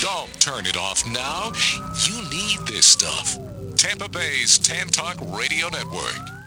Don't 0.00 0.32
turn 0.40 0.64
it 0.64 0.78
off 0.78 1.06
now. 1.12 1.52
You 2.08 2.22
need 2.30 2.66
this 2.66 2.86
stuff. 2.86 3.36
Tampa 3.76 4.08
Bay's 4.08 4.58
Tan 4.58 4.86
Talk 4.86 5.16
Radio 5.20 5.68
Network. 5.68 6.39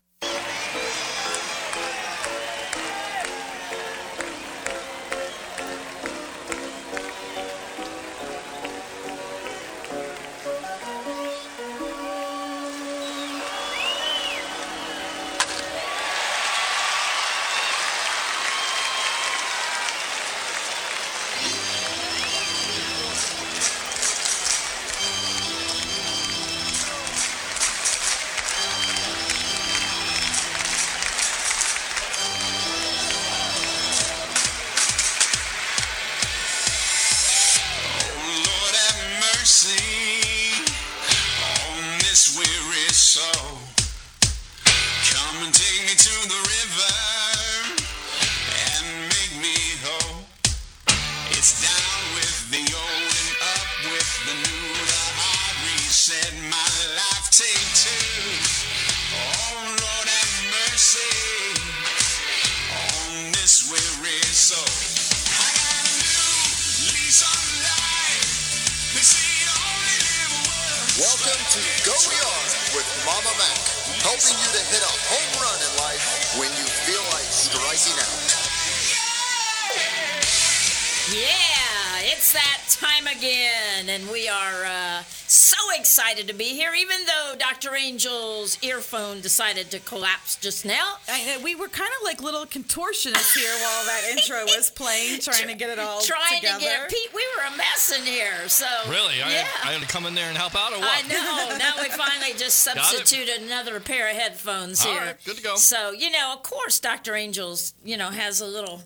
Angel's 88.83 88.93
earphone 88.93 89.21
decided 89.21 89.71
to 89.71 89.79
collapse 89.79 90.35
just 90.37 90.65
now. 90.65 90.95
I, 91.09 91.35
uh, 91.37 91.43
we 91.43 91.55
were 91.55 91.67
kind 91.67 91.89
of 91.99 92.03
like 92.05 92.21
little 92.21 92.45
contortionists 92.45 93.35
here 93.35 93.51
while 93.61 93.85
that 93.85 94.03
intro 94.11 94.43
was 94.45 94.69
playing, 94.71 95.19
trying 95.21 95.47
to 95.47 95.55
get 95.55 95.69
it 95.69 95.79
all 95.79 96.01
Trying 96.01 96.41
together. 96.41 96.59
to 96.59 96.65
get 96.65 96.89
Pete, 96.89 97.13
we 97.13 97.25
were 97.37 97.53
a 97.53 97.57
mess 97.57 97.93
in 97.97 98.05
here. 98.05 98.47
So 98.49 98.65
Really? 98.89 99.21
I, 99.21 99.29
yeah. 99.31 99.43
had, 99.43 99.69
I 99.69 99.73
had 99.73 99.81
to 99.81 99.87
come 99.87 100.05
in 100.05 100.15
there 100.15 100.27
and 100.29 100.37
help 100.37 100.55
out 100.55 100.73
or 100.73 100.79
what? 100.79 101.05
I 101.05 101.07
know. 101.07 101.57
Now 101.57 101.73
we 101.81 101.89
finally 101.89 102.33
just 102.37 102.65
Got 102.73 102.77
substituted 102.85 103.43
another 103.43 103.79
pair 103.79 104.09
of 104.09 104.15
headphones 104.15 104.85
All 104.85 104.91
here. 104.91 105.01
right, 105.01 105.15
good 105.25 105.37
to 105.37 105.43
go. 105.43 105.55
So 105.55 105.91
you 105.91 106.11
know, 106.11 106.33
of 106.35 106.43
course, 106.43 106.79
Dr. 106.79 107.15
Angels, 107.15 107.73
you 107.83 107.97
know, 107.97 108.09
has 108.09 108.41
a 108.41 108.45
little 108.47 108.81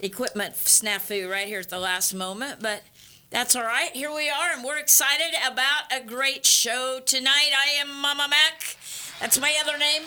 equipment 0.00 0.54
snafu 0.54 1.30
right 1.30 1.46
here 1.46 1.60
at 1.60 1.70
the 1.70 1.78
last 1.78 2.12
moment, 2.14 2.60
but 2.60 2.82
that's 3.30 3.56
all 3.56 3.62
right. 3.64 3.90
Here 3.92 4.14
we 4.14 4.28
are, 4.30 4.52
and 4.54 4.64
we're 4.64 4.78
excited 4.78 5.34
about 5.50 5.90
a 5.92 6.00
great 6.04 6.46
show 6.46 7.00
tonight. 7.04 7.50
I 7.56 7.80
am 7.80 8.00
Mama 8.00 8.28
Mac. 8.30 8.76
That's 9.20 9.40
my 9.40 9.54
other 9.62 9.78
name. 9.78 10.02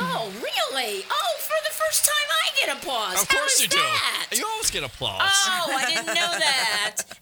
Oh, 0.00 0.30
really? 0.36 1.04
Oh, 1.10 1.34
for 1.40 1.56
the 1.64 1.74
first 1.74 2.04
time, 2.04 2.28
I 2.30 2.66
get 2.66 2.76
applause. 2.76 3.22
Of 3.22 3.28
How 3.28 3.38
course 3.38 3.56
is 3.56 3.62
you 3.62 3.68
do. 3.68 4.36
You 4.36 4.46
always 4.46 4.70
get 4.70 4.84
applause. 4.84 5.20
Oh, 5.22 5.74
I 5.76 5.84
didn't 5.86 6.06
know 6.06 6.14
that. 6.14 6.96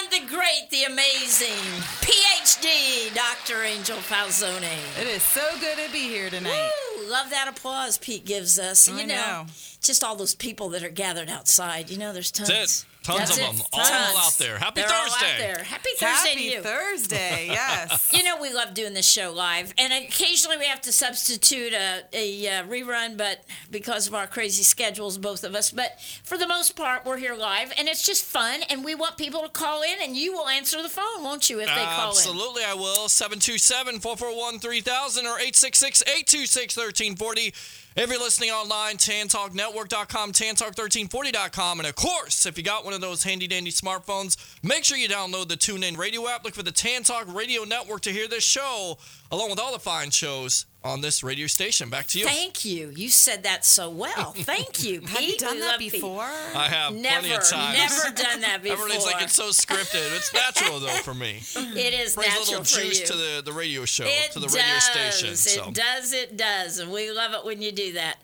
And 0.00 0.10
the 0.10 0.28
great, 0.34 0.70
the 0.70 0.84
amazing 0.84 1.62
PhD, 2.00 3.14
Dr. 3.14 3.62
Angel 3.62 3.96
Falzone. 3.96 5.00
It 5.00 5.06
is 5.06 5.22
so 5.22 5.42
good 5.60 5.78
to 5.78 5.92
be 5.92 6.00
here 6.00 6.30
tonight. 6.30 6.70
Woo, 6.98 7.10
love 7.10 7.30
that 7.30 7.48
applause 7.48 7.96
Pete 7.98 8.24
gives 8.24 8.58
us. 8.58 8.88
And 8.88 8.96
I 8.98 9.00
you 9.02 9.06
know, 9.06 9.14
know. 9.14 9.46
just 9.80 10.02
all 10.02 10.16
those 10.16 10.34
people 10.34 10.68
that 10.70 10.82
are 10.82 10.90
gathered 10.90 11.30
outside. 11.30 11.90
You 11.90 11.98
know, 11.98 12.12
there's 12.12 12.30
tons. 12.32 12.84
That's 13.06 13.36
it. 13.36 13.40
Tons 13.40 13.50
That's 13.50 13.50
of 13.50 13.54
it. 13.54 13.58
them. 13.58 13.66
All 13.72 14.16
out 14.26 14.38
there. 14.38 14.58
Happy 14.58 14.80
They're 14.80 14.90
all 14.92 15.08
Thursday. 15.08 15.32
out 15.32 15.38
there. 15.38 15.64
Happy 15.64 15.88
Thursday 15.98 16.28
Happy 16.28 16.34
to 16.34 16.54
you. 16.56 16.60
Thursday, 16.62 17.46
yes. 17.50 18.10
You 18.12 18.22
know, 18.24 18.40
we 18.40 18.52
love 18.52 18.74
doing 18.74 18.94
this 18.94 19.08
show 19.08 19.32
live, 19.32 19.74
and 19.78 19.92
occasionally 19.92 20.56
we 20.56 20.66
have 20.66 20.80
to 20.82 20.92
substitute 20.92 21.72
a, 21.72 22.02
a, 22.12 22.48
uh 22.48 22.64
rerun, 22.64 23.16
but 23.16 23.44
because 23.70 24.06
of 24.06 24.14
our 24.14 24.26
crazy 24.26 24.62
schedules, 24.62 25.18
both 25.18 25.44
of 25.44 25.54
us. 25.54 25.70
But 25.70 25.98
for 26.24 26.38
the 26.38 26.48
most 26.48 26.76
part, 26.76 27.04
we're 27.04 27.18
here 27.18 27.34
live, 27.34 27.72
and 27.78 27.88
it's 27.88 28.04
just 28.06 28.24
fun, 28.24 28.60
and 28.70 28.84
we 28.84 28.94
want 28.94 29.16
people 29.18 29.42
to 29.42 29.48
call 29.48 29.82
in, 29.82 29.96
and 30.02 30.16
you 30.16 30.32
will 30.32 30.48
answer 30.48 30.82
the 30.82 30.88
phone, 30.88 31.22
won't 31.22 31.50
you, 31.50 31.60
if 31.60 31.66
they 31.66 31.72
call 31.74 32.10
in? 32.12 32.16
Absolutely, 32.16 32.62
I 32.64 32.74
will. 32.74 33.08
727 33.08 34.00
441 34.00 34.58
3000 34.60 35.26
or 35.26 35.38
866 35.38 36.02
826 36.02 36.76
1340. 36.76 37.54
If 37.96 38.10
you're 38.10 38.18
listening 38.18 38.50
online, 38.50 38.96
tantalknetwork.com, 38.96 40.32
tantalk1340.com. 40.32 41.78
And 41.78 41.88
of 41.88 41.94
course, 41.94 42.44
if 42.44 42.58
you 42.58 42.64
got 42.64 42.84
one 42.84 42.92
of 42.92 43.00
those 43.00 43.22
handy 43.22 43.46
dandy 43.46 43.70
smartphones, 43.70 44.36
make 44.64 44.82
sure 44.82 44.98
you 44.98 45.08
download 45.08 45.46
the 45.46 45.56
TuneIn 45.56 45.96
radio 45.96 46.28
app. 46.28 46.42
Look 46.44 46.54
for 46.54 46.64
the 46.64 46.72
Tan 46.72 47.04
Talk 47.04 47.32
Radio 47.32 47.62
Network 47.62 48.00
to 48.02 48.10
hear 48.10 48.26
this 48.26 48.42
show, 48.42 48.98
along 49.30 49.50
with 49.50 49.60
all 49.60 49.72
the 49.72 49.78
fine 49.78 50.10
shows 50.10 50.66
on 50.84 51.00
this 51.00 51.22
radio 51.22 51.46
station. 51.46 51.88
Back 51.88 52.06
to 52.08 52.18
you. 52.18 52.26
Thank 52.26 52.64
you. 52.64 52.92
You 52.94 53.08
said 53.08 53.42
that 53.44 53.64
so 53.64 53.88
well. 53.88 54.32
Thank 54.36 54.84
you, 54.84 55.00
Pete. 55.00 55.08
Have 55.10 55.22
you 55.22 55.36
done 55.38 55.54
We 55.54 55.60
that 55.60 55.66
love 55.70 55.78
Pete. 55.80 55.92
before? 55.92 56.22
I 56.22 56.68
have 56.68 56.94
Never, 56.94 57.20
plenty 57.20 57.34
of 57.34 57.44
times. 57.48 57.78
never 57.78 58.14
done 58.14 58.40
that 58.42 58.58
before. 58.62 58.78
Everybody's 58.84 59.06
like, 59.06 59.22
it's 59.22 59.34
so 59.34 59.48
scripted. 59.48 60.14
It's 60.16 60.32
natural, 60.34 60.78
though, 60.80 60.88
for 61.02 61.14
me. 61.14 61.38
it 61.56 61.94
is 61.94 62.14
Brings 62.14 62.36
a 62.36 62.38
little 62.40 62.62
juice 62.64 63.00
you. 63.00 63.06
to 63.06 63.12
the, 63.14 63.42
the 63.44 63.52
radio 63.52 63.84
show, 63.86 64.04
It 64.06 64.32
to 64.32 64.40
the 64.40 64.48
radio 64.48 64.78
station. 64.78 65.34
So. 65.36 65.68
It 65.68 65.74
does. 65.74 66.12
It 66.12 66.36
does, 66.36 66.78
and 66.78 66.92
we 66.92 67.10
love 67.10 67.32
it 67.32 67.44
when 67.46 67.62
you 67.62 67.72
do 67.72 67.94
that. 67.94 68.16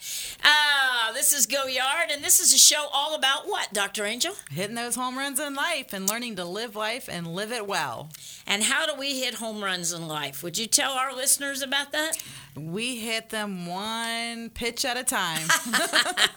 Ah, 0.44 1.10
this 1.14 1.32
is 1.32 1.46
Go 1.46 1.64
Yard, 1.66 2.10
and 2.12 2.22
this 2.22 2.40
is 2.40 2.52
a 2.52 2.58
show 2.58 2.86
all 2.92 3.14
about 3.14 3.46
what, 3.48 3.72
Doctor 3.72 4.04
Angel? 4.04 4.34
Hitting 4.50 4.76
those 4.76 4.94
home 4.94 5.16
runs 5.16 5.40
in 5.40 5.54
life 5.54 5.92
and 5.92 6.08
learning 6.08 6.36
to 6.36 6.44
live 6.44 6.76
life 6.76 7.08
and 7.10 7.26
live 7.34 7.52
it 7.52 7.66
well. 7.66 8.10
And 8.46 8.62
how 8.64 8.86
do 8.86 8.98
we 8.98 9.20
hit 9.20 9.34
home 9.34 9.62
runs 9.64 9.92
in 9.92 10.06
life? 10.08 10.42
Would 10.42 10.58
you 10.58 10.66
tell 10.66 10.92
our 10.92 11.14
listeners 11.14 11.62
about 11.62 11.92
that? 11.92 12.16
We 12.56 12.96
hit 12.96 13.30
them 13.30 13.66
one 13.66 14.50
pitch 14.50 14.84
at 14.84 14.96
a 14.96 15.04
time. 15.04 15.46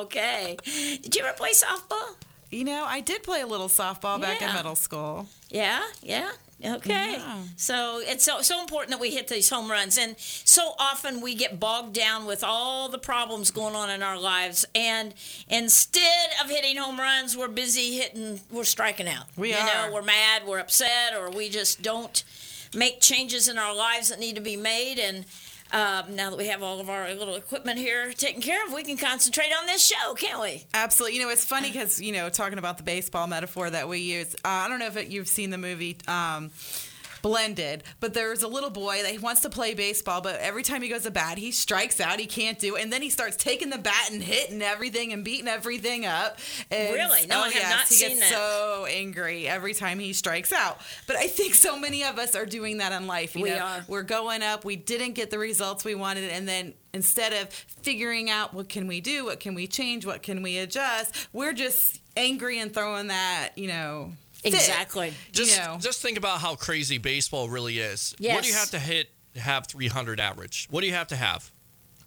Okay. 0.00 0.56
Did 0.64 1.14
you 1.14 1.22
ever 1.24 1.36
play 1.36 1.50
softball? 1.52 2.16
you 2.50 2.64
know, 2.64 2.84
I 2.84 3.00
did 3.00 3.22
play 3.22 3.42
a 3.42 3.46
little 3.46 3.68
softball 3.68 4.20
back 4.20 4.42
in 4.42 4.52
middle 4.52 4.74
school. 4.74 5.28
Yeah, 5.50 5.82
yeah. 6.02 6.30
Okay. 6.64 7.12
Yeah. 7.12 7.42
So 7.56 8.00
it's 8.02 8.24
so, 8.24 8.42
so 8.42 8.60
important 8.60 8.90
that 8.90 9.00
we 9.00 9.10
hit 9.10 9.28
these 9.28 9.48
home 9.48 9.70
runs. 9.70 9.96
And 9.96 10.16
so 10.18 10.72
often 10.78 11.20
we 11.20 11.34
get 11.34 11.58
bogged 11.60 11.94
down 11.94 12.26
with 12.26 12.42
all 12.44 12.88
the 12.88 12.98
problems 12.98 13.50
going 13.50 13.74
on 13.74 13.88
in 13.88 14.02
our 14.02 14.20
lives. 14.20 14.66
And 14.74 15.14
instead 15.48 16.30
of 16.42 16.50
hitting 16.50 16.76
home 16.76 16.98
runs, 16.98 17.36
we're 17.36 17.48
busy 17.48 17.96
hitting, 17.98 18.40
we're 18.50 18.64
striking 18.64 19.08
out. 19.08 19.24
We 19.36 19.50
you 19.50 19.56
are. 19.56 19.88
know, 19.88 19.94
we're 19.94 20.02
mad, 20.02 20.42
we're 20.46 20.58
upset, 20.58 21.14
or 21.16 21.30
we 21.30 21.48
just 21.48 21.82
don't 21.82 22.24
make 22.74 23.00
changes 23.00 23.48
in 23.48 23.56
our 23.56 23.74
lives 23.74 24.10
that 24.10 24.18
need 24.18 24.34
to 24.34 24.42
be 24.42 24.56
made. 24.56 24.98
And 24.98 25.24
um, 25.72 26.16
now 26.16 26.30
that 26.30 26.36
we 26.36 26.46
have 26.48 26.62
all 26.62 26.80
of 26.80 26.90
our 26.90 27.12
little 27.14 27.36
equipment 27.36 27.78
here 27.78 28.12
taken 28.12 28.42
care 28.42 28.64
of, 28.66 28.72
we 28.72 28.82
can 28.82 28.96
concentrate 28.96 29.50
on 29.58 29.66
this 29.66 29.86
show, 29.86 30.14
can't 30.14 30.40
we? 30.40 30.64
Absolutely. 30.74 31.18
You 31.18 31.24
know, 31.24 31.30
it's 31.30 31.44
funny 31.44 31.70
because, 31.70 32.00
you 32.00 32.12
know, 32.12 32.28
talking 32.28 32.58
about 32.58 32.76
the 32.76 32.82
baseball 32.82 33.26
metaphor 33.26 33.70
that 33.70 33.88
we 33.88 33.98
use, 33.98 34.34
uh, 34.44 34.48
I 34.48 34.68
don't 34.68 34.78
know 34.78 34.86
if 34.86 34.96
it, 34.96 35.08
you've 35.08 35.28
seen 35.28 35.50
the 35.50 35.58
movie. 35.58 35.96
Um, 36.08 36.50
Blended, 37.22 37.84
but 38.00 38.14
there's 38.14 38.42
a 38.42 38.48
little 38.48 38.70
boy 38.70 39.02
that 39.02 39.10
he 39.10 39.18
wants 39.18 39.40
to 39.42 39.50
play 39.50 39.74
baseball, 39.74 40.20
but 40.20 40.36
every 40.40 40.62
time 40.62 40.82
he 40.82 40.88
goes 40.88 41.02
to 41.02 41.10
bat, 41.10 41.38
he 41.38 41.50
strikes 41.50 42.00
out. 42.00 42.18
He 42.18 42.26
can't 42.26 42.58
do 42.58 42.76
it, 42.76 42.82
and 42.82 42.92
then 42.92 43.02
he 43.02 43.10
starts 43.10 43.36
taking 43.36 43.70
the 43.70 43.78
bat 43.78 44.10
and 44.10 44.22
hitting 44.22 44.62
everything 44.62 45.12
and 45.12 45.24
beating 45.24 45.48
everything 45.48 46.06
up. 46.06 46.38
And, 46.70 46.94
Really? 46.94 47.26
No, 47.26 47.38
oh, 47.40 47.42
I 47.42 47.48
have 47.50 47.54
yes, 47.54 47.70
not 47.70 47.88
he 47.88 47.94
seen 47.94 48.08
gets 48.18 48.30
that. 48.30 48.36
so 48.38 48.86
angry 48.88 49.46
every 49.48 49.74
time 49.74 49.98
he 49.98 50.12
strikes 50.12 50.52
out. 50.52 50.80
But 51.06 51.16
I 51.16 51.26
think 51.26 51.54
so 51.54 51.78
many 51.78 52.04
of 52.04 52.18
us 52.18 52.34
are 52.34 52.46
doing 52.46 52.78
that 52.78 52.92
in 52.92 53.06
life. 53.06 53.36
You 53.36 53.42
We 53.42 53.50
know, 53.50 53.58
are. 53.58 53.84
we're 53.88 54.02
going 54.02 54.42
up. 54.42 54.64
We 54.64 54.76
didn't 54.76 55.12
get 55.12 55.30
the 55.30 55.38
results 55.38 55.84
we 55.84 55.94
wanted, 55.94 56.24
and 56.30 56.48
then 56.48 56.74
instead 56.92 57.32
of 57.32 57.48
figuring 57.50 58.30
out 58.30 58.52
what 58.54 58.68
can 58.68 58.86
we 58.86 59.00
do, 59.00 59.24
what 59.26 59.40
can 59.40 59.54
we 59.54 59.66
change, 59.66 60.04
what 60.04 60.22
can 60.22 60.42
we 60.42 60.58
adjust, 60.58 61.28
we're 61.32 61.52
just 61.52 62.00
angry 62.16 62.58
and 62.58 62.74
throwing 62.74 63.06
that, 63.08 63.50
you 63.56 63.68
know. 63.68 64.12
Fit. 64.42 64.54
Exactly. 64.54 65.12
Just, 65.32 65.56
you 65.58 65.64
know. 65.64 65.78
just 65.80 66.00
think 66.02 66.18
about 66.18 66.40
how 66.40 66.54
crazy 66.56 66.98
baseball 66.98 67.48
really 67.48 67.78
is. 67.78 68.14
What 68.18 68.42
do 68.42 68.48
you 68.48 68.54
have 68.54 68.70
to 68.70 68.78
hit 68.78 69.08
to 69.34 69.40
have 69.40 69.66
300 69.66 70.18
average? 70.20 70.66
What 70.70 70.80
do 70.80 70.86
you 70.86 70.94
have 70.94 71.08
to 71.08 71.16
have? 71.16 71.50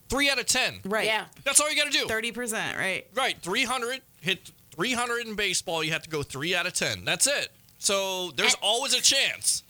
Three 0.10 0.30
out 0.30 0.40
of 0.40 0.46
10. 0.46 0.82
right. 0.86 1.06
Yeah. 1.06 1.26
That's 1.44 1.60
all 1.60 1.70
you 1.72 1.76
got 1.76 1.92
to 1.92 1.98
do. 1.98 2.06
Thirty 2.08 2.32
percent, 2.32 2.78
right? 2.78 3.08
Right. 3.16 3.36
300, 3.42 4.02
hit 4.22 4.52
300 4.76 5.26
in 5.28 5.36
baseball, 5.36 5.84
you 5.84 5.92
have 5.92 6.04
to 6.04 6.10
go 6.10 6.22
three 6.22 6.54
out 6.56 6.68
of 6.68 6.74
10. 6.74 7.04
That's 7.06 7.26
it. 7.26 7.50
So 7.80 8.32
there's 8.32 8.54
And- 8.54 8.62
always 8.64 8.94
a 8.94 9.02
chance. 9.02 9.63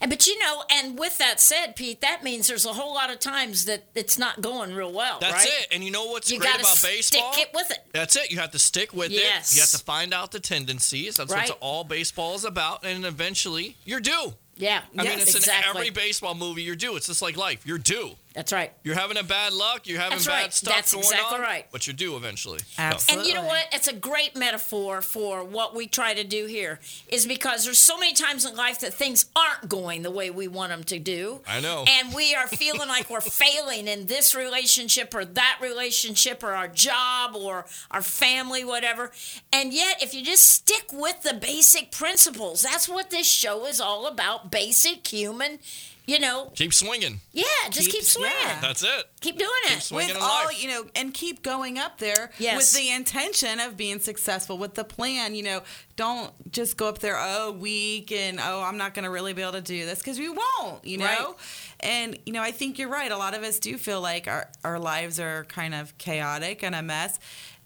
And 0.00 0.10
but 0.10 0.26
you 0.26 0.38
know, 0.38 0.62
and 0.70 0.98
with 0.98 1.18
that 1.18 1.40
said, 1.40 1.76
Pete, 1.76 2.00
that 2.00 2.22
means 2.22 2.46
there's 2.48 2.64
a 2.66 2.72
whole 2.72 2.94
lot 2.94 3.10
of 3.10 3.18
times 3.20 3.64
that 3.66 3.84
it's 3.94 4.18
not 4.18 4.40
going 4.40 4.74
real 4.74 4.92
well. 4.92 5.18
That's 5.20 5.32
right? 5.32 5.48
it. 5.62 5.68
And 5.72 5.82
you 5.84 5.90
know 5.90 6.06
what's 6.06 6.30
You 6.30 6.38
great 6.38 6.54
about 6.54 6.66
stick 6.66 7.22
it 7.38 7.50
with 7.54 7.70
it. 7.70 7.78
That's 7.92 8.16
it. 8.16 8.30
You 8.30 8.38
have 8.38 8.50
to 8.52 8.58
stick 8.58 8.92
with 8.92 9.10
Yes. 9.10 9.52
it. 9.52 9.56
You 9.56 9.62
have 9.62 9.70
to 9.70 9.78
find 9.78 10.12
out 10.12 10.30
the 10.32 10.40
tendencies. 10.40 11.16
That's 11.16 11.32
Right. 11.32 11.48
what 11.48 11.58
all 11.60 11.84
baseball 11.84 12.34
is 12.34 12.44
about. 12.44 12.84
And 12.84 13.04
eventually, 13.04 13.76
you're 13.84 14.00
due. 14.00 14.34
Yeah, 14.56 14.82
I 14.96 15.02
mean, 15.02 15.18
it's 15.18 15.34
exactly. 15.34 15.70
in 15.70 15.76
every 15.76 15.90
baseball 15.90 16.34
movie. 16.36 16.62
You're 16.62 16.76
due. 16.76 16.94
It's 16.96 17.08
just 17.08 17.20
like 17.22 17.36
life. 17.36 17.66
You're 17.66 17.78
due. 17.78 18.16
That's 18.34 18.52
right. 18.52 18.72
You're 18.82 18.96
having 18.96 19.16
a 19.16 19.22
bad 19.22 19.52
luck. 19.52 19.86
You're 19.86 20.00
having 20.00 20.16
That's 20.18 20.26
bad 20.26 20.42
right. 20.42 20.52
stuff 20.52 20.74
That's 20.74 20.92
going 20.92 21.04
exactly 21.04 21.36
on. 21.36 21.40
right. 21.40 21.66
But 21.70 21.86
you 21.86 21.92
do 21.92 22.16
eventually. 22.16 22.58
Absolutely. 22.76 23.20
And 23.20 23.28
you 23.28 23.40
know 23.40 23.46
what? 23.46 23.66
It's 23.72 23.86
a 23.86 23.94
great 23.94 24.36
metaphor 24.36 25.02
for 25.02 25.44
what 25.44 25.74
we 25.76 25.86
try 25.86 26.14
to 26.14 26.24
do 26.24 26.46
here, 26.46 26.80
is 27.08 27.26
because 27.26 27.64
there's 27.64 27.78
so 27.78 27.96
many 27.96 28.12
times 28.12 28.44
in 28.44 28.56
life 28.56 28.80
that 28.80 28.92
things 28.92 29.26
aren't 29.36 29.68
going 29.68 30.02
the 30.02 30.10
way 30.10 30.30
we 30.30 30.48
want 30.48 30.70
them 30.70 30.82
to 30.84 30.98
do. 30.98 31.42
I 31.46 31.60
know. 31.60 31.84
And 31.88 32.12
we 32.12 32.34
are 32.34 32.48
feeling 32.48 32.88
like 32.88 33.08
we're 33.08 33.20
failing 33.20 33.86
in 33.86 34.06
this 34.06 34.34
relationship 34.34 35.14
or 35.14 35.24
that 35.24 35.58
relationship 35.62 36.42
or 36.42 36.54
our 36.54 36.68
job 36.68 37.36
or 37.36 37.66
our 37.92 38.02
family, 38.02 38.64
whatever. 38.64 39.12
And 39.52 39.72
yet, 39.72 40.02
if 40.02 40.12
you 40.12 40.24
just 40.24 40.48
stick 40.50 40.86
with 40.92 41.22
the 41.22 41.34
basic 41.34 41.92
principles, 41.92 42.62
that's 42.62 42.88
what 42.88 43.10
this 43.10 43.28
show 43.28 43.64
is 43.66 43.80
all 43.80 44.08
about 44.08 44.50
basic 44.50 45.06
human, 45.06 45.60
you 46.06 46.18
know, 46.18 46.52
Keep 46.54 46.74
swinging. 46.74 47.20
yeah, 47.32 47.44
just 47.70 47.86
keep, 47.90 48.00
Keep- 48.00 48.04
swinging. 48.04 48.32
yeah. 48.42 48.60
That's 48.60 48.82
it. 48.82 49.04
Keep 49.20 49.38
doing 49.38 49.50
it. 49.66 49.80
swinging. 49.82 50.08
with 50.08 50.16
in 50.18 50.22
all 50.22 50.44
life. 50.46 50.62
you 50.62 50.68
know 50.68 50.84
and 50.94 51.14
keep 51.14 51.42
going 51.42 51.78
up 51.78 51.98
there 51.98 52.30
Yes. 52.38 52.56
with 52.74 52.82
the 52.82 52.90
intention 52.90 53.58
of 53.60 53.76
being 53.76 53.98
successful 54.00 54.58
with 54.58 54.74
the 54.74 54.84
plan 54.84 55.34
you 55.34 55.42
know 55.42 55.62
don't 55.96 56.30
just 56.52 56.76
go 56.76 56.88
up 56.88 56.98
there 56.98 57.16
oh 57.18 57.52
weak 57.52 58.12
and 58.12 58.38
oh 58.42 58.62
i'm 58.62 58.76
not 58.76 58.92
going 58.92 59.04
to 59.04 59.10
really 59.10 59.32
be 59.32 59.40
able 59.40 59.52
to 59.52 59.60
do 59.62 59.86
this 59.86 60.00
because 60.00 60.18
we 60.18 60.28
won't 60.28 60.84
you 60.84 60.98
know 60.98 61.04
Right. 61.06 61.34
and 61.80 62.18
you 62.26 62.32
know 62.34 62.42
i 62.42 62.50
think 62.50 62.78
you're 62.78 62.88
right 62.90 63.10
a 63.10 63.16
lot 63.16 63.32
of 63.34 63.42
us 63.42 63.58
do 63.58 63.78
feel 63.78 64.00
like 64.02 64.28
our, 64.28 64.48
our 64.62 64.78
lives 64.78 65.18
are 65.18 65.44
kind 65.44 65.74
of 65.74 65.96
chaotic 65.96 66.62
and 66.62 66.74
a 66.74 66.82
mess 66.82 67.18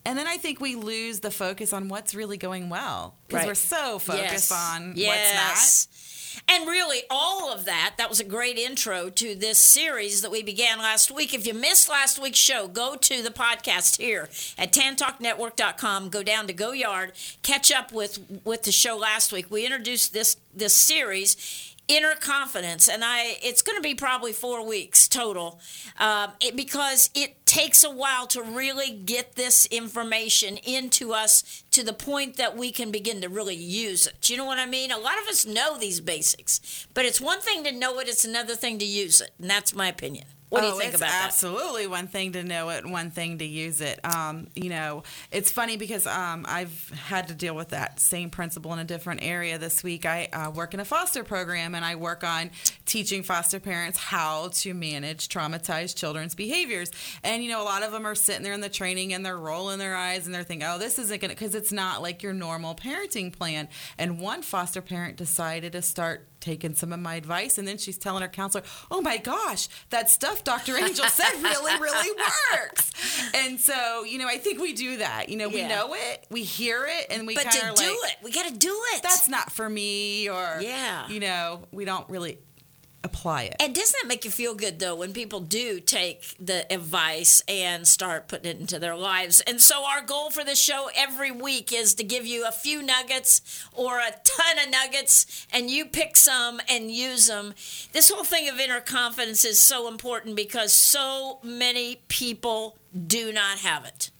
and 0.07 0.17
then 0.19 0.27
I 0.27 0.39
think 0.39 0.59
we 0.59 0.75
lose 0.75 1.21
the 1.21 1.31
focus 1.31 1.73
on 1.75 1.89
what's 1.89 2.15
really 2.15 2.39
going 2.39 2.71
well 2.71 3.17
because 3.27 3.41
Right. 3.41 3.47
we're 3.49 3.55
so 3.55 3.99
focused 3.99 4.51
on 4.53 4.91
what's 4.91 4.99
yes. 5.01 5.89
And 6.49 6.67
really, 6.67 7.03
all 7.11 7.53
of 7.53 7.65
that, 7.65 7.95
that 7.99 8.09
was 8.09 8.21
a 8.21 8.25
great 8.25 8.59
intro 8.59 9.11
to 9.11 9.35
this 9.35 9.59
series 9.59 10.23
that 10.23 10.31
we 10.31 10.43
began 10.43 10.79
last 10.79 11.11
week. 11.11 11.35
If 11.35 11.47
you 11.47 11.55
missed 11.55 11.89
last 11.89 12.21
week's 12.21 12.39
show, 12.39 12.69
go 12.69 12.97
to 12.97 13.23
the 13.23 13.31
podcast 13.31 13.99
here 13.99 14.29
at 14.57 14.73
tantalknetwork.com, 14.73 16.09
go 16.09 16.23
down 16.23 16.47
to 16.47 16.53
Go 16.53 16.73
Yard, 16.73 17.13
catch 17.43 17.71
up 17.71 17.93
with, 17.93 18.41
with 18.45 18.63
the 18.63 18.73
show 18.73 18.97
last 18.97 19.33
week. 19.33 19.51
We 19.51 19.65
introduced 19.65 20.13
this, 20.13 20.37
this 20.55 20.75
series. 20.75 21.68
Inner 21.89 22.15
confidence, 22.15 22.87
and 22.87 23.03
I. 23.03 23.39
It's 23.43 23.63
going 23.63 23.77
to 23.77 23.83
be 23.83 23.95
probably 23.95 24.33
four 24.33 24.67
weeks 24.67 25.09
total, 25.09 25.59
um, 25.99 26.33
it, 26.39 26.55
because 26.55 27.09
it 27.15 27.47
takes 27.47 27.83
a 27.83 27.91
while 27.91 28.27
to 28.27 28.43
really 28.43 28.91
get 28.91 29.37
this 29.37 29.65
information 29.67 30.59
into 30.59 31.15
us 31.15 31.65
to 31.71 31.83
the 31.83 31.95
point 31.95 32.37
that 32.37 32.57
we 32.59 32.71
can 32.71 32.91
begin 32.91 33.23
to 33.23 33.29
really 33.29 33.57
use 33.57 34.07
it. 34.07 34.29
You 34.29 34.37
know 34.37 34.45
what 34.45 34.59
I 34.59 34.67
mean? 34.67 34.91
A 34.93 34.99
lot 34.99 35.19
of 35.23 35.29
us 35.29 35.47
know 35.47 35.79
these 35.79 36.01
basics, 36.01 36.87
but 36.93 37.07
it's 37.07 37.23
one 37.23 37.41
thing 37.41 37.65
to 37.65 37.73
know 37.73 37.99
it, 38.01 38.09
it's 38.09 38.25
another 38.25 38.55
thing 38.55 38.79
to 38.81 38.85
use 38.85 39.23
it. 39.23 39.31
And 39.41 39.49
that's 39.49 39.75
my 39.75 39.89
opinion. 39.89 40.27
What 40.49 40.61
do 40.61 40.67
oh, 40.67 40.71
you 40.71 40.79
think 40.79 40.95
it's 40.95 41.03
about 41.03 41.11
that? 41.11 41.25
absolutely 41.27 41.87
one 41.87 42.07
thing 42.07 42.33
to 42.33 42.43
know 42.43 42.71
it, 42.71 42.87
one 42.87 43.11
thing 43.11 43.39
to 43.39 43.45
use 43.45 43.81
it. 43.81 44.01
Um, 44.05 44.49
you 44.55 44.71
know, 44.71 45.03
it's 45.31 45.53
funny 45.53 45.77
because 45.77 46.07
um, 46.07 46.47
I've 46.49 46.91
had 46.91 47.29
to 47.29 47.35
deal 47.35 47.55
with 47.55 47.71
that 47.71 48.01
same 48.01 48.31
principle 48.31 48.73
in 48.73 48.79
a 48.79 48.85
different 48.85 49.23
area 49.23 49.59
this 49.59 49.83
week. 49.83 50.07
I 50.07 50.29
uh, 50.33 50.51
work 50.51 50.73
in 50.73 50.81
a 50.81 50.85
foster 50.85 51.23
program 51.23 51.75
and 51.75 51.85
I 51.85 51.97
work 51.97 52.25
on 52.25 52.51
teaching 52.87 53.23
foster 53.23 53.61
parents 53.61 53.99
how 53.99 54.49
to 54.49 54.73
manage 54.73 55.29
traumatized 55.29 55.97
children's 55.97 56.35
behaviors. 56.35 56.91
And, 57.23 57.43
you 57.43 57.51
know, 57.51 57.63
a 57.63 57.65
lot 57.65 57.83
of 57.83 57.93
them 57.93 58.07
are 58.07 58.15
sitting 58.15 58.43
there 58.43 58.55
in 58.55 58.61
the 58.61 58.69
training 58.71 59.13
and 59.13 59.25
they're 59.25 59.37
rolling 59.37 59.79
their 59.79 59.97
eyes 59.97 60.25
and 60.27 60.35
they're 60.35 60.45
thinking, 60.45 60.67
oh, 60.67 60.79
this 60.79 60.99
isn't 60.99 61.21
going 61.21 61.31
to, 61.31 61.37
because 61.37 61.55
it's 61.55 61.73
not 61.73 62.01
like 62.01 62.23
your 62.23 62.33
normal 62.33 62.75
parenting 62.75 63.33
plan. 63.33 63.69
And 63.99 64.19
one 64.19 64.43
foster 64.43 64.81
parent 64.81 65.17
decided 65.17 65.73
to 65.73 65.83
start 65.83 66.27
taking 66.41 66.75
some 66.75 66.93
of 66.93 67.01
my 67.01 67.15
advice 67.17 67.59
and 67.59 67.67
then 67.67 67.79
she's 67.79 67.99
telling 67.99 68.23
her 68.23 68.29
counselor 68.29 68.65
oh 68.91 69.01
my 69.01 69.17
gosh 69.17 69.69
that 69.91 70.09
stuff 70.11 70.45
dr 70.45 70.77
angel 70.77 71.05
said 71.07 71.33
really 71.43 71.81
really 71.81 72.11
works 72.53 72.91
and 73.35 73.59
so 73.61 74.05
you 74.05 74.19
know 74.19 74.29
i 74.29 74.39
think 74.39 74.61
we 74.61 74.73
do 74.73 74.99
that 74.99 75.29
you 75.29 75.37
know 75.37 75.49
we 75.49 75.59
Yeah. 75.59 75.69
know 75.69 75.95
it 75.95 76.27
we 76.31 76.43
hear 76.43 76.87
it 76.89 77.07
and 77.11 77.27
we 77.27 77.35
but 77.35 77.51
to 77.51 77.59
do 77.61 77.67
like 77.67 77.79
it, 78.13 78.17
we 78.23 78.31
got 78.33 78.47
to 78.47 78.55
do 78.57 78.77
it. 78.95 79.03
that's 79.03 79.29
not 79.29 79.51
for 79.53 79.69
me 79.69 80.29
or 80.29 80.59
Yeah. 80.61 81.09
you 81.09 81.21
know 81.21 81.63
we 81.73 81.85
don't 81.85 82.09
really 82.09 82.39
apply 83.09 83.43
it 83.45 83.57
And 83.61 83.75
doesn't 83.75 83.97
that 84.01 84.09
make 84.09 84.25
you 84.25 84.31
feel 84.31 84.55
good 84.55 84.79
though 84.79 84.95
when 84.95 85.13
people 85.13 85.41
do 85.41 85.81
take 85.81 86.35
the 86.39 86.71
advice 86.73 87.43
and 87.49 87.87
start 87.87 88.29
putting 88.29 88.51
it 88.51 88.61
into 88.61 88.79
their 88.79 88.97
lives? 88.97 89.41
And 89.43 89.61
so 89.61 89.85
our 89.85 90.03
goal 90.03 90.31
for 90.31 90.45
this 90.45 90.61
show 90.61 90.91
every 90.97 91.31
week 91.31 91.73
is 91.73 91.95
to 91.95 92.05
give 92.05 92.27
you 92.27 92.47
a 92.47 92.53
few 92.53 92.83
nuggets 92.83 93.67
or 93.73 93.99
a 93.99 94.11
ton 94.25 94.59
of 94.65 94.71
nuggets 94.71 95.47
and 95.53 95.71
you 95.71 95.87
pick 95.87 96.17
some 96.17 96.61
and 96.69 96.91
use 96.91 97.27
them. 97.27 97.55
This 97.93 98.11
whole 98.11 98.25
thing 98.25 98.49
of 98.49 98.59
inner 98.59 98.81
confidence 98.81 99.45
is 99.45 99.61
so 99.61 99.89
important 99.89 100.37
because 100.37 100.73
so 100.73 101.39
many 101.43 102.01
people 102.09 102.77
do 103.07 103.33
not 103.33 103.59
have 103.59 103.85
it. 103.85 104.11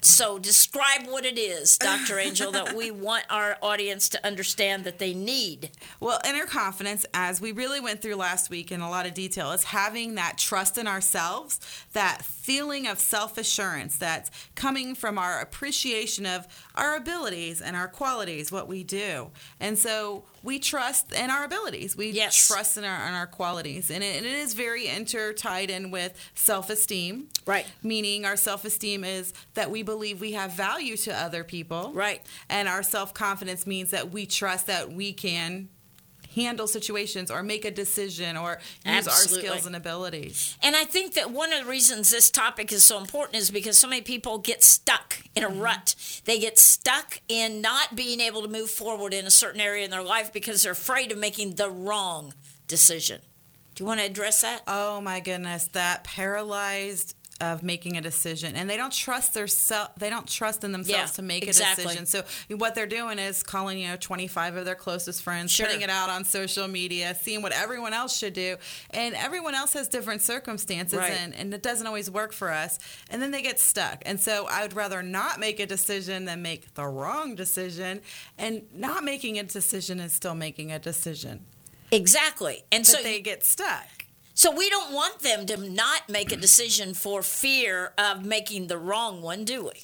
So 0.00 0.38
describe 0.38 1.06
what 1.06 1.24
it 1.24 1.38
is, 1.38 1.78
Dr. 1.78 2.18
Angel, 2.18 2.52
that 2.52 2.74
we 2.74 2.90
want 3.06 3.24
our 3.30 3.56
audience 3.62 4.08
to 4.10 4.26
understand 4.26 4.84
that 4.84 4.98
they 4.98 5.14
need. 5.14 5.70
Well, 6.00 6.20
inner 6.26 6.46
confidence, 6.46 7.06
as 7.14 7.40
we 7.40 7.52
really 7.52 7.80
went 7.80 8.02
through 8.02 8.16
last 8.16 8.50
week 8.50 8.70
in 8.72 8.80
a 8.80 8.90
lot 8.90 9.06
of 9.06 9.14
detail, 9.14 9.52
is 9.52 9.64
having 9.64 10.14
that 10.14 10.38
trust 10.38 10.78
in 10.78 10.86
ourselves, 10.86 11.60
that 11.92 12.22
feeling 12.46 12.86
of 12.86 13.00
self 13.00 13.36
assurance 13.38 13.96
that's 13.96 14.30
coming 14.54 14.94
from 14.94 15.18
our 15.18 15.40
appreciation 15.40 16.24
of 16.24 16.46
our 16.76 16.94
abilities 16.94 17.60
and 17.60 17.74
our 17.74 17.88
qualities, 17.88 18.52
what 18.52 18.68
we 18.68 18.84
do. 18.84 19.32
And 19.58 19.76
so 19.76 20.22
we 20.44 20.60
trust 20.60 21.12
in 21.12 21.28
our 21.28 21.42
abilities. 21.42 21.96
We 21.96 22.10
Yes. 22.10 22.46
trust 22.46 22.76
in 22.76 22.84
our, 22.84 23.08
in 23.08 23.14
our 23.14 23.26
qualities. 23.26 23.90
And 23.90 24.04
it, 24.04 24.16
and 24.16 24.24
it 24.24 24.32
is 24.32 24.54
very 24.54 24.86
intertied 24.86 25.70
in 25.70 25.90
with 25.90 26.12
self 26.36 26.70
esteem. 26.70 27.28
Right. 27.46 27.66
Meaning 27.82 28.24
our 28.24 28.36
self 28.36 28.64
esteem 28.64 29.02
is 29.02 29.32
that 29.54 29.68
we 29.72 29.82
believe 29.82 30.20
we 30.20 30.32
have 30.32 30.52
value 30.52 30.96
to 30.98 31.12
other 31.12 31.42
people. 31.42 31.90
Right. 31.94 32.22
And 32.48 32.68
our 32.68 32.84
self 32.84 33.12
confidence 33.12 33.66
means 33.66 33.90
that 33.90 34.12
we 34.12 34.24
trust 34.24 34.68
that 34.68 34.92
we 34.92 35.12
can 35.12 35.68
handle 36.36 36.68
situations 36.68 37.30
or 37.30 37.42
make 37.42 37.64
a 37.64 37.70
decision 37.70 38.36
or 38.36 38.60
use 38.84 39.06
Absolutely. 39.08 39.48
our 39.48 39.54
skills 39.54 39.66
and 39.66 39.74
abilities. 39.74 40.56
And 40.62 40.76
I 40.76 40.84
think 40.84 41.14
that 41.14 41.30
one 41.30 41.52
of 41.52 41.64
the 41.64 41.70
reasons 41.70 42.10
this 42.10 42.30
topic 42.30 42.70
is 42.72 42.84
so 42.84 42.98
important 42.98 43.36
is 43.36 43.50
because 43.50 43.76
so 43.76 43.88
many 43.88 44.02
people 44.02 44.38
get 44.38 44.62
stuck 44.62 45.18
in 45.34 45.42
a 45.42 45.48
mm-hmm. 45.48 45.60
rut. 45.60 45.94
They 46.24 46.38
get 46.38 46.58
stuck 46.58 47.20
in 47.28 47.60
not 47.60 47.96
being 47.96 48.20
able 48.20 48.42
to 48.42 48.48
move 48.48 48.70
forward 48.70 49.12
in 49.14 49.26
a 49.26 49.30
certain 49.30 49.60
area 49.60 49.84
in 49.84 49.90
their 49.90 50.02
life 50.02 50.32
because 50.32 50.62
they're 50.62 50.72
afraid 50.72 51.10
of 51.10 51.18
making 51.18 51.54
the 51.54 51.70
wrong 51.70 52.34
decision. 52.68 53.20
Do 53.74 53.82
you 53.82 53.86
want 53.88 54.00
to 54.00 54.06
address 54.06 54.42
that? 54.42 54.62
Oh 54.66 55.00
my 55.00 55.20
goodness, 55.20 55.68
that 55.68 56.04
paralyzed 56.04 57.14
of 57.40 57.62
making 57.62 57.96
a 57.96 58.00
decision 58.00 58.56
and 58.56 58.68
they 58.70 58.76
don't 58.78 58.92
trust 58.92 59.34
their 59.34 59.46
self 59.46 59.94
they 59.96 60.08
don't 60.08 60.26
trust 60.26 60.64
in 60.64 60.72
themselves 60.72 61.10
Yeah, 61.10 61.16
to 61.16 61.22
make 61.22 61.42
exactly. 61.46 61.84
a 61.84 61.88
decision 61.88 62.06
so 62.06 62.22
what 62.56 62.74
they're 62.74 62.86
doing 62.86 63.18
is 63.18 63.42
calling 63.42 63.78
you 63.78 63.88
know 63.88 63.96
25 64.00 64.56
of 64.56 64.64
their 64.64 64.74
closest 64.74 65.22
friends 65.22 65.52
Sure. 65.52 65.66
putting 65.66 65.82
it 65.82 65.90
out 65.90 66.08
on 66.08 66.24
social 66.24 66.66
media 66.66 67.14
seeing 67.20 67.42
what 67.42 67.52
everyone 67.52 67.92
else 67.92 68.16
should 68.16 68.32
do 68.32 68.56
and 68.90 69.14
everyone 69.14 69.54
else 69.54 69.74
has 69.74 69.86
different 69.88 70.22
circumstances 70.22 70.98
Right. 70.98 71.12
and, 71.12 71.34
and 71.34 71.52
it 71.52 71.62
doesn't 71.62 71.86
always 71.86 72.10
work 72.10 72.32
for 72.32 72.50
us 72.50 72.78
and 73.10 73.20
then 73.20 73.30
they 73.32 73.42
get 73.42 73.60
stuck 73.60 74.02
and 74.06 74.18
so 74.18 74.46
i 74.50 74.62
would 74.62 74.74
rather 74.74 75.02
not 75.02 75.38
make 75.38 75.60
a 75.60 75.66
decision 75.66 76.24
than 76.24 76.40
make 76.42 76.72
the 76.74 76.86
wrong 76.86 77.34
decision 77.34 78.00
and 78.38 78.62
not 78.74 79.04
making 79.04 79.38
a 79.38 79.42
decision 79.42 80.00
is 80.00 80.12
still 80.12 80.34
making 80.34 80.72
a 80.72 80.78
decision 80.78 81.44
Exactly. 81.92 82.64
And 82.72 82.82
but 82.82 82.86
so 82.88 83.02
they 83.02 83.20
get 83.20 83.44
stuck 83.44 83.95
so 84.46 84.52
we 84.52 84.70
don't 84.70 84.92
want 84.92 85.18
them 85.20 85.44
to 85.46 85.56
not 85.56 86.08
make 86.08 86.30
a 86.30 86.36
decision 86.36 86.94
for 86.94 87.20
fear 87.20 87.92
of 87.98 88.24
making 88.24 88.68
the 88.68 88.78
wrong 88.78 89.20
one, 89.20 89.44
do 89.44 89.64
we? 89.64 89.82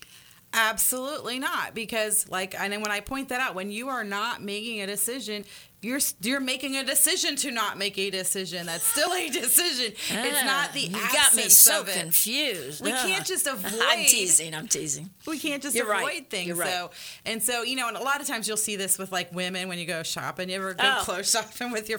Absolutely 0.55 1.41
not. 1.41 1.75
Because, 1.75 2.29
like, 2.29 2.55
and 2.57 2.73
then 2.73 2.81
when 2.81 2.93
I 2.93 3.01
point 3.01 3.31
that 3.31 3.41
out, 3.41 3.57
when 3.57 3.73
you 3.73 3.89
are 3.89 4.05
not 4.05 4.41
making 4.41 4.81
a 4.81 4.87
decision, 4.87 5.45
you're 5.81 5.99
you're 6.21 6.39
making 6.39 6.77
a 6.77 6.85
decision 6.85 7.35
to 7.37 7.51
not 7.51 7.77
make 7.77 7.99
a 7.99 8.09
decision. 8.11 8.67
That's 8.67 8.87
still 8.87 9.13
a 9.13 9.29
decision. 9.31 9.87
it's 9.97 10.11
ah, 10.13 10.45
not 10.45 10.73
the 10.73 10.83
you 10.83 10.97
absence 10.97 11.13
got 11.13 11.35
me 11.35 11.49
so 11.49 11.83
confused. 11.83 12.85
We 12.85 12.93
Ugh. 12.93 13.09
can't 13.09 13.27
just 13.27 13.47
avoid. 13.49 13.73
I'm 13.83 14.05
teasing. 14.05 14.55
I'm 14.55 14.69
teasing. 14.69 15.11
we 15.27 15.41
can't 15.41 15.61
just 15.61 15.75
You're 15.75 15.93
avoid 15.93 16.05
right. 16.07 16.31
things. 16.31 16.47
You're 16.47 16.57
right. 16.57 16.71
So 16.71 16.91
and 17.27 17.43
so, 17.43 17.63
you 17.65 17.75
know, 17.75 17.89
and 17.89 17.97
a 17.97 18.03
lot 18.03 18.21
of 18.21 18.29
times 18.29 18.47
you'll 18.47 18.57
see 18.57 18.77
this 18.77 18.97
with 18.97 19.11
like 19.11 19.35
women 19.35 19.67
when 19.67 19.81
you 19.81 19.87
go 19.87 20.05
shopping. 20.05 20.51
You 20.51 20.55
ever 20.57 20.75
go 20.75 20.99
Oh. 20.99 21.03
clothes 21.03 21.33
shopping 21.33 21.73
with 21.73 21.89
your 21.89 21.99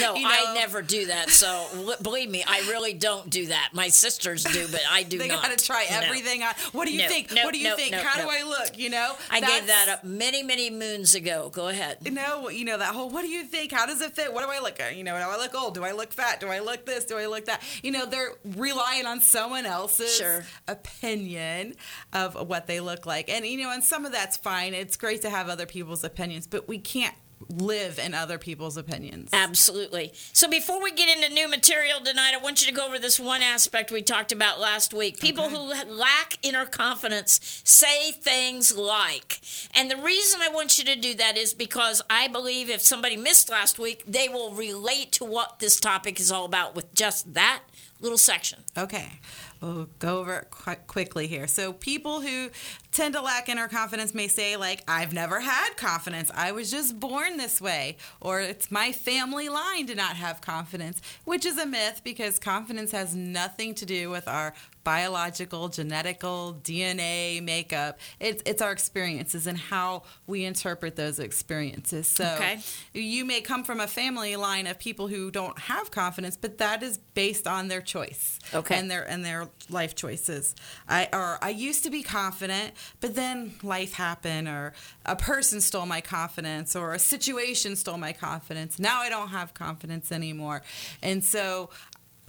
No, 0.00 0.14
you 0.14 0.26
I 0.26 0.54
never 0.54 0.80
do 0.82 1.06
that. 1.06 1.28
So 1.30 1.94
believe 2.02 2.30
me, 2.30 2.42
I 2.46 2.60
really 2.60 2.94
don't 2.94 3.28
do 3.28 3.46
that. 3.48 3.70
My 3.72 3.88
sisters 3.88 4.42
do, 4.42 4.66
but 4.70 4.80
I 4.90 5.02
do 5.02 5.18
They 5.18 5.28
not. 5.28 5.42
They 5.42 5.48
got 5.50 5.58
to 5.58 5.64
try 5.64 5.86
No. 5.90 5.98
everything 6.00 6.42
on. 6.42 6.54
What 6.72 6.86
do 6.86 6.92
you 6.92 7.02
No, 7.02 7.08
think? 7.08 7.32
no, 7.32 7.44
what 7.44 7.52
do 7.52 7.58
you 7.58 7.68
no, 7.68 7.76
think? 7.76 7.92
no, 7.92 7.98
How 7.98 8.18
no. 8.18 8.24
do 8.24 8.30
I 8.30 8.42
look? 8.42 8.78
You 8.78 8.90
know, 8.90 9.14
I 9.30 9.40
gave 9.40 9.66
that 9.66 9.88
up 9.90 10.02
many, 10.04 10.42
many 10.42 10.70
moons 10.70 11.14
ago. 11.14 11.50
Go 11.52 11.68
ahead. 11.68 12.10
No, 12.12 12.48
you 12.48 12.64
know 12.64 12.78
that 12.78 12.94
whole. 12.94 13.10
What 13.10 13.22
do 13.22 13.28
you 13.28 13.44
think? 13.44 13.70
How 13.72 13.84
does 13.86 14.00
it 14.00 14.14
fit? 14.16 14.32
What 14.32 14.44
do 14.44 14.50
I 14.50 14.60
look? 14.60 14.80
Uh, 14.80 14.88
you 14.94 15.04
know, 15.04 15.16
do 15.16 15.22
I 15.24 15.36
look 15.36 15.54
old? 15.54 15.74
Do 15.74 15.84
I 15.84 15.92
look 15.92 16.12
fat? 16.12 16.40
Do 16.40 16.48
I 16.48 16.60
look 16.60 16.86
this? 16.86 17.04
Do 17.04 17.18
I 17.18 17.26
look 17.26 17.44
that? 17.44 17.62
You 17.82 17.90
know, 17.92 18.06
they're 18.06 18.32
relying 18.56 19.06
on 19.06 19.20
someone 19.20 19.66
else's 19.66 20.16
Sure. 20.16 20.44
opinion 20.68 21.74
of 22.12 22.48
what 22.48 22.66
they 22.66 22.80
look 22.80 23.04
like, 23.06 23.28
and 23.28 23.44
you 23.46 23.58
know, 23.58 23.70
and 23.70 23.84
some 23.84 24.06
of 24.06 24.12
that's 24.12 24.36
fine. 24.36 24.72
It's 24.74 24.96
great 24.96 25.22
to 25.22 25.30
have 25.30 25.48
other 25.48 25.66
people's 25.66 26.04
opinions, 26.04 26.46
but 26.46 26.66
we 26.68 26.78
can't 26.78 27.14
live 27.48 27.98
in 27.98 28.14
other 28.14 28.38
people's 28.38 28.76
opinions. 28.76 29.30
Absolutely. 29.32 30.12
So 30.32 30.48
before 30.48 30.82
we 30.82 30.92
get 30.92 31.14
into 31.14 31.32
new 31.32 31.48
material 31.48 32.00
tonight, 32.00 32.32
I 32.34 32.38
want 32.42 32.60
you 32.60 32.68
to 32.68 32.76
go 32.76 32.86
over 32.86 32.98
this 32.98 33.20
one 33.20 33.42
aspect 33.42 33.90
we 33.90 34.02
talked 34.02 34.32
about 34.32 34.58
last 34.58 34.94
week. 34.94 35.20
People 35.20 35.48
who 35.48 35.58
lack 35.58 36.38
inner 36.42 36.64
confidence 36.64 37.62
say 37.64 38.12
things 38.12 38.76
like, 38.76 39.40
and 39.74 39.90
the 39.90 39.96
reason 39.96 40.40
I 40.42 40.48
want 40.48 40.78
you 40.78 40.84
to 40.84 40.96
do 40.96 41.14
that 41.14 41.36
is 41.36 41.54
because 41.54 42.02
I 42.08 42.28
believe 42.28 42.70
if 42.70 42.80
somebody 42.80 43.16
missed 43.16 43.50
last 43.50 43.78
week, 43.78 44.02
they 44.06 44.28
will 44.28 44.52
relate 44.54 45.12
to 45.12 45.24
what 45.24 45.58
this 45.58 45.78
topic 45.78 46.18
is 46.18 46.32
all 46.32 46.44
about 46.44 46.74
with 46.74 46.92
just 46.94 47.34
that 47.34 47.62
little 48.00 48.18
section. 48.18 48.60
Okay. 48.76 49.20
We'll 49.66 49.88
go 49.98 50.18
over 50.20 50.36
it 50.36 50.50
quite 50.50 50.86
quickly 50.86 51.26
here. 51.26 51.48
So, 51.48 51.72
people 51.72 52.20
who 52.20 52.50
tend 52.92 53.14
to 53.14 53.20
lack 53.20 53.48
inner 53.48 53.66
confidence 53.66 54.14
may 54.14 54.28
say, 54.28 54.56
like, 54.56 54.84
I've 54.86 55.12
never 55.12 55.40
had 55.40 55.76
confidence. 55.76 56.30
I 56.32 56.52
was 56.52 56.70
just 56.70 57.00
born 57.00 57.36
this 57.36 57.60
way. 57.60 57.96
Or 58.20 58.40
it's 58.40 58.70
my 58.70 58.92
family 58.92 59.48
line 59.48 59.88
to 59.88 59.96
not 59.96 60.14
have 60.16 60.40
confidence, 60.40 61.02
which 61.24 61.44
is 61.44 61.58
a 61.58 61.66
myth 61.66 62.02
because 62.04 62.38
confidence 62.38 62.92
has 62.92 63.16
nothing 63.16 63.74
to 63.74 63.84
do 63.84 64.08
with 64.08 64.28
our 64.28 64.54
biological, 64.86 65.68
genetical, 65.68 66.62
DNA 66.62 67.42
makeup. 67.42 67.98
It's, 68.20 68.40
it's 68.46 68.62
our 68.62 68.70
experiences 68.70 69.48
and 69.48 69.58
how 69.58 70.04
we 70.28 70.44
interpret 70.44 70.94
those 70.94 71.18
experiences. 71.18 72.06
So, 72.06 72.24
Okay. 72.36 72.60
you 72.94 73.24
may 73.24 73.40
come 73.40 73.64
from 73.64 73.80
a 73.80 73.88
family 73.88 74.36
line 74.36 74.68
of 74.68 74.78
people 74.78 75.08
who 75.08 75.32
don't 75.32 75.58
have 75.58 75.90
confidence, 75.90 76.36
but 76.36 76.58
that 76.58 76.84
is 76.84 76.98
based 77.14 77.48
on 77.48 77.66
their 77.66 77.80
choice 77.80 78.38
Okay. 78.54 78.78
and 78.78 78.88
their 78.88 79.02
and 79.02 79.24
their 79.24 79.48
life 79.68 79.96
choices. 79.96 80.54
I 80.88 81.08
or 81.12 81.38
I 81.42 81.48
used 81.50 81.82
to 81.82 81.90
be 81.90 82.04
confident, 82.04 82.72
but 83.00 83.16
then 83.16 83.54
life 83.64 83.94
happened, 83.94 84.46
or 84.46 84.72
a 85.04 85.16
person 85.16 85.60
stole 85.60 85.86
my 85.86 86.00
confidence, 86.00 86.76
or 86.76 86.92
a 86.94 87.00
situation 87.00 87.74
stole 87.74 87.98
my 87.98 88.12
confidence. 88.12 88.78
Now 88.78 89.00
I 89.00 89.08
don't 89.08 89.30
have 89.30 89.52
confidence 89.52 90.12
anymore, 90.12 90.62
and 91.02 91.24
so 91.24 91.70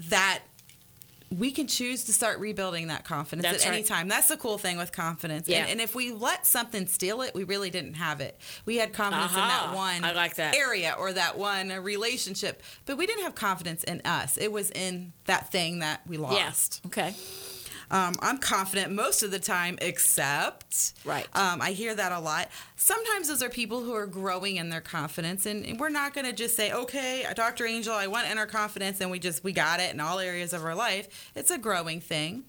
that. 0.09 0.39
We 1.29 1.51
can 1.51 1.67
choose 1.67 2.05
to 2.05 2.13
start 2.13 2.39
rebuilding 2.39 2.87
that 2.87 3.03
confidence 3.03 3.47
That's 3.47 3.65
at 3.65 3.73
any 3.73 3.83
time. 3.83 4.07
That's 4.07 4.29
the 4.29 4.37
cool 4.37 4.57
thing 4.57 4.77
with 4.77 4.91
confidence. 4.91 5.47
Yeah. 5.47 5.63
And, 5.63 5.71
and 5.71 5.81
if 5.81 5.93
we 5.93 6.11
let 6.11 6.45
something 6.45 6.87
steal 6.87 7.21
it, 7.21 7.35
we 7.35 7.43
really 7.43 7.69
didn't 7.69 7.95
have 7.95 8.21
it. 8.21 8.39
We 8.65 8.77
had 8.77 8.93
confidence 8.93 9.31
in 9.31 9.37
that 9.37 9.75
one 9.75 10.03
I 10.03 10.13
like 10.13 10.35
that. 10.35 10.55
area 10.55 10.95
or 10.97 11.11
that 11.13 11.37
one 11.37 11.69
relationship, 11.69 12.63
but 12.85 12.97
we 12.97 13.05
didn't 13.05 13.23
have 13.23 13.35
confidence 13.35 13.83
in 13.83 14.01
us. 14.05 14.37
It 14.37 14.51
was 14.51 14.71
in 14.71 15.13
that 15.25 15.51
thing 15.51 15.79
that 15.79 16.07
we 16.07 16.17
lost. 16.17 16.35
Yes. 16.35 16.81
Okay. 16.85 17.13
Um, 17.89 18.15
I'm 18.19 18.37
confident 18.37 18.91
most 18.91 19.23
of 19.23 19.31
the 19.31 19.39
time, 19.39 19.77
except 19.81 20.93
Right. 21.05 21.27
Um, 21.33 21.61
I 21.61 21.71
hear 21.71 21.95
that 21.95 22.11
a 22.11 22.19
lot. 22.19 22.49
Sometimes 22.75 23.27
those 23.27 23.41
are 23.41 23.49
people 23.49 23.81
who 23.81 23.93
are 23.93 24.05
growing 24.05 24.57
in 24.57 24.69
their 24.69 24.81
confidence, 24.81 25.45
and, 25.45 25.79
we're 25.79 25.89
not 25.89 26.13
going 26.13 26.25
to 26.25 26.33
just 26.33 26.55
say, 26.55 26.71
"Okay, 26.71 27.25
Dr. 27.35 27.65
Angel, 27.65 27.93
I 27.93 28.07
want 28.07 28.27
inner 28.29 28.45
confidence," 28.45 28.99
and 28.99 29.11
we 29.11 29.19
just 29.19 29.43
we 29.43 29.53
got 29.53 29.79
it 29.79 29.93
in 29.93 29.99
all 29.99 30.19
areas 30.19 30.53
of 30.53 30.63
our 30.65 30.75
life. 30.75 31.31
It's 31.35 31.51
a 31.51 31.57
growing 31.57 32.01
thing. 32.01 32.43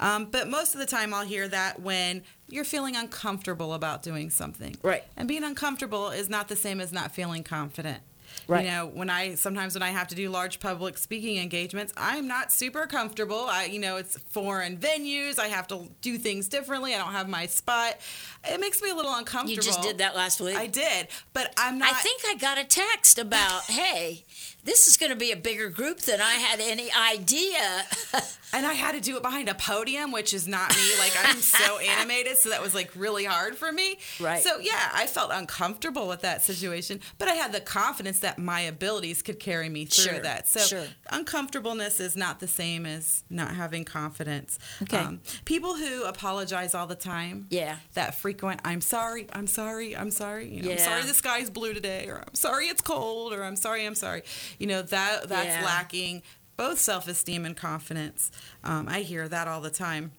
Um, 0.00 0.26
but 0.26 0.48
most 0.48 0.74
of 0.74 0.80
the 0.80 0.86
time, 0.86 1.14
I'll 1.14 1.24
hear 1.24 1.48
that 1.48 1.80
when 1.80 2.22
you're 2.48 2.64
feeling 2.64 2.96
uncomfortable 2.96 3.74
about 3.74 4.02
doing 4.02 4.30
something. 4.30 4.76
Right. 4.82 5.04
And 5.16 5.28
being 5.28 5.44
uncomfortable 5.44 6.10
is 6.10 6.28
not 6.28 6.48
the 6.48 6.56
same 6.56 6.80
as 6.80 6.92
not 6.92 7.12
feeling 7.12 7.44
confident. 7.44 8.00
Right. 8.48 8.64
You 8.64 8.70
know, 8.70 8.86
when 8.86 9.10
I 9.10 9.34
sometimes 9.34 9.74
when 9.74 9.82
I 9.82 9.90
have 9.90 10.08
to 10.08 10.14
do 10.14 10.28
large 10.28 10.60
public 10.60 10.98
speaking 10.98 11.38
engagements, 11.38 11.92
I'm 11.96 12.26
not 12.26 12.52
super 12.52 12.86
comfortable. 12.86 13.46
I, 13.48 13.66
you 13.66 13.78
know, 13.78 13.96
it's 13.96 14.18
foreign 14.30 14.76
venues. 14.76 15.38
I 15.38 15.48
have 15.48 15.66
to 15.68 15.88
do 16.00 16.18
things 16.18 16.48
differently. 16.48 16.94
I 16.94 16.98
don't 16.98 17.12
have 17.12 17.28
my 17.28 17.46
spot. 17.46 17.96
It 18.44 18.60
makes 18.60 18.82
me 18.82 18.90
a 18.90 18.94
little 18.94 19.14
uncomfortable. 19.14 19.54
You 19.54 19.60
just 19.62 19.82
did 19.82 19.98
that 19.98 20.16
last 20.16 20.40
week. 20.40 20.56
I 20.56 20.66
did, 20.66 21.08
but 21.32 21.52
I'm 21.56 21.78
not. 21.78 21.92
I 21.92 21.94
think 21.98 22.22
I 22.28 22.34
got 22.34 22.58
a 22.58 22.64
text 22.64 23.18
about, 23.18 23.62
hey, 23.64 24.24
this 24.64 24.86
is 24.86 24.96
going 24.96 25.10
to 25.10 25.16
be 25.16 25.32
a 25.32 25.36
bigger 25.36 25.68
group 25.68 26.00
than 26.00 26.20
I 26.20 26.32
had 26.34 26.60
any 26.60 26.90
idea. 26.92 27.82
and 28.52 28.64
I 28.66 28.74
had 28.74 28.92
to 28.92 29.00
do 29.00 29.16
it 29.16 29.22
behind 29.22 29.48
a 29.48 29.54
podium, 29.54 30.12
which 30.12 30.32
is 30.32 30.46
not 30.46 30.70
me. 30.70 30.82
Like 30.98 31.12
I'm 31.24 31.36
so 31.40 31.78
animated, 31.98 32.38
so 32.38 32.50
that 32.50 32.62
was 32.62 32.74
like 32.74 32.90
really 32.94 33.24
hard 33.24 33.56
for 33.56 33.72
me. 33.72 33.98
Right. 34.20 34.42
So 34.42 34.58
yeah, 34.58 34.90
I 34.94 35.06
felt 35.06 35.30
uncomfortable 35.32 36.06
with 36.06 36.20
that 36.20 36.42
situation, 36.42 37.00
but 37.18 37.28
I 37.28 37.34
had 37.34 37.52
the 37.52 37.60
confidence 37.60 38.20
that 38.20 38.38
my 38.38 38.60
abilities 38.60 39.22
could 39.22 39.40
carry 39.40 39.68
me 39.68 39.84
through 39.86 40.12
Sure, 40.12 40.20
that. 40.22 40.48
So 40.48 40.60
sure. 40.60 40.86
uncomfortableness 41.10 41.98
is 42.00 42.16
not 42.16 42.40
the 42.40 42.48
same 42.48 42.86
as 42.86 43.24
not 43.30 43.54
having 43.54 43.84
confidence. 43.84 44.58
Um, 44.80 44.86
Okay. 44.92 45.18
people 45.44 45.76
who 45.76 46.04
apologize 46.04 46.74
all 46.74 46.86
the 46.86 46.94
time. 46.94 47.46
Yeah. 47.50 47.76
That 47.94 48.14
frequent, 48.14 48.60
I'm 48.64 48.80
sorry, 48.80 49.26
I'm 49.32 49.46
sorry, 49.46 49.96
I'm 49.96 50.10
sorry. 50.10 50.48
You 50.48 50.62
know, 50.62 50.70
I'm 50.70 50.76
Yeah. 50.78 50.84
sorry 50.84 51.02
the 51.02 51.14
sky's 51.14 51.50
blue 51.50 51.72
today, 51.74 52.06
or 52.08 52.18
I'm 52.26 52.34
sorry 52.34 52.66
it's 52.66 52.80
cold, 52.82 53.32
or 53.32 53.42
I'm 53.44 53.56
sorry, 53.56 53.86
I'm 53.86 53.94
sorry. 53.94 54.22
You 54.58 54.66
know 54.66 54.82
that 54.82 55.28
that's 55.28 55.46
Yeah. 55.46 55.64
lacking 55.64 56.22
both 56.56 56.78
self-esteem 56.78 57.44
and 57.46 57.56
confidence. 57.56 58.30
Um, 58.62 58.88
I 58.88 59.00
hear 59.00 59.26
that 59.28 59.48
all 59.48 59.60
the 59.60 59.70
time. 59.70 60.12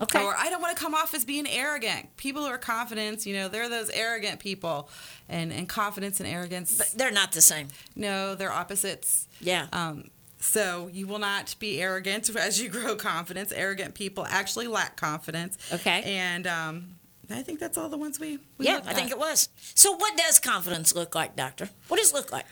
Okay. 0.00 0.22
Or 0.22 0.34
I 0.36 0.48
don't 0.48 0.62
want 0.62 0.74
to 0.76 0.82
come 0.82 0.94
off 0.94 1.12
as 1.14 1.24
being 1.24 1.46
arrogant. 1.46 2.16
People 2.16 2.42
who 2.42 2.48
are 2.48 2.58
confident, 2.58 3.26
you 3.26 3.34
know, 3.34 3.48
they're 3.48 3.68
those 3.68 3.90
arrogant 3.90 4.40
people, 4.40 4.88
and 5.28 5.52
and 5.52 5.68
confidence 5.68 6.18
and 6.20 6.28
arrogance. 6.28 6.76
but 6.78 6.92
they're 6.96 7.10
not 7.10 7.32
the 7.32 7.42
same. 7.42 7.68
no, 7.94 8.34
they're 8.34 8.52
opposites. 8.52 9.28
Yeah. 9.40 9.66
Um, 9.72 10.10
so 10.40 10.88
you 10.92 11.06
will 11.06 11.18
not 11.20 11.54
be 11.60 11.80
arrogant 11.80 12.28
as 12.36 12.60
you 12.60 12.68
grow 12.68 12.96
confidence. 12.96 13.52
Arrogant 13.52 13.94
people 13.94 14.26
actually 14.28 14.66
lack 14.66 14.96
confidence. 14.96 15.56
Okay. 15.72 16.02
And 16.04 16.46
um, 16.46 16.96
I 17.30 17.42
think 17.42 17.60
that's 17.60 17.76
all 17.78 17.88
the 17.88 17.98
ones 17.98 18.18
we. 18.18 18.38
we 18.58 18.66
yeah, 18.66 18.80
I 18.86 18.94
think 18.94 19.10
it 19.10 19.18
was. 19.18 19.50
So, 19.74 19.94
what 19.94 20.16
does 20.16 20.38
confidence 20.38 20.94
look 20.94 21.14
like, 21.14 21.36
Doctor? 21.36 21.68
What 21.88 21.98
does 21.98 22.10
it 22.10 22.14
look 22.14 22.32
like? 22.32 22.46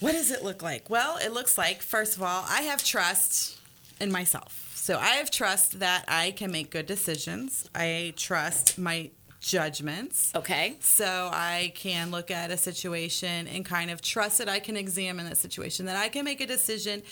What 0.00 0.12
does 0.12 0.30
it 0.30 0.44
look 0.44 0.62
like? 0.62 0.88
Well, 0.88 1.18
it 1.18 1.32
looks 1.32 1.58
like, 1.58 1.82
first 1.82 2.16
of 2.16 2.22
all, 2.22 2.44
I 2.48 2.62
have 2.62 2.84
trust 2.84 3.58
in 4.00 4.12
myself. 4.12 4.72
So 4.76 4.96
I 4.96 5.16
have 5.16 5.30
trust 5.30 5.80
that 5.80 6.04
I 6.08 6.30
can 6.30 6.50
make 6.50 6.70
good 6.70 6.86
decisions. 6.86 7.68
I 7.74 8.14
trust 8.16 8.78
my 8.78 9.10
judgments. 9.40 10.32
Okay. 10.34 10.76
So 10.80 11.30
I 11.32 11.72
can 11.74 12.10
look 12.10 12.30
at 12.30 12.50
a 12.50 12.56
situation 12.56 13.46
and 13.48 13.64
kind 13.64 13.90
of 13.90 14.00
trust 14.00 14.38
that 14.38 14.48
I 14.48 14.60
can 14.60 14.76
examine 14.76 15.26
that 15.26 15.36
situation, 15.36 15.86
that 15.86 15.96
I 15.96 16.08
can 16.08 16.24
make 16.24 16.40
a 16.40 16.46
decision 16.46 17.02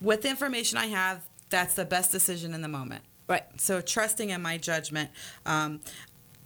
with 0.00 0.22
the 0.22 0.28
information 0.28 0.78
I 0.78 0.86
have. 0.86 1.22
That's 1.50 1.74
the 1.74 1.84
best 1.84 2.12
decision 2.12 2.54
in 2.54 2.62
the 2.62 2.68
moment. 2.68 3.02
Right. 3.28 3.44
So 3.56 3.80
trusting 3.80 4.30
in 4.30 4.42
my 4.42 4.56
judgment. 4.56 5.10
Um, 5.44 5.80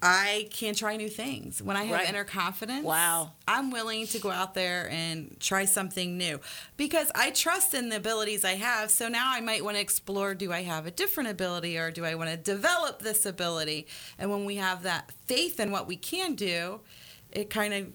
I 0.01 0.47
can 0.51 0.73
try 0.73 0.97
new 0.97 1.09
things. 1.09 1.61
When 1.61 1.77
I 1.77 1.83
have 1.83 1.99
Right. 1.99 2.09
inner 2.09 2.23
confidence, 2.23 2.83
Wow. 2.83 3.33
I'm 3.47 3.69
willing 3.69 4.07
to 4.07 4.19
go 4.19 4.31
out 4.31 4.55
there 4.55 4.89
and 4.89 5.35
try 5.39 5.65
something 5.65 6.17
new 6.17 6.39
because 6.75 7.11
I 7.13 7.29
trust 7.31 7.73
in 7.75 7.89
the 7.89 7.97
abilities 7.97 8.43
I 8.43 8.55
have. 8.55 8.89
So 8.89 9.07
now 9.07 9.31
I 9.31 9.41
might 9.41 9.63
want 9.63 9.77
to 9.77 9.81
explore 9.81 10.33
do 10.33 10.51
I 10.51 10.63
have 10.63 10.87
a 10.87 10.91
different 10.91 11.29
ability 11.29 11.77
or 11.77 11.91
do 11.91 12.03
I 12.03 12.15
want 12.15 12.31
to 12.31 12.37
develop 12.37 13.01
this 13.03 13.25
ability? 13.27 13.85
And 14.17 14.31
when 14.31 14.45
we 14.45 14.55
have 14.55 14.81
that 14.83 15.11
faith 15.27 15.59
in 15.59 15.69
what 15.71 15.85
we 15.85 15.97
can 15.97 16.33
do, 16.33 16.79
it 17.31 17.49
kind 17.51 17.73
of 17.73 17.87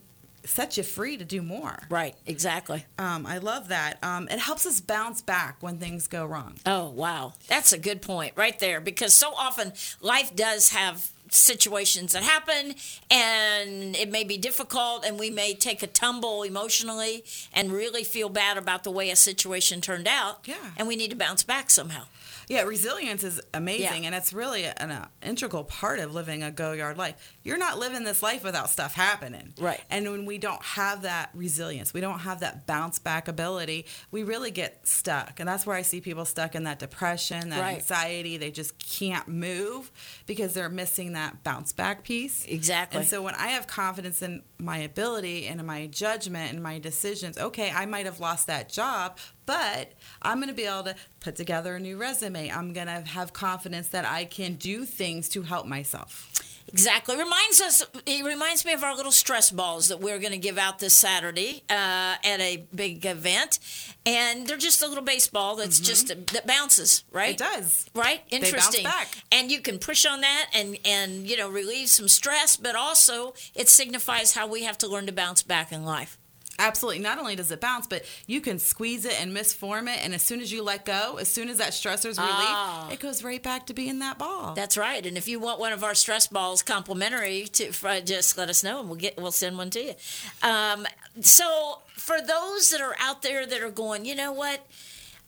sets 0.48 0.76
you 0.76 0.84
free 0.84 1.16
to 1.16 1.24
do 1.24 1.42
more. 1.42 1.76
Right. 1.90 2.14
Exactly. 2.24 2.86
Um, 2.98 3.26
I 3.26 3.38
love 3.38 3.66
that. 3.66 3.98
Um, 4.04 4.28
it 4.28 4.38
helps 4.38 4.64
us 4.64 4.80
bounce 4.80 5.20
back 5.22 5.56
when 5.60 5.78
things 5.78 6.06
go 6.06 6.24
wrong. 6.24 6.54
Oh, 6.64 6.88
wow. 6.90 7.32
That's 7.48 7.72
a 7.72 7.78
good 7.78 8.00
point 8.00 8.34
right 8.36 8.56
there 8.60 8.80
because 8.80 9.12
so 9.12 9.34
often 9.34 9.72
life 10.00 10.36
does 10.36 10.68
have 10.68 11.10
situations 11.30 12.12
that 12.12 12.22
happen 12.22 12.74
and 13.10 13.96
it 13.96 14.10
may 14.10 14.24
be 14.24 14.36
difficult 14.38 15.04
and 15.04 15.18
we 15.18 15.30
may 15.30 15.54
take 15.54 15.82
a 15.82 15.86
tumble 15.86 16.42
emotionally 16.42 17.24
and 17.52 17.72
really 17.72 18.04
feel 18.04 18.28
bad 18.28 18.56
about 18.56 18.84
the 18.84 18.90
way 18.90 19.10
a 19.10 19.16
situation 19.16 19.80
turned 19.80 20.06
out 20.08 20.40
Yeah. 20.46 20.56
and 20.76 20.86
we 20.88 20.96
need 20.96 21.10
to 21.10 21.16
bounce 21.16 21.42
back 21.42 21.70
somehow 21.70 22.04
Yeah, 22.48 22.62
resilience 22.62 23.24
is 23.24 23.40
amazing, 23.52 24.02
Yeah. 24.02 24.06
and 24.08 24.14
it's 24.14 24.32
really 24.32 24.64
an 24.66 24.92
uh, 24.92 25.08
integral 25.20 25.64
part 25.64 25.98
of 25.98 26.14
living 26.14 26.44
a 26.44 26.50
go 26.52 26.70
yard 26.72 26.96
life. 26.96 27.35
You're 27.46 27.58
not 27.58 27.78
living 27.78 28.02
this 28.02 28.24
life 28.24 28.42
without 28.42 28.70
stuff 28.70 28.94
happening. 28.94 29.54
Right. 29.56 29.80
And 29.88 30.10
when 30.10 30.26
we 30.26 30.36
don't 30.36 30.62
have 30.62 31.02
that 31.02 31.30
resilience, 31.32 31.94
we 31.94 32.00
don't 32.00 32.18
have 32.18 32.40
that 32.40 32.66
bounce 32.66 32.98
back 32.98 33.28
ability, 33.28 33.86
we 34.10 34.24
really 34.24 34.50
get 34.50 34.86
stuck. 34.86 35.38
And 35.38 35.48
that's 35.48 35.64
where 35.64 35.76
I 35.76 35.82
see 35.82 36.00
people 36.00 36.24
stuck 36.24 36.56
in 36.56 36.64
that 36.64 36.80
depression, 36.80 37.50
that 37.50 37.60
Right. 37.60 37.76
anxiety. 37.76 38.36
They 38.36 38.50
just 38.50 38.76
can't 38.78 39.28
move 39.28 39.92
because 40.26 40.54
they're 40.54 40.68
missing 40.68 41.12
that 41.12 41.44
bounce 41.44 41.72
back 41.72 42.02
piece. 42.02 42.44
exactly 42.46 42.98
And 42.98 43.08
so 43.08 43.22
when 43.22 43.36
I 43.36 43.48
have 43.48 43.68
confidence 43.68 44.22
in 44.22 44.42
my 44.58 44.78
ability 44.78 45.46
and 45.46 45.60
in 45.60 45.66
my 45.66 45.86
judgment 45.86 46.52
and 46.52 46.60
my 46.60 46.80
decisions, 46.80 47.38
okay, 47.38 47.70
I 47.70 47.86
might 47.86 48.06
have 48.06 48.18
lost 48.18 48.48
that 48.48 48.68
job, 48.68 49.18
but 49.44 49.92
I'm 50.20 50.38
going 50.38 50.48
to 50.48 50.54
be 50.54 50.64
able 50.64 50.82
to 50.84 50.96
put 51.20 51.36
together 51.36 51.76
a 51.76 51.80
new 51.80 51.96
resume. 51.96 52.50
I'm 52.50 52.72
going 52.72 52.88
to 52.88 53.02
have 53.02 53.32
confidence 53.32 53.86
that 53.88 54.04
I 54.04 54.24
can 54.24 54.54
do 54.54 54.84
things 54.84 55.28
to 55.28 55.42
help 55.42 55.66
myself. 55.66 56.28
Exactly. 56.68 57.16
Reminds 57.16 57.60
us. 57.60 57.84
It 58.06 58.24
reminds 58.24 58.64
me 58.64 58.72
of 58.72 58.82
our 58.82 58.94
little 58.94 59.12
stress 59.12 59.50
balls 59.50 59.88
that 59.88 60.00
we're 60.00 60.18
going 60.18 60.32
to 60.32 60.38
give 60.38 60.58
out 60.58 60.78
this 60.78 60.94
Saturday 60.94 61.62
uh, 61.70 62.16
at 62.22 62.40
a 62.40 62.66
big 62.74 63.06
event, 63.06 63.58
and 64.04 64.46
they're 64.46 64.56
just 64.56 64.82
a 64.82 64.88
little 64.88 65.04
baseball 65.04 65.56
that's 65.56 65.78
just 65.80 66.08
that 66.08 66.46
bounces, 66.46 67.04
right? 67.12 67.38
Mm-hmm. 67.38 67.52
It 67.52 67.56
does. 67.56 67.86
Right. 67.94 68.22
Interesting. 68.30 68.84
They 68.84 68.90
bounce 68.90 69.12
back. 69.12 69.24
And 69.30 69.50
you 69.50 69.60
can 69.60 69.78
push 69.78 70.04
on 70.04 70.20
that 70.22 70.50
and 70.54 70.76
and 70.84 71.28
you 71.28 71.36
know 71.36 71.48
relieve 71.48 71.88
some 71.88 72.08
stress, 72.08 72.56
but 72.56 72.74
also 72.74 73.34
it 73.54 73.68
signifies 73.68 74.34
how 74.34 74.46
we 74.46 74.64
have 74.64 74.78
to 74.78 74.88
learn 74.88 75.06
to 75.06 75.12
bounce 75.12 75.42
back 75.42 75.72
in 75.72 75.84
life. 75.84 76.18
Absolutely. 76.58 77.00
Not 77.02 77.18
only 77.18 77.36
does 77.36 77.50
it 77.50 77.60
bounce, 77.60 77.86
but 77.86 78.04
you 78.26 78.40
can 78.40 78.58
squeeze 78.58 79.04
it 79.04 79.20
and 79.20 79.32
misform 79.34 79.88
it. 79.88 80.02
And 80.04 80.14
as 80.14 80.22
soon 80.22 80.40
as 80.40 80.50
you 80.52 80.62
let 80.62 80.84
go, 80.84 81.16
as 81.20 81.28
soon 81.28 81.48
as 81.48 81.58
that 81.58 81.74
stressor's 81.74 82.18
relieved, 82.18 82.34
Ah. 82.38 82.88
it 82.90 82.98
goes 83.00 83.22
right 83.22 83.42
back 83.42 83.66
to 83.66 83.74
being 83.74 83.98
that 83.98 84.18
ball. 84.18 84.54
That's 84.54 84.76
right. 84.76 85.04
And 85.04 85.16
if 85.18 85.28
you 85.28 85.38
want 85.38 85.60
one 85.60 85.72
of 85.72 85.84
our 85.84 85.94
stress 85.94 86.26
balls 86.26 86.62
complimentary, 86.62 87.44
to 87.52 87.72
uh, 87.84 88.00
just 88.00 88.38
let 88.38 88.48
us 88.48 88.64
know 88.64 88.80
and 88.80 88.88
we'll 88.88 88.98
get 88.98 89.16
we'll 89.16 89.32
send 89.32 89.58
one 89.58 89.70
to 89.70 89.80
you. 89.82 89.94
Um, 90.42 90.86
so 91.20 91.78
for 91.96 92.20
those 92.20 92.70
that 92.70 92.80
are 92.80 92.94
out 93.00 93.22
there 93.22 93.46
that 93.46 93.60
are 93.62 93.70
going, 93.70 94.04
you 94.04 94.14
know 94.14 94.32
what? 94.32 94.66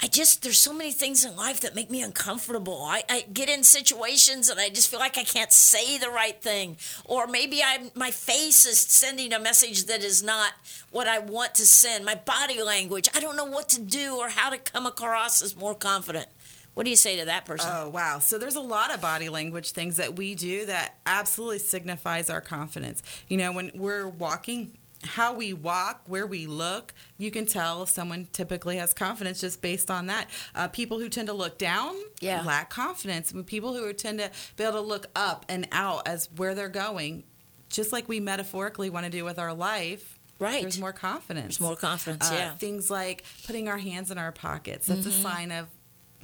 I 0.00 0.06
just 0.06 0.42
there's 0.42 0.58
so 0.58 0.72
many 0.72 0.92
things 0.92 1.24
in 1.24 1.34
life 1.34 1.60
that 1.60 1.74
make 1.74 1.90
me 1.90 2.02
uncomfortable. 2.02 2.82
I, 2.84 3.02
I 3.08 3.24
get 3.32 3.48
in 3.48 3.64
situations 3.64 4.48
and 4.48 4.60
I 4.60 4.68
just 4.68 4.88
feel 4.88 5.00
like 5.00 5.18
I 5.18 5.24
can't 5.24 5.52
say 5.52 5.98
the 5.98 6.08
right 6.08 6.40
thing, 6.40 6.76
or 7.04 7.26
maybe 7.26 7.62
I 7.62 7.90
my 7.94 8.12
face 8.12 8.64
is 8.64 8.78
sending 8.78 9.32
a 9.32 9.40
message 9.40 9.86
that 9.86 10.04
is 10.04 10.22
not 10.22 10.52
what 10.92 11.08
I 11.08 11.18
want 11.18 11.56
to 11.56 11.66
send. 11.66 12.04
My 12.04 12.14
body 12.14 12.62
language, 12.62 13.08
I 13.14 13.20
don't 13.20 13.36
know 13.36 13.44
what 13.44 13.68
to 13.70 13.80
do 13.80 14.16
or 14.16 14.28
how 14.28 14.50
to 14.50 14.58
come 14.58 14.86
across 14.86 15.42
as 15.42 15.56
more 15.56 15.74
confident. 15.74 16.28
What 16.74 16.84
do 16.84 16.90
you 16.90 16.96
say 16.96 17.18
to 17.18 17.24
that 17.24 17.44
person? 17.44 17.68
Oh 17.72 17.88
wow! 17.88 18.20
So 18.20 18.38
there's 18.38 18.54
a 18.54 18.60
lot 18.60 18.94
of 18.94 19.00
body 19.00 19.28
language 19.28 19.72
things 19.72 19.96
that 19.96 20.14
we 20.14 20.36
do 20.36 20.64
that 20.66 20.94
absolutely 21.06 21.58
signifies 21.58 22.30
our 22.30 22.40
confidence. 22.40 23.02
You 23.26 23.38
know, 23.38 23.50
when 23.50 23.72
we're 23.74 24.06
walking, 24.06 24.78
how 25.08 25.34
we 25.34 25.52
walk, 25.52 26.02
where 26.06 26.26
we 26.26 26.46
look, 26.46 26.94
you 27.18 27.30
can 27.30 27.46
tell 27.46 27.82
if 27.82 27.88
someone 27.88 28.28
typically 28.32 28.76
has 28.76 28.94
confidence 28.94 29.40
just 29.40 29.60
based 29.60 29.90
on 29.90 30.06
that. 30.06 30.28
Uh, 30.54 30.68
people 30.68 30.98
who 30.98 31.08
tend 31.08 31.26
to 31.28 31.34
look 31.34 31.58
down 31.58 31.96
Yeah. 32.20 32.42
lack 32.42 32.70
confidence. 32.70 33.32
People 33.46 33.74
who 33.74 33.92
tend 33.92 34.18
to 34.20 34.30
be 34.56 34.64
able 34.64 34.74
to 34.74 34.80
look 34.80 35.06
up 35.16 35.44
and 35.48 35.66
out 35.72 36.06
as 36.06 36.28
where 36.36 36.54
they're 36.54 36.68
going, 36.68 37.24
just 37.70 37.92
like 37.92 38.08
we 38.08 38.20
metaphorically 38.20 38.90
want 38.90 39.04
to 39.04 39.10
do 39.10 39.24
with 39.24 39.38
our 39.38 39.52
life. 39.54 40.18
Right. 40.38 40.62
There's 40.62 40.78
more 40.78 40.92
confidence. 40.92 41.56
There's 41.56 41.60
more 41.60 41.74
confidence, 41.76 42.30
Uh, 42.30 42.34
yeah. 42.34 42.54
Things 42.54 42.90
like 42.90 43.24
putting 43.46 43.68
our 43.68 43.78
hands 43.78 44.10
in 44.12 44.18
our 44.18 44.30
pockets. 44.30 44.86
That's 44.86 45.00
Mm-hmm. 45.00 45.08
a 45.18 45.22
sign 45.22 45.50
of 45.52 45.66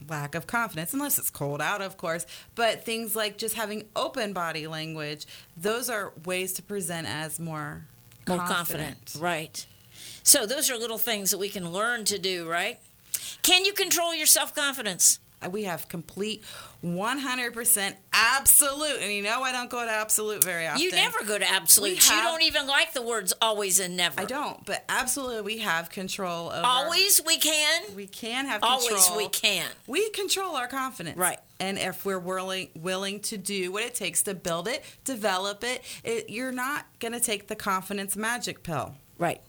lack 0.08 0.34
of 0.34 0.46
confidence, 0.46 0.92
unless 0.92 1.18
it's 1.18 1.30
cold 1.30 1.60
out, 1.60 1.80
of 1.80 1.96
course. 1.96 2.26
But 2.54 2.84
things 2.84 3.14
like 3.16 3.38
just 3.38 3.54
having 3.54 3.84
open 3.96 4.32
body 4.32 4.66
language, 4.66 5.26
those 5.56 5.88
are 5.90 6.12
ways 6.24 6.52
to 6.54 6.62
present 6.62 7.06
as 7.06 7.38
more 7.40 7.86
more 8.28 8.38
confident. 8.38 9.16
Right. 9.18 9.66
So 10.22 10.46
those 10.46 10.70
are 10.70 10.76
little 10.76 10.98
things 10.98 11.30
that 11.30 11.38
we 11.38 11.48
can 11.48 11.70
learn 11.70 12.04
to 12.06 12.18
do, 12.18 12.48
right? 12.48 12.78
Can 13.42 13.64
you 13.64 13.72
control 13.72 14.14
your 14.14 14.26
self 14.26 14.54
confidence? 14.54 15.18
Uh, 15.42 15.50
We 15.50 15.64
have 15.64 15.88
complete 15.88 16.42
100% 16.84 17.94
absolute. 18.12 18.98
And 19.00 19.12
you 19.12 19.22
know, 19.22 19.42
I 19.42 19.52
don't 19.52 19.70
go 19.70 19.84
to 19.84 19.90
absolute 19.90 20.42
very 20.44 20.66
often. 20.66 20.82
You 20.82 20.90
never 20.92 21.24
go 21.24 21.38
to 21.38 21.48
absolute. 21.48 21.90
We 21.90 21.94
You 21.96 22.22
don't 22.22 22.42
even 22.42 22.66
like 22.66 22.92
the 22.94 23.02
words 23.02 23.32
always 23.40 23.80
and 23.80 23.96
never. 23.96 24.20
I 24.20 24.24
don't, 24.24 24.64
but 24.64 24.84
absolutely 24.88 25.42
we 25.42 25.58
have 25.58 25.90
control 25.90 26.48
over. 26.50 26.62
Always 26.64 27.20
we 27.26 27.38
can. 27.38 27.94
We 27.94 28.06
can 28.06 28.46
have 28.46 28.60
control. 28.60 28.80
Always 28.80 29.10
we 29.16 29.28
can. 29.28 29.66
We 29.86 30.10
control 30.10 30.56
our 30.56 30.68
confidence. 30.68 31.16
Right. 31.16 31.38
And 31.60 31.78
if 31.78 32.04
we're 32.04 32.18
willing 32.18 32.68
willing 32.74 33.20
to 33.20 33.38
do 33.38 33.70
what 33.72 33.82
it 33.84 33.94
takes 33.94 34.22
to 34.24 34.34
build 34.34 34.66
it, 34.68 34.84
develop 35.04 35.62
it, 35.64 35.82
it 36.02 36.28
you're 36.30 36.52
not 36.52 36.86
going 36.98 37.12
to 37.12 37.20
take 37.20 37.46
the 37.48 37.54
confidence 37.56 38.16
magic 38.16 38.62
pill. 38.62 38.96
Right. 39.18 39.40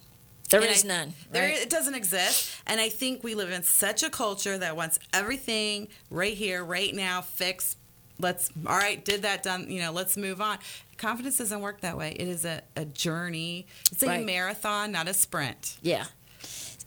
There 0.51 0.61
And 0.61 0.69
is 0.69 0.85
I- 0.85 0.87
none. 0.87 1.13
There, 1.31 1.49
it 1.49 1.69
doesn't 1.71 1.95
exist. 1.95 2.51
And 2.67 2.79
I 2.79 2.89
think 2.89 3.23
we 3.23 3.33
live 3.33 3.49
in 3.49 3.63
such 3.63 4.03
a 4.03 4.09
culture 4.11 4.57
that 4.57 4.75
wants 4.75 4.99
everything 5.13 5.87
right 6.11 6.35
here, 6.35 6.63
right 6.63 6.93
now, 6.93 7.21
fixed. 7.21 7.77
Let's 8.19 8.49
all 8.67 8.77
right, 8.77 9.03
did 9.03 9.23
that 9.23 9.41
done, 9.43 9.69
you 9.69 9.81
know, 9.81 9.91
let's 9.91 10.15
move 10.15 10.39
on. 10.39 10.59
Confidence 10.97 11.39
doesn't 11.39 11.59
work 11.59 11.81
that 11.81 11.97
way. 11.97 12.11
It 12.11 12.27
is 12.27 12.45
a, 12.45 12.61
a 12.77 12.85
journey. 12.85 13.65
It's 13.91 14.03
a 14.03 14.07
Right. 14.07 14.25
marathon, 14.25 14.91
not 14.91 15.07
a 15.07 15.13
sprint. 15.13 15.77
yeah. 15.81 16.05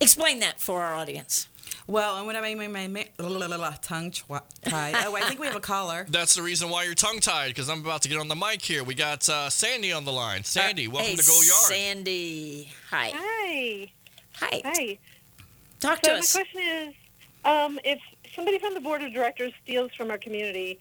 Explain 0.01 0.39
that 0.39 0.61
for 0.61 0.81
our 0.83 0.95
audience. 0.95 1.49
Well, 1.87 2.19
and 2.19 2.27
when 2.27 2.37
I 2.37 2.41
make 2.41 2.57
my, 2.57 2.67
my, 2.67 2.87
my 2.89 3.79
tongue 3.83 4.11
twi- 4.11 4.41
tied. 4.63 4.95
Oh, 5.07 5.17
I 5.17 5.21
think 5.23 5.41
we 5.41 5.47
have 5.47 5.57
a 5.57 5.61
caller. 5.61 6.07
That's 6.11 6.35
the 6.35 6.43
reason 6.43 6.69
why 6.69 6.85
you're 6.85 6.95
tongue 6.95 7.21
tied 7.21 7.49
because 7.49 7.69
I'm 7.69 7.81
about 7.81 8.03
to 8.03 8.09
get 8.09 8.19
on 8.19 8.29
the 8.29 8.37
mic 8.37 8.63
here. 8.63 8.85
We 8.85 8.95
got 8.95 9.29
uh, 9.29 9.51
Sandy 9.51 9.93
on 9.93 10.05
the 10.05 10.13
line. 10.13 10.45
Sandy, 10.45 10.89
welcome 10.89 11.11
hey, 11.11 11.17
to 11.17 11.25
Go 11.25 11.35
Yard. 11.35 11.47
Sandy. 11.47 12.71
Hi. 12.91 13.13
Hi. 13.15 13.91
Hi. 14.35 14.63
Hi. 14.65 14.99
Talk 15.81 16.05
So 16.05 16.09
to 16.09 16.15
my 16.15 16.19
us. 16.21 16.33
question 16.33 16.61
is, 16.61 16.95
um, 17.45 17.79
if 17.85 18.01
somebody 18.35 18.59
from 18.59 18.75
the 18.75 18.81
board 18.81 19.03
of 19.03 19.13
directors 19.13 19.53
steals 19.63 19.93
from 19.95 20.11
our 20.11 20.19
community, 20.19 20.79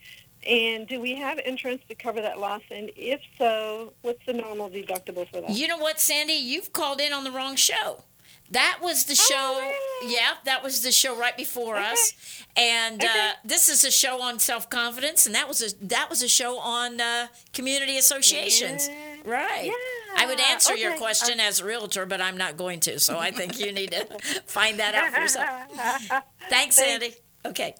and 0.48 0.88
do 0.88 1.02
we 1.02 1.16
have 1.16 1.40
insurance 1.40 1.82
to 1.90 1.96
cover 1.96 2.22
that 2.22 2.40
loss? 2.40 2.62
And 2.72 2.92
if 2.96 3.22
so, 3.38 3.94
what's 4.02 4.26
the 4.26 4.34
normal 4.34 4.70
deductible 4.70 5.28
for 5.30 5.42
that? 5.42 5.50
You 5.50 5.68
know 5.68 5.78
what, 5.78 6.00
Sandy? 6.00 6.34
You've 6.34 6.72
called 6.74 7.02
in 7.02 7.12
on 7.14 7.24
the 7.24 7.32
wrong 7.32 7.56
show. 7.56 8.04
That 8.52 8.80
was 8.82 9.06
the 9.06 9.16
show. 9.16 9.58
really? 9.60 10.14
Yeah, 10.14 10.34
that 10.46 10.64
was 10.64 10.82
the 10.82 10.92
show 10.92 11.18
right 11.18 11.36
before 11.36 11.76
Okay. 11.76 11.86
us. 11.92 12.14
And 12.56 13.04
uh, 13.04 13.32
this 13.44 13.68
is 13.70 13.84
a 13.84 13.92
show 13.92 14.22
on 14.22 14.40
self 14.40 14.70
confidence, 14.70 15.26
and 15.26 15.36
that 15.36 15.48
was 15.48 15.62
a 15.62 15.86
that 15.88 16.10
was 16.10 16.24
a 16.24 16.28
show 16.30 16.58
on 16.60 17.00
uh, 17.02 17.28
community 17.54 17.98
associations. 17.98 18.88
Yeah. 18.88 18.96
Right. 19.26 19.66
Yeah. 19.66 19.74
I 20.24 20.26
would 20.26 20.40
answer 20.40 20.76
your 20.76 20.92
Okay. 20.92 21.00
question 21.00 21.40
as 21.40 21.60
a 21.60 21.66
realtor, 21.66 22.06
but 22.06 22.22
I'm 22.22 22.38
not 22.38 22.56
going 22.58 22.80
to. 22.82 23.00
So 23.00 23.20
I 23.20 23.32
think 23.32 23.60
you 23.60 23.72
need 23.74 23.92
to 23.92 24.06
find 24.46 24.80
that 24.80 24.96
out 24.96 25.14
for 25.14 25.20
yourself. 25.20 26.24
Thanks, 26.50 26.78
Sandy. 26.78 27.14
Okay. 27.46 27.76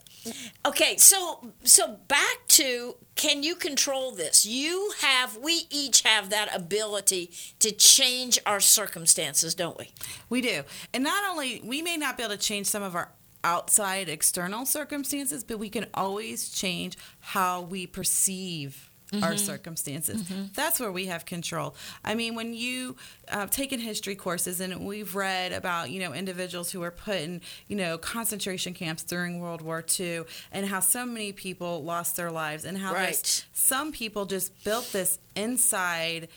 Okay, 0.66 0.96
so 0.96 1.52
so 1.64 1.98
back 2.08 2.46
to 2.48 2.96
can 3.14 3.42
you 3.42 3.54
control 3.54 4.12
this? 4.12 4.44
You 4.44 4.92
have 5.00 5.36
we 5.36 5.62
each 5.70 6.02
have 6.02 6.30
that 6.30 6.54
ability 6.54 7.30
to 7.60 7.72
change 7.72 8.38
our 8.46 8.60
circumstances, 8.60 9.54
don't 9.54 9.78
we? 9.78 9.90
We 10.28 10.40
do. 10.40 10.62
And 10.92 11.04
not 11.04 11.28
only, 11.28 11.60
we 11.64 11.82
may 11.82 11.96
not 11.96 12.16
be 12.16 12.22
able 12.22 12.34
to 12.34 12.40
change 12.40 12.66
some 12.66 12.82
of 12.82 12.94
our 12.94 13.10
outside 13.44 14.08
external 14.08 14.66
circumstances, 14.66 15.44
but 15.44 15.58
we 15.58 15.68
can 15.70 15.86
always 15.94 16.50
change 16.50 16.96
how 17.20 17.62
we 17.62 17.86
perceive 17.86 18.87
our 19.22 19.36
circumstances. 19.36 20.22
That's 20.54 20.78
where 20.80 20.92
we 20.92 21.06
have 21.06 21.24
control. 21.24 21.74
I 22.04 22.14
mean, 22.14 22.34
when 22.34 22.52
you 22.54 22.96
uh, 23.30 23.46
taken 23.46 23.80
history 23.80 24.14
courses 24.16 24.60
and 24.60 24.84
we've 24.84 25.14
read 25.14 25.52
about, 25.52 25.90
you 25.90 26.00
know, 26.00 26.12
individuals 26.12 26.70
who 26.70 26.80
were 26.80 26.90
put 26.90 27.16
in, 27.16 27.40
you 27.68 27.76
know, 27.76 27.96
concentration 27.98 28.74
camps 28.74 29.02
during 29.02 29.40
World 29.40 29.62
War 29.62 29.84
II 29.98 30.22
and 30.52 30.66
how 30.66 30.80
so 30.80 31.06
many 31.06 31.32
people 31.32 31.82
lost 31.84 32.16
their 32.16 32.30
lives 32.30 32.64
and 32.64 32.76
how 32.78 32.92
Right. 32.92 33.44
some 33.52 33.92
people 33.92 34.26
just 34.26 34.52
built 34.64 34.92
this 34.92 35.18
inside 35.36 36.28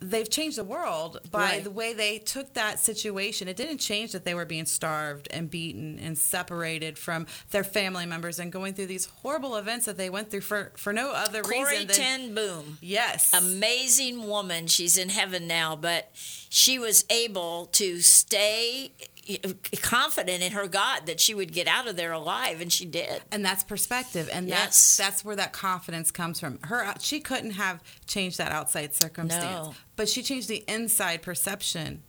they've 0.00 0.28
changed 0.28 0.58
the 0.58 0.64
world 0.64 1.18
by 1.30 1.40
Right. 1.40 1.64
the 1.64 1.70
way 1.70 1.94
they 1.94 2.18
took 2.18 2.52
that 2.52 2.78
situation. 2.78 3.48
It 3.48 3.56
didn't 3.56 3.78
change 3.78 4.12
that 4.12 4.24
they 4.24 4.34
were 4.34 4.44
being 4.44 4.66
starved 4.66 5.26
and 5.30 5.50
beaten 5.50 5.98
and 5.98 6.18
separated 6.18 6.98
from 6.98 7.26
their 7.50 7.64
family 7.64 8.04
members 8.04 8.38
and 8.38 8.52
going 8.52 8.74
through 8.74 8.86
these 8.88 9.06
horrible 9.22 9.56
events 9.56 9.86
that 9.86 9.96
they 9.96 10.10
went 10.10 10.30
through 10.30 10.42
for, 10.42 10.72
for 10.76 10.92
no 10.92 11.12
other 11.12 11.42
Corrie 11.42 11.60
reason 11.70 11.86
than 11.86 11.96
Ten 11.96 12.34
Boom. 12.34 12.78
yes, 12.82 13.32
amazing 13.32 14.26
woman. 14.28 14.66
She's 14.66 14.98
in 14.98 15.08
heaven 15.08 15.46
now, 15.46 15.74
but 15.76 16.10
she 16.14 16.78
was 16.78 17.04
able 17.08 17.66
to 17.72 18.00
stay 18.02 18.92
confident 19.82 20.42
in 20.42 20.52
her 20.52 20.66
God 20.66 21.06
that 21.06 21.20
she 21.20 21.34
would 21.34 21.52
get 21.52 21.66
out 21.66 21.86
of 21.88 21.96
there 21.96 22.12
alive, 22.12 22.60
and 22.60 22.72
she 22.72 22.84
did. 22.84 23.22
and 23.32 23.44
that's 23.44 23.64
perspective 23.64 24.28
and 24.32 24.48
Yes. 24.48 24.58
that's 24.60 24.96
that's 24.96 25.24
where 25.24 25.36
that 25.36 25.52
confidence 25.52 26.10
comes 26.10 26.40
from 26.40 26.58
her 26.64 26.94
she 27.00 27.20
couldn't 27.20 27.52
have 27.52 27.82
changed 28.06 28.38
that 28.38 28.52
outside 28.52 28.94
circumstance 28.94 29.66
No. 29.68 29.74
but 29.96 30.08
she 30.08 30.22
changed 30.22 30.48
the 30.48 30.64
inside 30.68 31.22
perception 31.22 32.02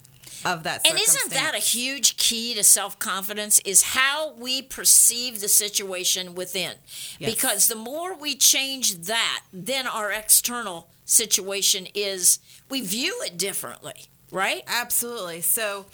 of 0.46 0.64
that 0.64 0.86
And 0.88 1.00
isn't 1.00 1.32
that 1.32 1.56
a 1.56 1.60
huge 1.60 2.18
key 2.18 2.54
to 2.54 2.64
self 2.64 3.00
confidence? 3.00 3.60
Is 3.66 3.82
how 3.82 4.34
we 4.34 4.62
perceive 4.62 5.40
the 5.42 5.48
situation 5.48 6.36
within. 6.36 6.74
Yes. 7.18 7.34
Because 7.34 7.68
the 7.68 7.76
more 7.76 8.14
we 8.16 8.36
change 8.36 8.96
that, 9.08 9.42
then 9.52 9.88
our 9.88 10.12
external 10.12 10.90
situation 11.06 11.88
is, 11.96 12.38
we 12.70 12.82
view 12.82 13.20
it 13.26 13.38
differently, 13.38 14.10
right? 14.30 14.64
Absolutely. 14.68 15.42
So 15.42 15.88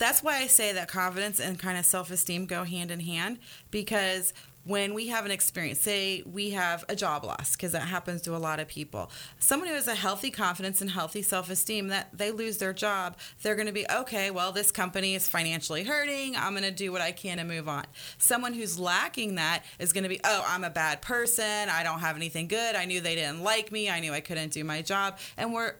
that's 0.00 0.22
why 0.22 0.38
I 0.38 0.46
say 0.48 0.72
that 0.72 0.88
confidence 0.88 1.38
and 1.38 1.58
kind 1.58 1.78
of 1.78 1.84
self 1.84 2.10
esteem 2.10 2.46
go 2.46 2.64
hand 2.64 2.90
in 2.90 3.00
hand 3.00 3.38
because 3.70 4.32
when 4.64 4.92
we 4.92 5.08
have 5.08 5.24
an 5.24 5.30
experience, 5.30 5.80
say 5.80 6.22
we 6.26 6.50
have 6.50 6.84
a 6.88 6.94
job 6.94 7.24
loss, 7.24 7.56
because 7.56 7.72
that 7.72 7.82
happens 7.82 8.22
to 8.22 8.36
a 8.36 8.38
lot 8.38 8.60
of 8.60 8.68
people. 8.68 9.10
Someone 9.38 9.68
who 9.68 9.74
has 9.74 9.88
a 9.88 9.94
healthy 9.94 10.30
confidence 10.30 10.80
and 10.80 10.90
healthy 10.90 11.22
self 11.22 11.48
esteem, 11.50 11.88
that 11.88 12.08
they 12.12 12.30
lose 12.30 12.58
their 12.58 12.72
job, 12.72 13.16
they're 13.42 13.54
going 13.54 13.66
to 13.66 13.72
be, 13.72 13.86
okay, 13.90 14.30
well, 14.30 14.52
this 14.52 14.70
company 14.70 15.14
is 15.14 15.28
financially 15.28 15.84
hurting. 15.84 16.36
I'm 16.36 16.52
going 16.52 16.64
to 16.64 16.70
do 16.70 16.92
what 16.92 17.00
I 17.00 17.12
can 17.12 17.38
to 17.38 17.44
move 17.44 17.68
on. 17.68 17.86
Someone 18.18 18.52
who's 18.52 18.78
lacking 18.78 19.36
that 19.36 19.64
is 19.78 19.92
going 19.92 20.04
to 20.04 20.10
be, 20.10 20.20
oh, 20.24 20.44
I'm 20.46 20.64
a 20.64 20.70
bad 20.70 21.00
person. 21.00 21.68
I 21.70 21.82
don't 21.82 22.00
have 22.00 22.16
anything 22.16 22.48
good. 22.48 22.74
I 22.74 22.84
knew 22.84 23.00
they 23.00 23.14
didn't 23.14 23.42
like 23.42 23.72
me. 23.72 23.88
I 23.88 24.00
knew 24.00 24.12
I 24.12 24.20
couldn't 24.20 24.52
do 24.52 24.62
my 24.64 24.82
job. 24.82 25.18
And 25.36 25.54
we're, 25.54 25.74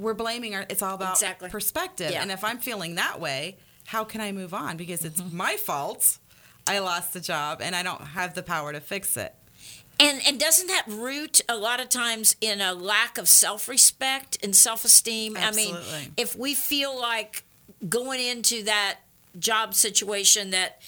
we're 0.00 0.14
blaming 0.14 0.54
our, 0.54 0.64
it's 0.68 0.82
all 0.82 0.94
about 0.94 1.14
Exactly. 1.14 1.50
perspective. 1.50 2.10
Yeah. 2.10 2.22
And 2.22 2.30
if 2.30 2.42
I'm 2.42 2.58
feeling 2.58 2.96
that 2.96 3.20
way, 3.20 3.58
how 3.84 4.04
can 4.04 4.20
I 4.20 4.32
move 4.32 4.54
on? 4.54 4.76
Because 4.76 5.04
it's 5.04 5.20
mm-hmm. 5.20 5.36
my 5.36 5.56
fault. 5.56 6.18
I 6.66 6.78
lost 6.78 7.12
the 7.12 7.20
job 7.20 7.60
and 7.62 7.74
I 7.74 7.82
don't 7.82 8.00
have 8.00 8.34
the 8.34 8.42
power 8.42 8.72
to 8.72 8.80
fix 8.80 9.16
it. 9.16 9.34
And 9.98 10.20
and 10.26 10.40
doesn't 10.40 10.68
that 10.68 10.84
root 10.86 11.42
a 11.48 11.56
lot 11.56 11.80
of 11.80 11.90
times 11.90 12.34
in 12.40 12.60
a 12.62 12.72
lack 12.72 13.18
of 13.18 13.28
self 13.28 13.68
respect 13.68 14.38
and 14.42 14.56
self 14.56 14.84
esteem? 14.84 15.36
I 15.36 15.50
mean, 15.50 15.76
if 16.16 16.34
we 16.34 16.54
feel 16.54 16.98
like 16.98 17.44
going 17.86 18.20
into 18.20 18.62
that 18.64 19.00
job 19.38 19.74
situation 19.74 20.50
that 20.50 20.80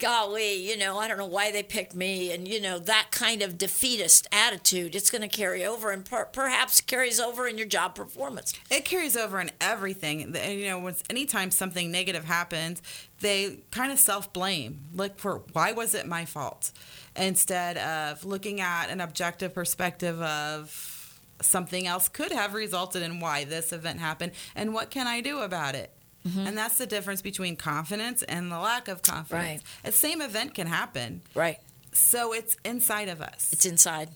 golly, 0.00 0.54
you 0.54 0.76
know, 0.76 0.98
I 0.98 1.06
don't 1.06 1.18
know 1.18 1.26
why 1.26 1.52
they 1.52 1.62
picked 1.62 1.94
me 1.94 2.32
and 2.32 2.48
you 2.48 2.60
know 2.60 2.78
that 2.78 3.08
kind 3.10 3.42
of 3.42 3.58
defeatist 3.58 4.26
attitude, 4.32 4.94
it's 4.94 5.10
going 5.10 5.22
to 5.22 5.28
carry 5.28 5.64
over 5.64 5.90
and 5.90 6.04
per- 6.04 6.24
perhaps 6.24 6.80
carries 6.80 7.20
over 7.20 7.46
in 7.46 7.58
your 7.58 7.66
job 7.66 7.94
performance. 7.94 8.52
It 8.70 8.84
carries 8.84 9.16
over 9.16 9.40
in 9.40 9.50
everything. 9.60 10.34
You 10.34 10.66
know, 10.66 10.92
anytime 11.08 11.50
something 11.50 11.90
negative 11.90 12.24
happens, 12.24 12.82
they 13.20 13.58
kind 13.70 13.92
of 13.92 13.98
self 13.98 14.32
blame. 14.32 14.80
Look 14.94 15.18
for 15.18 15.42
why 15.52 15.72
was 15.72 15.94
it 15.94 16.06
my 16.06 16.24
fault? 16.24 16.72
Instead 17.14 17.76
of 17.76 18.24
looking 18.24 18.60
at 18.60 18.86
an 18.88 19.00
objective 19.00 19.54
perspective 19.54 20.20
of 20.22 21.20
something 21.42 21.86
else 21.86 22.08
could 22.08 22.32
have 22.32 22.54
resulted 22.54 23.02
in 23.02 23.20
why 23.20 23.44
this 23.44 23.72
event 23.72 23.98
happened 23.98 24.32
and 24.54 24.74
what 24.74 24.90
can 24.90 25.06
I 25.06 25.20
do 25.20 25.40
about 25.40 25.74
it? 25.74 25.92
Mm-hmm. 26.26 26.46
And 26.46 26.58
that's 26.58 26.78
the 26.78 26.86
difference 26.86 27.22
between 27.22 27.56
confidence 27.56 28.22
and 28.22 28.50
the 28.50 28.58
lack 28.58 28.88
of 28.88 29.02
confidence. 29.02 29.62
Right. 29.62 29.62
The 29.84 29.92
same 29.92 30.20
event 30.20 30.54
can 30.54 30.66
happen. 30.66 31.22
Right. 31.34 31.58
So 31.92 32.32
it's 32.32 32.56
inside 32.64 33.08
of 33.08 33.20
us. 33.20 33.50
It's 33.52 33.66
inside. 33.66 34.10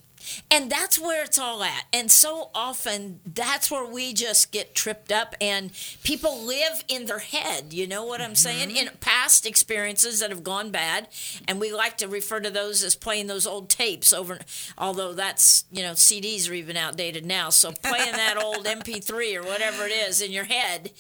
And 0.51 0.71
that's 0.71 0.99
where 0.99 1.25
it's 1.25 1.39
all 1.39 1.63
at. 1.63 1.85
And 1.93 2.11
so 2.11 2.51
often 2.55 3.21
that's 3.27 3.71
where 3.71 3.87
we 3.87 4.15
just 4.15 4.53
get 4.53 4.75
tripped 4.75 5.13
up 5.13 5.35
and 5.41 5.71
people 6.03 6.43
live 6.43 6.85
in 6.89 7.07
their 7.07 7.19
head. 7.19 7.73
You 7.73 7.87
know 7.87 8.05
what 8.05 8.21
I'm 8.21 8.29
mm-hmm. 8.31 8.35
saying? 8.37 8.71
In 8.77 8.89
past 9.01 9.47
experiences 9.47 10.21
that 10.21 10.31
have 10.31 10.45
gone 10.45 10.71
bad. 10.71 11.09
And 11.47 11.61
we 11.61 11.73
like 11.73 11.99
to 11.99 12.09
refer 12.09 12.41
to 12.41 12.51
those 12.51 12.83
as 12.83 12.97
playing 12.97 13.27
those 13.27 13.47
old 13.47 13.69
tapes 13.69 14.13
over, 14.13 14.39
although 14.79 15.13
that's, 15.13 15.65
you 15.71 15.83
know, 15.83 15.93
CDs 15.93 16.51
are 16.51 16.55
even 16.55 16.77
outdated 16.77 17.27
now. 17.27 17.51
So 17.51 17.73
playing 17.73 18.13
that 18.13 18.43
old 18.43 18.65
MP3 18.65 19.37
or 19.37 19.43
whatever 19.43 19.85
it 19.85 19.93
is 19.93 20.23
in 20.23 20.33
your 20.33 20.45
head 20.45 20.91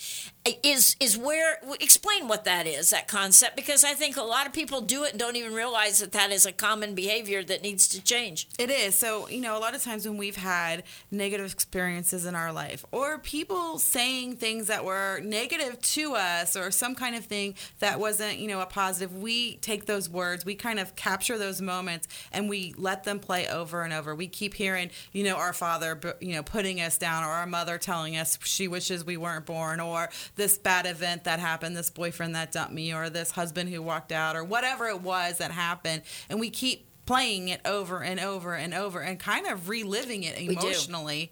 is 0.62 0.94
is 1.00 1.16
where 1.16 1.58
explain 1.80 2.28
what 2.28 2.44
that 2.44 2.66
is 2.66 2.90
that 2.90 3.08
concept 3.08 3.56
because 3.56 3.82
I 3.82 3.94
think 3.94 4.18
a 4.18 4.22
lot 4.22 4.46
of 4.46 4.52
people 4.52 4.82
do 4.82 5.04
it 5.04 5.12
and 5.12 5.18
don't 5.18 5.36
even 5.36 5.54
realize 5.54 6.00
that 6.00 6.12
that 6.12 6.30
is 6.30 6.44
a 6.44 6.52
common 6.52 6.94
behavior 6.94 7.42
that 7.44 7.62
needs 7.62 7.88
to 7.88 8.02
change. 8.02 8.46
It 8.58 8.70
is. 8.70 8.94
So, 8.94 9.26
you 9.28 9.40
know, 9.40 9.56
a 9.56 9.60
lot 9.60 9.74
of 9.74 9.82
times 9.82 10.06
when 10.06 10.18
we've 10.18 10.36
had 10.36 10.82
negative 11.10 11.50
experiences 11.50 12.26
in 12.26 12.34
our 12.34 12.52
life 12.52 12.84
or 12.92 13.18
people 13.18 13.78
saying 13.78 14.36
things 14.36 14.66
that 14.66 14.84
were 14.84 15.20
negative 15.24 15.80
to 15.80 16.14
us 16.14 16.56
or 16.56 16.70
some 16.70 16.94
kind 16.94 17.16
of 17.16 17.24
thing 17.24 17.54
that 17.78 17.98
wasn't, 17.98 18.38
you 18.38 18.48
know, 18.48 18.60
a 18.60 18.66
positive, 18.66 19.16
we 19.16 19.56
take 19.56 19.86
those 19.86 20.10
words, 20.10 20.44
we 20.44 20.54
kind 20.54 20.78
of 20.78 20.94
capture 20.94 21.38
those 21.38 21.62
moments 21.62 22.06
and 22.32 22.50
we 22.50 22.74
let 22.76 23.04
them 23.04 23.18
play 23.18 23.48
over 23.48 23.82
and 23.82 23.94
over. 23.94 24.14
We 24.14 24.28
keep 24.28 24.52
hearing, 24.52 24.90
you 25.12 25.24
know, 25.24 25.36
our 25.36 25.54
father, 25.54 25.98
you 26.20 26.34
know, 26.34 26.42
putting 26.42 26.82
us 26.82 26.98
down 26.98 27.24
or 27.24 27.28
our 27.28 27.46
mother 27.46 27.78
telling 27.78 28.18
us 28.18 28.38
she 28.44 28.68
wishes 28.68 29.06
we 29.06 29.16
weren't 29.16 29.46
born 29.46 29.80
or 29.80 30.10
this 30.36 30.58
bad 30.58 30.86
event 30.86 31.24
that 31.24 31.38
happened, 31.38 31.76
this 31.76 31.90
boyfriend 31.90 32.34
that 32.34 32.52
dumped 32.52 32.72
me 32.72 32.92
or 32.92 33.08
this 33.10 33.32
husband 33.32 33.68
who 33.70 33.80
walked 33.82 34.12
out 34.12 34.34
or 34.36 34.42
whatever 34.44 34.88
it 34.88 35.00
was 35.00 35.38
that 35.38 35.50
happened. 35.50 36.02
And 36.28 36.40
we 36.40 36.50
keep 36.50 36.86
playing 37.06 37.48
it 37.48 37.60
over 37.64 38.02
and 38.02 38.18
over 38.18 38.54
and 38.54 38.74
over 38.74 39.00
and 39.00 39.18
kind 39.20 39.46
of 39.46 39.68
reliving 39.68 40.22
it 40.24 40.38
emotionally 40.38 41.30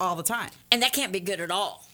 all 0.00 0.16
the 0.16 0.22
time. 0.22 0.50
And 0.70 0.82
that 0.82 0.92
can't 0.92 1.12
be 1.12 1.20
good 1.20 1.40
at 1.40 1.50
all. 1.50 1.86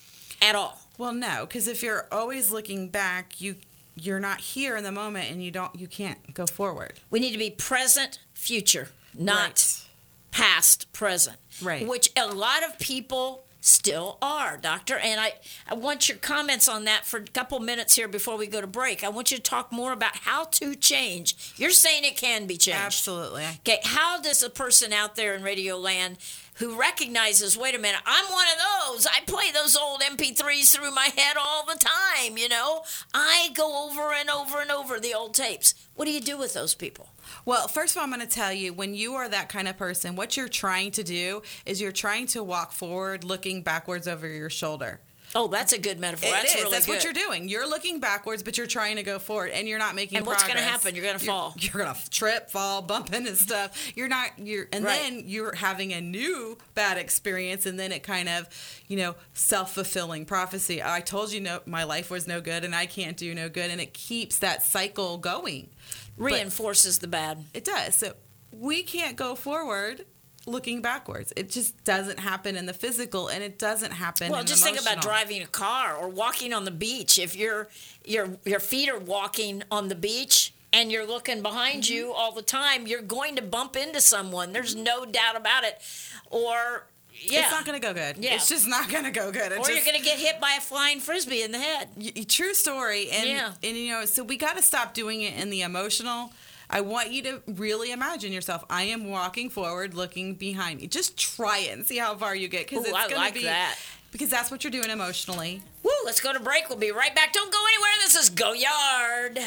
At 0.42 0.54
all. 0.54 0.80
Well, 0.98 1.12
no, 1.12 1.46
because 1.46 1.68
if 1.68 1.82
you're 1.82 2.06
always 2.10 2.50
looking 2.50 2.88
back, 2.88 3.40
you 3.40 3.56
you're 3.96 4.20
not 4.20 4.40
here 4.40 4.76
in 4.76 4.84
the 4.84 4.92
moment 4.92 5.30
and 5.30 5.42
you 5.42 5.50
don't 5.50 5.78
you 5.78 5.86
can't 5.86 6.32
go 6.34 6.46
forward. 6.46 6.94
We 7.10 7.20
need 7.20 7.32
to 7.32 7.38
be 7.38 7.50
present, 7.50 8.18
future, 8.34 8.88
not 9.14 9.50
Right. 9.50 9.80
past, 10.30 10.90
present. 10.92 11.36
Right. 11.62 11.86
Which 11.86 12.10
a 12.16 12.26
lot 12.28 12.64
of 12.64 12.78
people 12.78 13.44
still 13.60 14.18
are, 14.20 14.56
Doctor. 14.56 14.96
And 14.96 15.20
I, 15.20 15.34
I 15.68 15.74
want 15.74 16.08
your 16.08 16.18
comments 16.18 16.68
on 16.68 16.84
that 16.84 17.04
for 17.04 17.18
a 17.18 17.24
couple 17.24 17.58
minutes 17.60 17.94
here 17.94 18.08
before 18.08 18.36
we 18.36 18.46
go 18.46 18.60
to 18.60 18.66
break. 18.66 19.04
I 19.04 19.08
want 19.08 19.30
you 19.30 19.36
to 19.36 19.42
talk 19.42 19.70
more 19.70 19.92
about 19.92 20.16
how 20.16 20.44
to 20.44 20.74
change. 20.74 21.54
You're 21.56 21.70
saying 21.70 22.04
it 22.04 22.16
can 22.16 22.46
be 22.46 22.56
changed. 22.56 22.80
Absolutely. 22.80 23.44
Okay, 23.60 23.80
how 23.84 24.20
does 24.20 24.42
a 24.42 24.50
person 24.50 24.92
out 24.92 25.16
there 25.16 25.34
in 25.34 25.42
Radio 25.42 25.76
Land 25.76 26.18
who 26.54 26.78
recognizes, 26.78 27.56
wait 27.56 27.74
a 27.74 27.78
minute, 27.78 28.02
I'm 28.04 28.30
one 28.30 28.46
of 28.46 28.92
those. 28.92 29.06
I 29.06 29.20
play 29.26 29.50
those 29.50 29.76
old 29.76 30.02
MP3s 30.02 30.74
through 30.74 30.90
my 30.90 31.08
head 31.16 31.36
all 31.40 31.64
the 31.64 31.78
time, 31.78 32.36
you 32.36 32.50
know? 32.50 32.82
I 33.14 33.50
go 33.54 33.88
over 33.88 34.12
and 34.12 34.28
over 34.28 34.60
and 34.60 34.70
over 34.70 35.00
the 35.00 35.14
old 35.14 35.32
tapes. 35.32 35.74
What 35.94 36.04
do 36.04 36.12
you 36.12 36.20
do 36.20 36.36
with 36.36 36.52
those 36.52 36.74
people? 36.74 37.08
Well, 37.44 37.68
first 37.68 37.94
of 37.94 37.98
all, 37.98 38.04
I'm 38.04 38.10
going 38.10 38.20
to 38.20 38.32
tell 38.32 38.52
you 38.52 38.72
when 38.72 38.94
you 38.94 39.14
are 39.14 39.28
that 39.28 39.48
kind 39.48 39.68
of 39.68 39.76
person, 39.76 40.16
what 40.16 40.36
you're 40.36 40.48
trying 40.48 40.90
to 40.92 41.02
do 41.02 41.42
is 41.66 41.80
you're 41.80 41.92
trying 41.92 42.26
to 42.28 42.42
walk 42.42 42.72
forward 42.72 43.24
looking 43.24 43.62
backwards 43.62 44.06
over 44.08 44.26
your 44.28 44.50
shoulder. 44.50 45.00
Oh, 45.32 45.46
that's 45.46 45.72
a 45.72 45.78
good 45.78 46.00
metaphor. 46.00 46.28
It 46.28 46.32
that's 46.32 46.54
is. 46.56 46.60
really 46.62 46.70
That's 46.72 46.88
what 46.88 47.04
you're 47.04 47.12
doing. 47.12 47.48
You're 47.48 47.68
looking 47.68 48.00
backwards, 48.00 48.42
but 48.42 48.58
you're 48.58 48.66
trying 48.66 48.96
to 48.96 49.04
go 49.04 49.20
forward, 49.20 49.52
and 49.52 49.68
you're 49.68 49.78
not 49.78 49.94
making. 49.94 50.18
And 50.18 50.26
what's 50.26 50.42
going 50.42 50.56
to 50.56 50.60
happen? 50.62 50.96
You're 50.96 51.04
gonna 51.04 51.20
fall. 51.20 51.54
You're 51.60 51.84
going 51.84 51.94
to 51.94 52.10
trip, 52.10 52.50
fall, 52.50 52.82
bump 52.82 53.12
into 53.14 53.36
stuff. 53.36 53.92
You're 53.96 54.08
not. 54.08 54.30
You're, 54.38 54.66
and 54.72 54.84
Right. 54.84 55.00
then 55.00 55.22
you're 55.26 55.54
having 55.54 55.92
a 55.92 56.00
new 56.00 56.58
bad 56.74 56.98
experience, 56.98 57.64
and 57.64 57.78
then 57.78 57.92
it 57.92 58.02
kind 58.02 58.28
of, 58.28 58.48
you 58.88 58.96
know, 58.96 59.14
self 59.32 59.72
fulfilling 59.72 60.24
prophecy. 60.24 60.82
I 60.82 61.00
told 61.00 61.30
you 61.30 61.40
no, 61.40 61.60
my 61.64 61.84
life 61.84 62.10
was 62.10 62.26
no 62.26 62.40
good, 62.40 62.64
and 62.64 62.74
I 62.74 62.86
can't 62.86 63.16
do 63.16 63.32
no 63.32 63.48
good, 63.48 63.70
and 63.70 63.80
it 63.80 63.94
keeps 63.94 64.40
that 64.40 64.64
cycle 64.64 65.16
going. 65.16 65.68
Reinforces 66.24 66.98
the 66.98 67.08
bad. 67.08 67.44
It 67.54 67.64
does. 67.64 67.94
So 67.96 68.12
we 68.52 68.82
can't 68.82 69.16
go 69.16 69.34
forward 69.34 70.04
looking 70.46 70.80
backwards. 70.82 71.32
It 71.36 71.50
just 71.50 71.84
doesn't 71.84 72.18
happen 72.18 72.56
in 72.56 72.66
the 72.66 72.72
physical, 72.72 73.28
and 73.28 73.42
it 73.42 73.58
doesn't 73.58 73.92
happen. 73.92 74.30
Well, 74.32 74.42
just 74.44 74.64
think 74.64 74.80
about 74.80 75.02
driving 75.02 75.42
a 75.42 75.46
car 75.46 75.96
or 75.96 76.08
walking 76.08 76.52
on 76.52 76.64
the 76.64 76.70
beach. 76.70 77.18
If 77.18 77.36
your 77.36 77.68
your 78.04 78.38
your 78.44 78.60
feet 78.60 78.88
are 78.88 78.98
walking 78.98 79.62
on 79.70 79.88
the 79.88 79.94
beach 79.94 80.54
and 80.72 80.90
you're 80.92 81.06
looking 81.06 81.42
behind 81.42 81.82
Mm-hmm. 81.84 81.94
you 81.94 82.12
all 82.12 82.32
the 82.32 82.42
time, 82.42 82.86
you're 82.86 83.02
going 83.02 83.36
to 83.36 83.42
bump 83.42 83.76
into 83.76 84.00
someone. 84.00 84.52
There's 84.52 84.74
no 84.76 85.04
doubt 85.04 85.36
about 85.36 85.64
it. 85.64 85.80
Or 86.30 86.86
yeah, 87.20 87.40
It's 87.42 87.50
not 87.50 87.64
going 87.64 87.80
to 87.80 87.86
go 87.86 87.92
good. 87.94 88.16
Yeah. 88.18 88.34
It's 88.34 88.48
just 88.48 88.66
not 88.66 88.90
going 88.90 89.04
to 89.04 89.10
go 89.10 89.30
good. 89.30 89.52
It 89.52 89.58
or 89.58 89.64
just, 89.64 89.70
you're 89.70 89.84
going 89.84 89.98
to 89.98 90.04
get 90.04 90.18
hit 90.18 90.40
by 90.40 90.54
a 90.58 90.60
flying 90.60 91.00
frisbee 91.00 91.42
in 91.42 91.52
the 91.52 91.58
head. 91.58 91.88
Y- 91.96 92.24
true 92.28 92.54
story 92.54 93.10
and 93.10 93.28
Yeah. 93.28 93.52
and 93.62 93.76
you 93.76 93.92
know 93.92 94.04
so 94.04 94.22
we 94.24 94.36
got 94.36 94.56
to 94.56 94.62
stop 94.62 94.94
doing 94.94 95.22
it 95.22 95.34
in 95.34 95.50
the 95.50 95.62
emotional 95.62 96.32
i 96.70 96.80
want 96.80 97.10
you 97.10 97.22
to 97.22 97.42
really 97.48 97.90
imagine 97.92 98.32
yourself 98.32 98.64
i 98.70 98.82
am 98.84 99.10
walking 99.10 99.50
forward 99.50 99.92
looking 99.94 100.34
behind 100.34 100.80
me 100.80 100.86
just 100.86 101.16
try 101.18 101.58
it 101.58 101.72
and 101.72 101.84
see 101.84 101.98
how 101.98 102.14
far 102.14 102.34
you 102.36 102.46
get 102.48 102.68
because 102.68 102.84
it's 102.84 102.94
I 102.94 103.08
going 103.08 103.20
like 103.20 103.32
to 103.34 103.40
be 103.40 103.44
that. 103.46 103.76
because 104.12 104.30
that's 104.30 104.50
what 104.50 104.62
you're 104.64 104.70
doing 104.70 104.90
emotionally. 104.90 105.62
Woo, 105.82 105.90
let's 106.04 106.20
go 106.20 106.32
to 106.32 106.40
break. 106.40 106.68
We'll 106.68 106.78
be 106.78 106.90
right 106.92 107.14
back. 107.14 107.32
Don't 107.32 107.52
go 107.52 107.58
anywhere. 107.74 107.90
This 108.02 108.14
is 108.16 108.30
Go 108.30 108.52
Yard. 108.52 109.38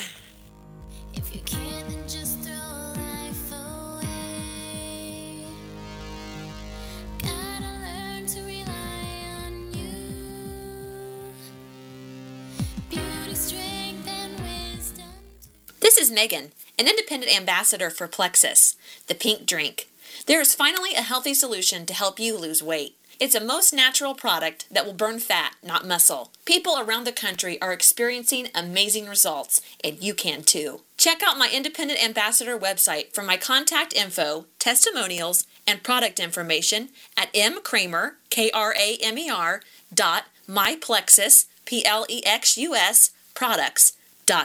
This 15.83 15.97
is 15.97 16.09
Megan, 16.09 16.53
an 16.79 16.87
independent 16.87 17.35
ambassador 17.35 17.89
for 17.89 18.07
Plexus, 18.07 18.77
the 19.07 19.13
pink 19.13 19.45
drink. 19.45 19.89
There 20.27 20.39
is 20.39 20.55
finally 20.55 20.93
a 20.93 21.01
healthy 21.01 21.33
solution 21.33 21.85
to 21.85 21.93
help 21.93 22.21
you 22.21 22.37
lose 22.37 22.63
weight. 22.63 22.95
It's 23.19 23.35
a 23.35 23.43
most 23.43 23.73
natural 23.73 24.15
product 24.15 24.65
that 24.71 24.85
will 24.85 24.93
burn 24.93 25.19
fat, 25.19 25.55
not 25.61 25.85
muscle. 25.85 26.31
People 26.45 26.79
around 26.79 27.03
the 27.03 27.11
country 27.11 27.61
are 27.61 27.73
experiencing 27.73 28.47
amazing 28.55 29.07
results, 29.09 29.59
and 29.83 30.01
you 30.01 30.13
can 30.13 30.43
too. 30.43 30.83
Check 30.95 31.21
out 31.21 31.37
my 31.37 31.49
independent 31.53 32.01
ambassador 32.01 32.57
website 32.57 33.13
for 33.13 33.21
my 33.21 33.35
contact 33.35 33.93
info, 33.93 34.45
testimonials, 34.59 35.45
and 35.67 35.83
product 35.83 36.17
information 36.17 36.91
at 37.17 37.33
mkramer, 37.33 38.11
K-R-A-M-E-R, 38.29 39.61
dot 39.93 40.23
myplexus, 40.47 41.47
P-L-E-X-U-S, 41.65 43.09
products, 43.33 43.97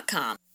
com. 0.08 0.36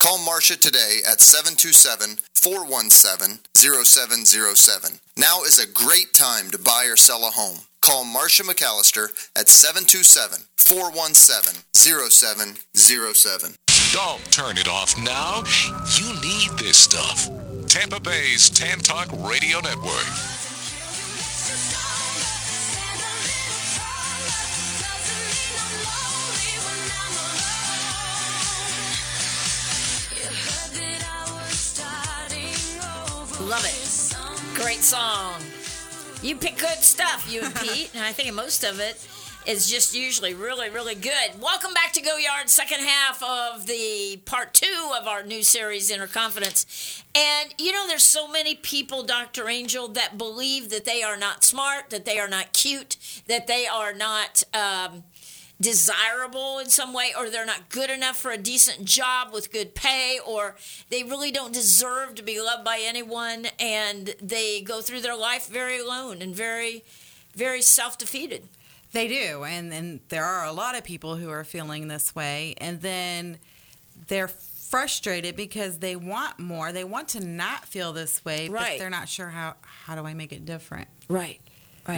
Call 0.00 0.18
Marcia 0.18 0.56
today 0.56 1.00
at 1.06 1.20
727 1.20 2.16
417 2.32 3.40
0707. 3.54 4.98
Now 5.18 5.42
is 5.42 5.58
a 5.58 5.70
great 5.70 6.14
time 6.14 6.48
to 6.52 6.58
buy 6.58 6.86
or 6.86 6.96
sell 6.96 7.28
a 7.28 7.30
home. 7.30 7.58
Call 7.82 8.06
Marcia 8.06 8.42
McAllister 8.44 9.08
at 9.36 9.50
727 9.50 10.38
417 10.56 11.64
0707. 11.74 13.54
Don't 13.92 14.32
turn 14.32 14.56
it 14.56 14.68
off 14.68 14.96
now. 15.04 15.44
You 15.98 16.14
need 16.22 16.58
this 16.58 16.78
stuff. 16.78 17.28
Tampa 17.66 18.00
Bay's 18.00 18.48
Tan 18.48 18.78
Talk 18.78 19.08
Radio 19.28 19.60
Network. 19.60 20.29
Great 34.62 34.80
song. 34.80 35.40
You 36.22 36.36
pick 36.36 36.58
good 36.58 36.82
stuff, 36.82 37.26
you 37.32 37.40
and 37.40 37.54
Pete, 37.54 37.90
and 37.94 38.04
I 38.04 38.12
think 38.12 38.34
most 38.34 38.62
of 38.62 38.78
it 38.78 39.08
is 39.46 39.70
just 39.70 39.94
usually 39.94 40.34
really, 40.34 40.68
really 40.68 40.94
good. 40.94 41.40
Welcome 41.40 41.72
back 41.72 41.94
to 41.94 42.02
Go 42.02 42.18
Yard, 42.18 42.50
second 42.50 42.80
half 42.80 43.22
of 43.22 43.66
the 43.66 44.20
part 44.26 44.52
two 44.52 44.92
of 45.00 45.08
our 45.08 45.22
new 45.22 45.42
series, 45.42 45.90
Inner 45.90 46.06
Confidence. 46.06 47.02
And 47.14 47.54
you 47.56 47.72
know, 47.72 47.88
there's 47.88 48.02
so 48.02 48.28
many 48.28 48.54
people, 48.54 49.02
Dr. 49.02 49.48
Angel, 49.48 49.88
that 49.88 50.18
believe 50.18 50.68
that 50.68 50.84
they 50.84 51.02
are 51.02 51.16
not 51.16 51.42
smart, 51.42 51.88
that 51.88 52.04
they 52.04 52.18
are 52.18 52.28
not 52.28 52.52
cute, 52.52 52.98
that 53.28 53.46
they 53.46 53.66
are 53.66 53.94
not. 53.94 54.44
Um, 54.52 55.04
desirable 55.60 56.58
in 56.58 56.68
some 56.68 56.92
way 56.92 57.12
or 57.16 57.28
they're 57.28 57.44
not 57.44 57.68
good 57.68 57.90
enough 57.90 58.16
for 58.16 58.30
a 58.30 58.38
decent 58.38 58.84
job 58.84 59.32
with 59.32 59.52
good 59.52 59.74
pay 59.74 60.18
or 60.26 60.56
they 60.88 61.02
really 61.02 61.30
don't 61.30 61.52
deserve 61.52 62.14
to 62.14 62.22
be 62.22 62.40
loved 62.40 62.64
by 62.64 62.78
anyone 62.82 63.46
and 63.58 64.14
they 64.22 64.62
go 64.62 64.80
through 64.80 65.00
their 65.00 65.16
life 65.16 65.48
very 65.48 65.78
alone 65.78 66.22
and 66.22 66.34
very 66.34 66.82
very 67.34 67.60
self-defeated 67.62 68.42
They 68.92 69.06
do, 69.06 69.44
and 69.44 69.72
and 69.72 70.00
there 70.08 70.24
are 70.24 70.44
a 70.46 70.52
lot 70.52 70.76
of 70.76 70.82
people 70.82 71.14
who 71.16 71.30
are 71.30 71.44
feeling 71.44 71.86
this 71.88 72.12
way, 72.14 72.54
and 72.58 72.80
then 72.80 73.38
they're 74.08 74.26
frustrated 74.26 75.36
because 75.36 75.78
they 75.78 75.94
want 75.94 76.40
more. 76.40 76.72
They 76.72 76.82
want 76.84 77.08
to 77.10 77.20
not 77.24 77.66
feel 77.66 77.92
this 77.92 78.24
way, 78.24 78.48
but 78.48 78.78
they're 78.78 78.90
not 78.90 79.08
sure 79.08 79.28
how 79.28 79.54
how 79.84 79.94
do 79.94 80.04
I 80.06 80.14
make 80.14 80.32
it 80.32 80.44
different. 80.44 80.88
right 81.08 81.40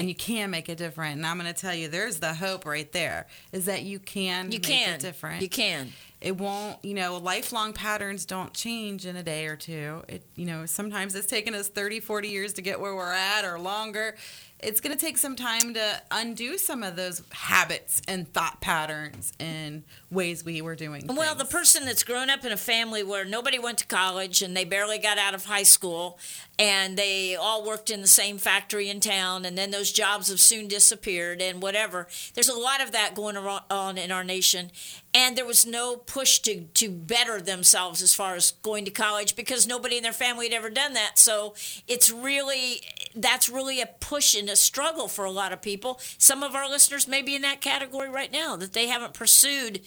And 0.00 0.08
you 0.08 0.14
can 0.14 0.50
make 0.50 0.68
it 0.68 0.78
different. 0.78 1.16
And 1.16 1.26
I'm 1.26 1.38
going 1.38 1.52
to 1.52 1.58
tell 1.58 1.74
you, 1.74 1.88
there's 1.88 2.18
the 2.20 2.34
hope 2.34 2.64
right 2.66 2.90
there, 2.92 3.26
is 3.52 3.66
that 3.66 3.82
you 3.82 3.98
can 3.98 4.46
you 4.46 4.58
make 4.58 4.62
can. 4.62 4.94
it 4.94 5.00
different. 5.00 5.42
you 5.42 5.48
can. 5.48 5.92
It 6.20 6.36
won't 6.36 6.84
you 6.84 6.94
know 6.94 7.18
lifelong 7.18 7.72
patterns 7.72 8.24
don't 8.26 8.54
change 8.54 9.06
in 9.06 9.16
a 9.16 9.22
day 9.24 9.46
or 9.46 9.56
two. 9.56 10.02
It 10.08 10.22
you 10.36 10.46
know 10.46 10.66
sometimes 10.66 11.14
it's 11.16 11.26
taken 11.26 11.54
us 11.54 11.68
30 11.68 11.98
40 12.00 12.28
years 12.28 12.52
to 12.54 12.62
get 12.62 12.80
where 12.80 12.94
we're 12.94 13.12
at 13.12 13.44
or 13.44 13.58
longer 13.58 14.14
it's 14.62 14.80
going 14.80 14.96
to 14.96 15.00
take 15.00 15.18
some 15.18 15.34
time 15.34 15.74
to 15.74 16.02
undo 16.10 16.56
some 16.56 16.82
of 16.82 16.96
those 16.96 17.22
habits 17.32 18.00
and 18.06 18.32
thought 18.32 18.60
patterns 18.60 19.32
and 19.40 19.82
ways 20.10 20.44
we 20.44 20.62
were 20.62 20.76
doing 20.76 21.06
Well, 21.08 21.34
the 21.34 21.44
person 21.44 21.84
that's 21.84 22.04
grown 22.04 22.30
up 22.30 22.44
in 22.44 22.52
a 22.52 22.56
family 22.56 23.02
where 23.02 23.24
nobody 23.24 23.58
went 23.58 23.78
to 23.78 23.86
college 23.86 24.40
and 24.42 24.56
they 24.56 24.64
barely 24.64 24.98
got 24.98 25.18
out 25.18 25.34
of 25.34 25.46
high 25.46 25.64
school 25.64 26.18
and 26.58 26.96
they 26.96 27.34
all 27.34 27.66
worked 27.66 27.90
in 27.90 28.00
the 28.00 28.06
same 28.06 28.38
factory 28.38 28.88
in 28.88 29.00
town 29.00 29.44
and 29.44 29.58
then 29.58 29.70
those 29.70 29.90
jobs 29.90 30.28
have 30.28 30.40
soon 30.40 30.68
disappeared 30.68 31.42
and 31.42 31.60
whatever. 31.60 32.06
There's 32.34 32.48
a 32.48 32.58
lot 32.58 32.80
of 32.80 32.92
that 32.92 33.14
going 33.14 33.36
on 33.36 33.98
in 33.98 34.12
our 34.12 34.24
nation. 34.24 34.70
And 35.14 35.36
there 35.36 35.44
was 35.44 35.66
no 35.66 35.96
push 35.96 36.38
to, 36.40 36.62
to 36.62 36.90
better 36.90 37.40
themselves 37.40 38.00
as 38.00 38.14
far 38.14 38.34
as 38.34 38.52
going 38.62 38.86
to 38.86 38.90
college 38.90 39.36
because 39.36 39.66
nobody 39.66 39.98
in 39.98 40.02
their 40.02 40.12
family 40.12 40.48
had 40.48 40.54
ever 40.54 40.70
done 40.70 40.94
that. 40.94 41.18
So 41.18 41.54
it's 41.86 42.10
really, 42.10 42.80
that's 43.14 43.48
really 43.48 43.80
a 43.80 43.86
push 43.86 44.34
and 44.34 44.48
a 44.48 44.56
struggle 44.56 45.08
for 45.08 45.24
a 45.24 45.30
lot 45.30 45.52
of 45.52 45.60
people. 45.62 46.00
Some 46.18 46.42
of 46.42 46.54
our 46.54 46.68
listeners 46.68 47.06
may 47.08 47.22
be 47.22 47.34
in 47.34 47.42
that 47.42 47.60
category 47.60 48.08
right 48.08 48.32
now 48.32 48.56
that 48.56 48.72
they 48.72 48.86
haven't 48.88 49.14
pursued 49.14 49.80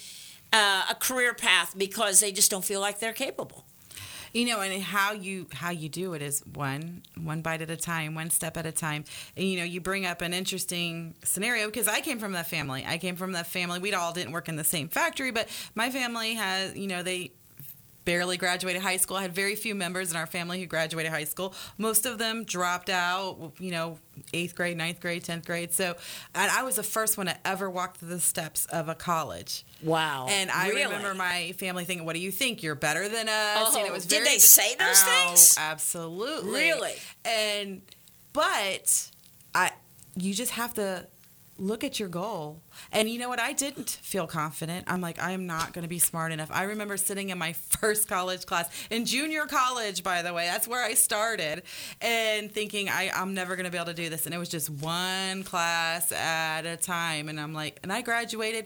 uh, 0.54 0.84
a 0.90 0.96
career 0.96 1.34
path 1.34 1.74
because 1.78 2.20
they 2.20 2.32
just 2.32 2.52
don't 2.52 2.64
feel 2.66 2.80
like 2.82 3.00
they're 3.00 3.14
capable. 3.14 3.66
you 4.34 4.46
know 4.46 4.60
and 4.62 4.84
how 4.84 5.14
you 5.14 5.48
how 5.54 5.70
you 5.72 5.88
do 5.90 6.14
it 6.14 6.22
is 6.22 6.44
one 6.54 7.02
one 7.18 7.42
bite 7.42 7.62
at 7.62 7.70
a 7.70 7.78
time 7.78 8.16
one 8.16 8.30
step 8.30 8.58
at 8.58 8.66
a 8.66 8.72
time 8.72 9.04
and 9.38 9.46
you 9.48 9.58
know 9.58 9.64
you 9.64 9.80
bring 9.80 10.06
up 10.06 10.22
an 10.22 10.34
interesting 10.34 11.16
scenario 11.24 11.68
because 11.68 11.88
i 11.88 12.02
came 12.02 12.20
from 12.20 12.34
that 12.34 12.46
family 12.48 12.84
i 12.86 12.98
came 12.98 13.16
from 13.16 13.32
that 13.32 13.48
family 13.48 13.80
we 13.80 13.94
all 13.94 14.12
didn't 14.12 14.34
work 14.34 14.50
in 14.50 14.58
the 14.58 14.64
same 14.64 14.90
factory 14.90 15.32
but 15.32 15.48
my 15.74 15.90
family 15.90 16.34
has 16.34 16.76
you 16.76 16.88
know 16.88 17.02
they 17.02 17.32
barely 18.06 18.38
graduated 18.38 18.82
high 18.82 18.98
school. 18.98 19.18
I 19.18 19.24
had 19.24 19.34
very 19.34 19.56
few 19.56 19.76
members 19.76 20.12
in 20.12 20.16
our 20.18 20.28
family 20.28 20.60
who 20.60 20.66
graduated 20.68 21.12
high 21.12 21.24
school. 21.24 21.54
Most 21.78 22.06
of 22.06 22.18
them 22.20 22.44
dropped 22.44 22.90
out, 22.90 23.54
you 23.60 23.72
know, 23.72 23.98
eighth 24.34 24.56
grade, 24.56 24.78
ninth 24.78 25.02
grade, 25.02 25.24
tenth 25.24 25.46
grade. 25.46 25.74
So, 25.74 25.96
and 26.36 26.52
I 26.52 26.64
was 26.64 26.76
the 26.76 26.84
first 26.84 27.18
one 27.18 27.26
to 27.26 27.36
ever 27.48 27.70
walk 27.70 27.98
through 27.98 28.10
the 28.10 28.20
steps 28.20 28.66
of 28.68 28.88
a 28.90 28.96
college. 28.96 29.66
Wow. 29.82 30.28
And 30.30 30.50
I 30.52 30.70
Really? 30.70 30.84
remember 30.86 31.14
my 31.16 31.54
family 31.58 31.84
thinking, 31.84 32.06
"What 32.06 32.14
do 32.14 32.20
you 32.22 32.32
think? 32.32 32.64
You're 32.64 32.76
better 32.76 33.10
than 33.10 33.28
us." 33.28 33.58
Oh, 33.74 33.78
and 33.80 33.88
it 33.88 33.92
was 33.92 34.06
did 34.06 34.18
very- 34.24 34.36
they 34.36 34.38
say 34.40 34.76
those 34.76 35.02
Oh, 35.04 35.26
things? 35.28 35.56
Absolutely. 35.58 36.52
Really? 36.62 36.94
And 37.26 37.82
but 38.34 39.10
I, 39.54 39.72
you 40.16 40.34
just 40.34 40.52
have 40.52 40.74
to 40.76 41.08
look 41.58 41.84
at 41.86 42.00
your 42.00 42.10
goal. 42.10 42.62
And 42.92 43.10
you 43.10 43.18
know 43.18 43.30
what? 43.30 43.40
I 43.40 43.54
didn't 43.54 43.90
feel 44.02 44.28
confident. 44.28 44.86
I'm 44.88 45.00
like, 45.00 45.22
I 45.22 45.32
am 45.32 45.48
not 45.48 45.72
going 45.74 45.84
to 45.84 45.88
be 45.90 46.00
smart 46.00 46.32
enough. 46.32 46.50
I 46.52 46.64
remember 46.64 46.98
sitting 46.98 47.30
in 47.30 47.38
my 47.38 47.54
first 47.80 48.08
college 48.10 48.46
class, 48.46 48.70
in 48.90 49.06
junior 49.06 49.46
college, 49.46 50.04
by 50.04 50.22
the 50.22 50.34
way. 50.34 50.46
That's 50.48 50.68
where 50.68 50.84
I 50.84 50.96
started, 50.96 51.64
and 52.02 52.52
thinking, 52.52 52.90
I, 52.90 53.10
I'm 53.14 53.34
never 53.34 53.56
going 53.56 53.66
to 53.66 53.72
be 53.72 53.78
able 53.78 53.86
to 53.88 53.94
do 53.94 54.10
this. 54.10 54.26
And 54.26 54.36
it 54.36 54.38
was 54.38 54.50
just 54.50 54.70
one 54.70 55.44
class 55.44 56.12
at 56.12 56.66
a 56.66 56.76
time. 56.78 57.30
And 57.30 57.40
I'm 57.40 57.54
like, 57.54 57.80
and 57.84 57.92
I 57.94 58.02
graduated 58.02 58.66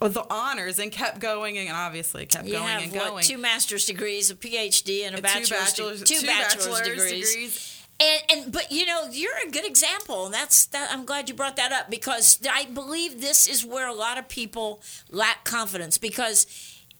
with 0.00 0.14
the 0.14 0.24
honors 0.30 0.78
and 0.78 0.92
kept 0.92 1.18
going 1.18 1.58
and 1.58 1.70
obviously 1.76 2.24
kept 2.24 2.46
you 2.46 2.52
going 2.52 2.64
have 2.66 2.82
and 2.84 2.92
what, 2.92 3.08
going. 3.08 3.24
two 3.24 3.36
master's 3.38 3.84
degrees, 3.84 4.30
a 4.30 4.34
PhD, 4.34 5.04
and 5.04 5.14
a 5.14 5.18
Two 5.18 5.22
bachelor's, 5.22 5.48
de- 5.48 5.54
bachelor's- 5.82 6.02
two 6.04 6.14
two 6.20 6.26
bachelor's, 6.26 6.66
bachelor's 6.68 6.88
degrees. 7.04 7.30
degrees. 7.34 7.77
And, 8.00 8.22
and 8.30 8.52
but 8.52 8.70
you 8.70 8.86
know 8.86 9.08
you're 9.10 9.32
a 9.46 9.50
good 9.50 9.64
example, 9.66 10.26
and 10.26 10.32
that's 10.34 10.66
that. 10.66 10.90
I'm 10.92 11.04
glad 11.04 11.28
you 11.28 11.34
brought 11.34 11.56
that 11.56 11.72
up 11.72 11.90
because 11.90 12.38
I 12.48 12.64
believe 12.66 13.20
this 13.20 13.48
is 13.48 13.64
where 13.64 13.88
a 13.88 13.92
lot 13.94 14.18
of 14.18 14.28
people 14.28 14.80
lack 15.10 15.44
confidence 15.44 15.98
because 15.98 16.46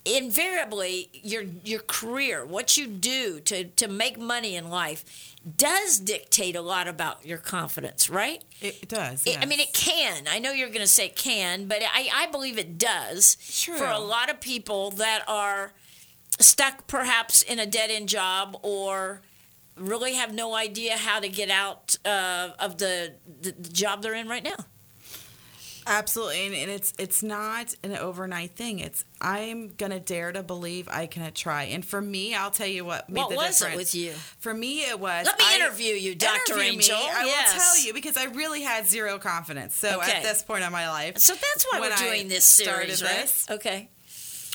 invariably 0.04 1.08
your 1.12 1.42
your 1.64 1.80
career, 1.80 2.44
what 2.44 2.76
you 2.76 2.86
do 2.86 3.40
to 3.40 3.64
to 3.64 3.86
make 3.88 4.18
money 4.18 4.56
in 4.56 4.70
life, 4.70 5.36
does 5.56 5.98
dictate 6.00 6.56
a 6.56 6.60
lot 6.60 6.88
about 6.88 7.24
your 7.24 7.38
confidence, 7.38 8.10
right? 8.10 8.42
It 8.60 8.88
does. 8.88 9.24
It- 9.26 9.38
I 9.40 9.46
mean, 9.46 9.60
it 9.60 9.72
can. 9.72 10.24
I 10.28 10.38
know 10.40 10.50
you're 10.52 10.68
going 10.68 10.80
to 10.80 10.86
say 10.86 11.06
it 11.06 11.16
can, 11.16 11.66
but 11.68 11.78
I, 11.82 12.08
I 12.12 12.26
believe 12.26 12.58
it 12.58 12.76
does 12.78 13.36
for 13.78 13.84
a 13.86 13.98
lot 14.00 14.30
of 14.30 14.40
people 14.40 14.90
that 14.92 15.22
are 15.28 15.72
stuck 16.40 16.86
perhaps 16.86 17.42
in 17.42 17.58
a 17.58 17.66
dead 17.66 17.90
end 17.90 18.08
job 18.08 18.56
or 18.62 19.20
really 19.80 20.14
have 20.14 20.32
no 20.34 20.54
idea 20.54 20.96
how 20.96 21.20
to 21.20 21.28
get 21.28 21.50
out 21.50 21.96
uh, 22.04 22.50
of 22.58 22.78
the, 22.78 23.14
the 23.40 23.52
the 23.52 23.68
job 23.70 24.02
they're 24.02 24.14
in 24.14 24.28
right 24.28 24.44
now. 24.44 24.56
Absolutely, 25.90 26.44
and, 26.46 26.54
and 26.54 26.70
it's 26.70 26.92
it's 26.98 27.22
not 27.22 27.74
an 27.82 27.96
overnight 27.96 28.50
thing. 28.50 28.78
It's 28.78 29.06
I'm 29.22 29.68
gonna 29.68 29.98
dare 29.98 30.32
to 30.32 30.42
believe 30.42 30.86
I 30.90 31.06
can 31.06 31.32
try. 31.32 31.62
And 31.64 31.82
for 31.82 31.98
me, 32.02 32.34
I'll 32.34 32.50
tell 32.50 32.66
you 32.66 32.84
what 32.84 33.08
made 33.08 33.20
What 33.22 33.30
the 33.30 33.36
was 33.36 33.62
it 33.62 33.64
difference. 33.64 33.76
with 33.78 33.94
you? 33.94 34.12
For 34.38 34.52
me, 34.52 34.80
it 34.82 35.00
was. 35.00 35.24
Let 35.24 35.38
me 35.38 35.44
I- 35.48 35.56
interview 35.56 35.94
you, 35.94 36.14
Dr. 36.14 36.60
Angel. 36.60 36.94
Me. 36.94 37.08
I 37.10 37.24
Yes. 37.24 37.54
will 37.54 37.60
tell 37.62 37.78
you 37.86 37.94
because 37.94 38.18
I 38.18 38.24
really 38.24 38.60
had 38.60 38.86
zero 38.86 39.18
confidence. 39.18 39.74
So 39.76 39.98
Okay. 39.98 40.12
at 40.12 40.22
this 40.22 40.42
point 40.42 40.62
in 40.62 40.70
my 40.72 40.90
life, 40.90 41.16
So 41.18 41.32
that's 41.32 41.64
why 41.70 41.80
we're 41.80 41.90
I 41.92 41.96
doing 41.96 42.28
this 42.28 42.44
series, 42.44 43.02
right? 43.02 43.22
this, 43.22 43.46
Okay. 43.50 43.88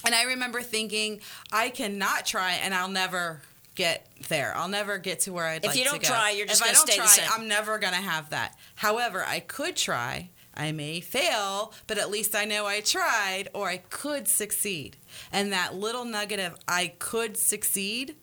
and 0.05 0.13
I 0.13 0.23
remember 0.25 0.61
thinking, 0.61 1.19
I 1.51 1.69
cannot 1.69 2.27
try, 2.27 2.53
and 2.61 2.75
I'll 2.75 2.89
never 2.89 3.41
get 3.75 4.07
there. 4.29 4.53
I'll 4.55 4.67
never 4.67 4.97
get 4.97 5.21
to 5.21 5.33
where 5.33 5.45
I'd 5.45 5.63
If 5.63 5.67
like 5.69 5.77
you 5.77 5.83
to 5.85 5.89
don't 5.91 6.01
go. 6.01 6.07
try, 6.07 6.31
you're 6.31 6.45
just 6.47 6.61
if 6.61 6.69
I 6.69 6.73
don't 6.73 6.89
try. 6.89 7.27
I'm 7.31 7.47
never 7.47 7.77
gonna 7.79 7.95
have 7.97 8.29
that. 8.31 8.55
However, 8.75 9.23
I 9.25 9.39
could 9.39 9.75
try. 9.75 10.29
I 10.55 10.71
may 10.71 10.99
fail, 11.01 11.73
but 11.87 11.97
at 11.97 12.11
least 12.11 12.35
I 12.35 12.45
know 12.45 12.67
I 12.67 12.79
tried, 12.81 13.49
or 13.55 13.67
I 13.69 13.77
could 13.77 14.27
succeed. 14.27 14.97
And 15.31 15.51
that 15.51 15.73
little 15.73 16.05
nugget 16.05 16.39
of 16.39 16.55
I 16.67 16.93
could 16.99 17.37
succeed 17.37 18.15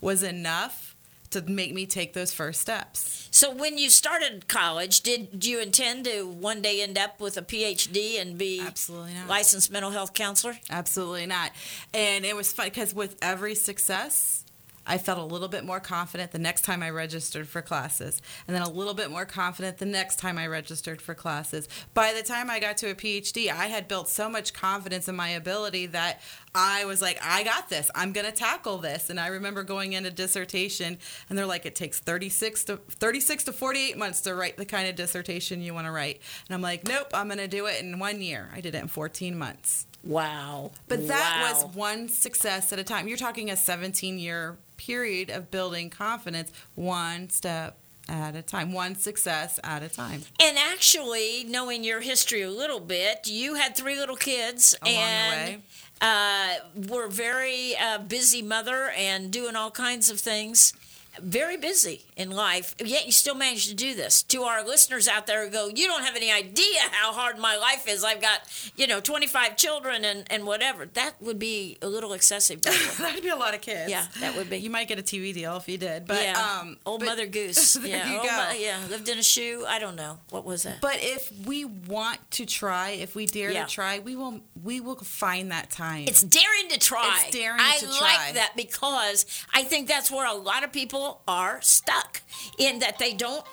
was 0.00 0.22
enough 0.22 0.94
to 1.30 1.40
make 1.42 1.72
me 1.74 1.86
take 1.86 2.12
those 2.12 2.32
first 2.32 2.60
steps. 2.60 3.28
So 3.30 3.50
when 3.54 3.78
you 3.78 3.88
started 3.90 4.48
college, 4.48 5.00
did 5.02 5.44
you 5.44 5.60
intend 5.60 6.04
to 6.06 6.26
one 6.26 6.60
day 6.62 6.82
end 6.82 6.96
up 6.98 7.20
with 7.20 7.36
a 7.36 7.42
PhD 7.42 8.20
and 8.20 8.36
be 8.38 8.60
Absolutely 8.60 9.12
not. 9.14 9.28
licensed 9.28 9.70
mental 9.70 9.90
health 9.90 10.12
counselor? 10.14 10.58
Absolutely 10.70 11.26
not. 11.26 11.52
And 11.94 12.24
it 12.24 12.34
was 12.36 12.52
fun 12.52 12.66
because 12.66 12.94
with 12.94 13.16
every 13.22 13.54
success, 13.54 14.44
I 14.88 14.98
felt 14.98 15.18
a 15.18 15.22
little 15.22 15.48
bit 15.48 15.64
more 15.64 15.78
confident 15.80 16.32
the 16.32 16.38
next 16.38 16.62
time 16.62 16.82
I 16.82 16.90
registered 16.90 17.46
for 17.46 17.62
classes, 17.62 18.20
and 18.46 18.54
then 18.56 18.62
a 18.62 18.70
little 18.70 18.94
bit 18.94 19.10
more 19.10 19.26
confident 19.26 19.78
the 19.78 19.86
next 19.86 20.16
time 20.16 20.38
I 20.38 20.46
registered 20.46 21.02
for 21.02 21.14
classes. 21.14 21.68
By 21.94 22.12
the 22.12 22.22
time 22.22 22.50
I 22.50 22.58
got 22.58 22.78
to 22.78 22.90
a 22.90 22.94
PhD, 22.94 23.50
I 23.50 23.66
had 23.66 23.86
built 23.86 24.08
so 24.08 24.28
much 24.28 24.54
confidence 24.54 25.08
in 25.08 25.14
my 25.14 25.28
ability 25.28 25.86
that 25.86 26.20
I 26.54 26.84
was 26.86 27.02
like, 27.02 27.18
I 27.22 27.44
got 27.44 27.68
this. 27.68 27.90
I'm 27.94 28.12
going 28.12 28.26
to 28.26 28.32
tackle 28.32 28.78
this. 28.78 29.10
And 29.10 29.20
I 29.20 29.28
remember 29.28 29.62
going 29.62 29.92
into 29.92 30.10
dissertation, 30.10 30.98
and 31.28 31.38
they're 31.38 31.46
like, 31.46 31.66
it 31.66 31.74
takes 31.74 32.00
36 32.00 32.64
to 32.64 32.76
36 32.76 33.44
to 33.44 33.52
48 33.52 33.98
months 33.98 34.20
to 34.22 34.34
write 34.34 34.56
the 34.56 34.64
kind 34.64 34.88
of 34.88 34.96
dissertation 34.96 35.60
you 35.60 35.74
want 35.74 35.86
to 35.86 35.92
write. 35.92 36.20
And 36.48 36.54
I'm 36.54 36.62
like, 36.62 36.88
nope, 36.88 37.08
I'm 37.12 37.28
going 37.28 37.38
to 37.38 37.48
do 37.48 37.66
it 37.66 37.82
in 37.82 37.98
one 37.98 38.22
year. 38.22 38.48
I 38.54 38.60
did 38.60 38.74
it 38.74 38.82
in 38.82 38.88
14 38.88 39.36
months. 39.36 39.87
Wow. 40.08 40.72
But 40.88 41.06
that 41.08 41.42
Wow. 41.42 41.52
was 41.66 41.76
one 41.76 42.08
success 42.08 42.72
at 42.72 42.78
a 42.78 42.84
time. 42.84 43.06
You're 43.08 43.18
talking 43.18 43.50
a 43.50 43.56
17 43.56 44.18
year 44.18 44.56
period 44.78 45.28
of 45.30 45.50
building 45.50 45.90
confidence, 45.90 46.50
one 46.74 47.28
step 47.28 47.76
at 48.08 48.34
a 48.34 48.40
time, 48.40 48.72
one 48.72 48.96
success 48.96 49.60
at 49.62 49.82
a 49.82 49.88
time. 49.88 50.22
And 50.40 50.56
actually, 50.56 51.44
knowing 51.44 51.84
your 51.84 52.00
history 52.00 52.40
a 52.40 52.50
little 52.50 52.80
bit, 52.80 53.28
you 53.28 53.54
had 53.54 53.76
three 53.76 53.96
little 53.98 54.16
kids 54.16 54.74
Along 54.80 54.94
the 54.94 54.98
and 55.00 55.48
way. 55.56 55.62
uh, 56.00 56.54
were 56.88 57.08
very 57.08 57.76
uh, 57.76 57.98
busy 57.98 58.40
mother 58.40 58.90
and 58.96 59.30
doing 59.30 59.56
all 59.56 59.70
kinds 59.70 60.08
of 60.08 60.18
things. 60.20 60.72
Very 61.22 61.56
busy 61.56 62.04
in 62.16 62.30
life, 62.30 62.74
yet 62.84 63.06
you 63.06 63.12
still 63.12 63.34
manage 63.34 63.68
to 63.68 63.74
do 63.74 63.94
this. 63.94 64.22
To 64.24 64.42
our 64.42 64.64
listeners 64.64 65.06
out 65.08 65.26
there 65.26 65.44
who 65.44 65.50
go, 65.52 65.68
you 65.68 65.86
don't 65.86 66.02
have 66.04 66.16
any 66.16 66.30
idea 66.32 66.80
how 66.92 67.12
hard 67.12 67.38
my 67.38 67.56
life 67.56 67.86
is. 67.88 68.04
I've 68.04 68.20
got, 68.20 68.40
you 68.76 68.86
know, 68.86 69.00
25 69.00 69.56
children 69.56 70.04
and, 70.04 70.24
and 70.30 70.44
whatever. 70.44 70.86
That 70.86 71.14
would 71.20 71.38
be 71.38 71.78
a 71.82 71.88
little 71.88 72.12
excessive. 72.12 72.62
by 72.62 72.70
the 72.70 72.76
way. 72.76 72.94
That'd 73.08 73.22
be 73.22 73.28
a 73.28 73.36
lot 73.36 73.54
of 73.54 73.60
kids. 73.60 73.90
Yeah, 73.90 74.06
that 74.20 74.36
would 74.36 74.50
be. 74.50 74.58
You 74.58 74.70
might 74.70 74.88
get 74.88 74.98
a 74.98 75.02
TV 75.02 75.32
deal 75.32 75.56
if 75.56 75.68
you 75.68 75.78
did. 75.78 76.06
But 76.06 76.22
yeah, 76.22 76.58
um 76.60 76.76
old 76.86 77.00
but- 77.00 77.06
Mother 77.06 77.26
Goose. 77.26 77.76
There 77.88 77.96
yeah, 77.96 78.12
you 78.12 78.18
go. 78.28 78.36
mo- 78.36 78.58
yeah, 78.58 78.78
lived 78.90 79.08
in 79.08 79.18
a 79.18 79.22
shoe. 79.22 79.64
I 79.66 79.78
don't 79.78 79.96
know 79.96 80.18
what 80.30 80.44
was 80.44 80.64
that. 80.64 80.80
But 80.80 80.96
if 80.98 81.30
we 81.46 81.64
want 81.64 82.18
to 82.32 82.44
try, 82.46 82.90
if 82.90 83.14
we 83.14 83.24
dare 83.26 83.50
Yeah. 83.50 83.64
to 83.64 83.70
try, 83.70 83.98
we 84.00 84.14
will 84.16 84.40
we 84.62 84.80
will 84.80 84.96
find 84.96 85.50
that 85.52 85.70
time. 85.70 86.04
It's 86.08 86.20
daring 86.20 86.68
to 86.70 86.78
try. 86.78 87.20
It's 87.24 87.30
daring 87.36 87.60
I 87.60 87.76
to 87.78 87.86
like 87.86 87.98
try. 87.98 88.32
that 88.34 88.52
because 88.56 89.24
I 89.54 89.62
think 89.62 89.88
that's 89.88 90.10
where 90.10 90.26
a 90.26 90.34
lot 90.34 90.64
of 90.64 90.72
people 90.72 91.07
are 91.26 91.60
stuck 91.62 92.20
in 92.58 92.78
that 92.80 92.98
they 92.98 93.12
don't. 93.14 93.44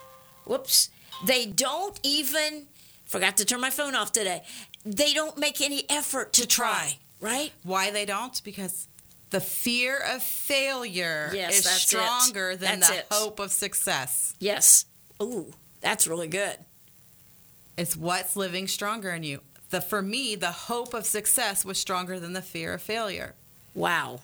Whoops, 0.46 0.90
they 1.26 1.46
don't 1.46 2.00
even. 2.04 2.68
Forgot 3.06 3.38
to 3.38 3.46
turn 3.46 3.62
my 3.62 3.70
phone 3.70 3.96
off 3.96 4.12
today. 4.12 4.44
They 4.86 5.14
don't 5.14 5.38
make 5.38 5.62
any 5.62 5.84
effort 5.90 6.34
to, 6.34 6.48
try, 6.48 6.98
Right? 7.22 7.52
Why 7.64 7.90
they 7.92 8.06
don't? 8.06 8.40
Because 8.44 8.88
the 9.32 9.40
fear 9.42 9.98
of 9.98 10.22
failure 10.22 11.32
Yes, 11.34 11.60
is 11.60 11.64
that's 11.64 11.78
it. 11.84 11.88
stronger 11.88 12.56
than 12.56 12.80
That's 12.80 12.90
the 12.92 12.98
it. 13.00 13.08
hope 13.12 13.40
of 13.40 13.52
success. 13.52 14.36
Yes. 14.40 14.86
Ooh, 15.22 15.54
that's 15.82 16.08
really 16.08 16.28
good. 16.28 16.58
It's 17.78 17.96
what's 17.96 18.36
living 18.36 18.68
stronger 18.68 19.12
in 19.12 19.24
you. 19.24 19.42
The 19.70 19.82
for 19.82 20.02
me, 20.02 20.36
the 20.36 20.52
hope 20.52 20.94
of 20.94 21.06
success 21.06 21.66
was 21.66 21.78
stronger 21.80 22.20
than 22.20 22.34
the 22.34 22.42
fear 22.42 22.74
of 22.76 22.82
failure. 22.82 23.34
Wow. 23.74 24.22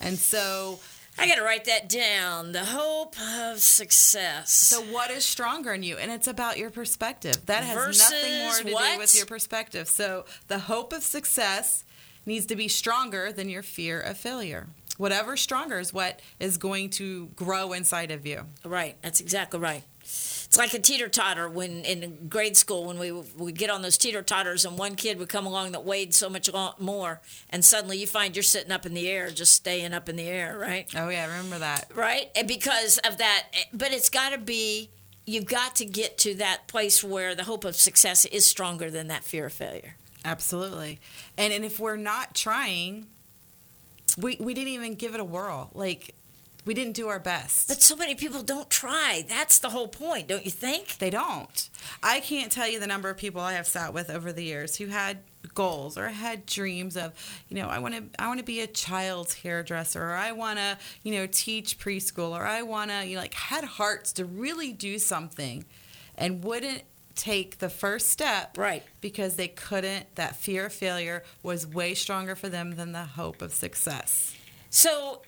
And 0.00 0.18
so 0.18 0.80
I 1.18 1.26
got 1.28 1.36
to 1.36 1.42
write 1.42 1.64
that 1.66 1.88
down. 1.88 2.52
The 2.52 2.64
hope 2.64 3.14
of 3.20 3.60
success. 3.60 4.50
so 4.50 4.80
what 4.80 5.10
is 5.10 5.24
stronger 5.24 5.72
in 5.74 5.82
you? 5.82 5.96
And 5.96 6.10
it's 6.10 6.26
about 6.26 6.56
your 6.58 6.70
perspective. 6.70 7.46
That 7.46 7.64
has 7.64 7.98
nothing 7.98 8.38
more 8.38 8.52
to 8.54 8.72
what? 8.72 8.92
do 8.94 8.98
with 8.98 9.14
your 9.14 9.26
perspective. 9.26 9.88
So 9.88 10.24
the 10.48 10.60
hope 10.60 10.92
of 10.92 11.02
success 11.02 11.84
needs 12.24 12.46
to 12.46 12.56
be 12.56 12.68
stronger 12.68 13.32
than 13.32 13.48
your 13.48 13.62
fear 13.62 14.00
of 14.00 14.16
failure. 14.16 14.68
Whatever 14.98 15.36
stronger 15.36 15.78
is 15.78 15.92
what 15.92 16.20
is 16.38 16.58
going 16.58 16.90
to 16.90 17.26
grow 17.28 17.72
inside 17.72 18.10
of 18.10 18.26
you. 18.26 18.46
Right. 18.64 18.96
That's 19.02 19.20
exactly 19.20 19.58
right. 19.58 19.82
It's 20.50 20.58
like 20.58 20.74
a 20.74 20.80
teeter 20.80 21.08
totter 21.08 21.48
when 21.48 21.84
in 21.84 22.26
grade 22.28 22.56
school 22.56 22.86
when 22.86 22.98
we 22.98 23.12
would 23.12 23.56
get 23.56 23.70
on 23.70 23.82
those 23.82 23.96
teeter 23.96 24.20
totters 24.20 24.64
and 24.64 24.76
one 24.76 24.96
kid 24.96 25.16
would 25.20 25.28
come 25.28 25.46
along 25.46 25.70
that 25.70 25.84
weighed 25.84 26.12
so 26.12 26.28
much 26.28 26.50
more 26.80 27.20
and 27.50 27.64
suddenly 27.64 27.98
you 27.98 28.08
find 28.08 28.34
you're 28.34 28.42
sitting 28.42 28.72
up 28.72 28.84
in 28.84 28.92
the 28.92 29.08
air 29.08 29.30
just 29.30 29.54
staying 29.54 29.94
up 29.94 30.08
in 30.08 30.16
the 30.16 30.24
air 30.24 30.58
right 30.58 30.92
Oh 30.96 31.08
yeah, 31.08 31.26
remember 31.26 31.60
that. 31.60 31.92
right 31.94 32.32
and 32.34 32.48
because 32.48 32.98
of 32.98 33.18
that 33.18 33.44
eh, 33.54 33.62
but 33.72 33.92
it's 33.92 34.10
got 34.10 34.30
to 34.32 34.38
be 34.38 34.90
you've 35.24 35.44
got 35.46 35.76
to 35.76 35.84
get 35.84 36.18
to 36.18 36.34
that 36.34 36.66
place 36.66 37.04
where 37.04 37.36
the 37.36 37.44
hope 37.44 37.64
of 37.64 37.76
success 37.76 38.24
is 38.24 38.44
stronger 38.44 38.90
than 38.90 39.06
that 39.06 39.22
fear 39.22 39.46
of 39.46 39.52
failure 39.52 39.94
Absolutely. 40.24 40.98
And 41.38 41.52
and 41.52 41.64
if 41.64 41.78
we're 41.78 41.96
not 41.96 42.34
trying, 42.34 43.06
we 44.18 44.36
we 44.40 44.52
didn't 44.52 44.72
even 44.72 44.94
give 44.96 45.14
it 45.14 45.20
a 45.20 45.24
whirl. 45.24 45.70
Like 45.74 46.14
we 46.64 46.74
didn't 46.74 46.92
do 46.92 47.08
our 47.08 47.18
best. 47.18 47.68
but 47.68 47.80
so 47.82 47.96
many 47.96 48.14
people 48.14 48.42
don't 48.42 48.70
try 48.70 49.24
that's 49.28 49.58
the 49.58 49.70
whole 49.70 49.88
point 49.88 50.28
don't 50.28 50.44
you 50.44 50.50
think 50.50 50.98
They 50.98 51.10
don't. 51.10 51.70
I 52.02 52.20
can't 52.20 52.52
tell 52.52 52.68
you 52.68 52.80
the 52.80 52.86
number 52.86 53.08
of 53.10 53.16
people 53.16 53.40
I 53.40 53.54
have 53.54 53.66
sat 53.66 53.94
with 53.94 54.10
over 54.10 54.32
the 54.32 54.44
years 54.44 54.76
who 54.76 54.86
had 54.86 55.18
goals 55.54 55.96
or 55.96 56.08
had 56.08 56.46
dreams 56.46 56.96
of, 56.96 57.12
you 57.48 57.56
know, 57.56 57.68
I 57.68 57.78
want 57.78 57.94
to 57.94 58.02
I 58.22 58.28
want 58.28 58.38
to 58.38 58.44
be 58.44 58.60
a 58.60 58.66
child's 58.66 59.34
hairdresser 59.34 60.02
or 60.02 60.14
I 60.14 60.32
want 60.32 60.58
to, 60.58 60.78
you 61.02 61.12
know, 61.12 61.26
teach 61.26 61.78
preschool 61.78 62.30
or 62.30 62.44
I 62.44 62.62
want 62.62 62.90
to, 62.90 63.06
you 63.06 63.14
know, 63.16 63.22
like 63.22 63.34
had 63.34 63.64
hearts 63.64 64.12
to 64.14 64.24
really 64.24 64.72
do 64.72 64.98
something 64.98 65.64
and 66.16 66.44
wouldn't 66.44 66.82
take 67.14 67.58
the 67.58 67.68
first 67.68 68.08
step 68.08 68.56
right 68.56 68.82
because 69.00 69.36
they 69.36 69.48
couldn't 69.48 70.14
that 70.14 70.36
fear 70.36 70.66
of 70.66 70.72
failure 70.72 71.22
was 71.42 71.66
way 71.66 71.94
stronger 71.94 72.34
for 72.34 72.48
them 72.48 72.76
than 72.76 72.92
the 72.92 73.04
hope 73.04 73.42
of 73.42 73.52
success. 73.52 74.34
So, 74.70 75.22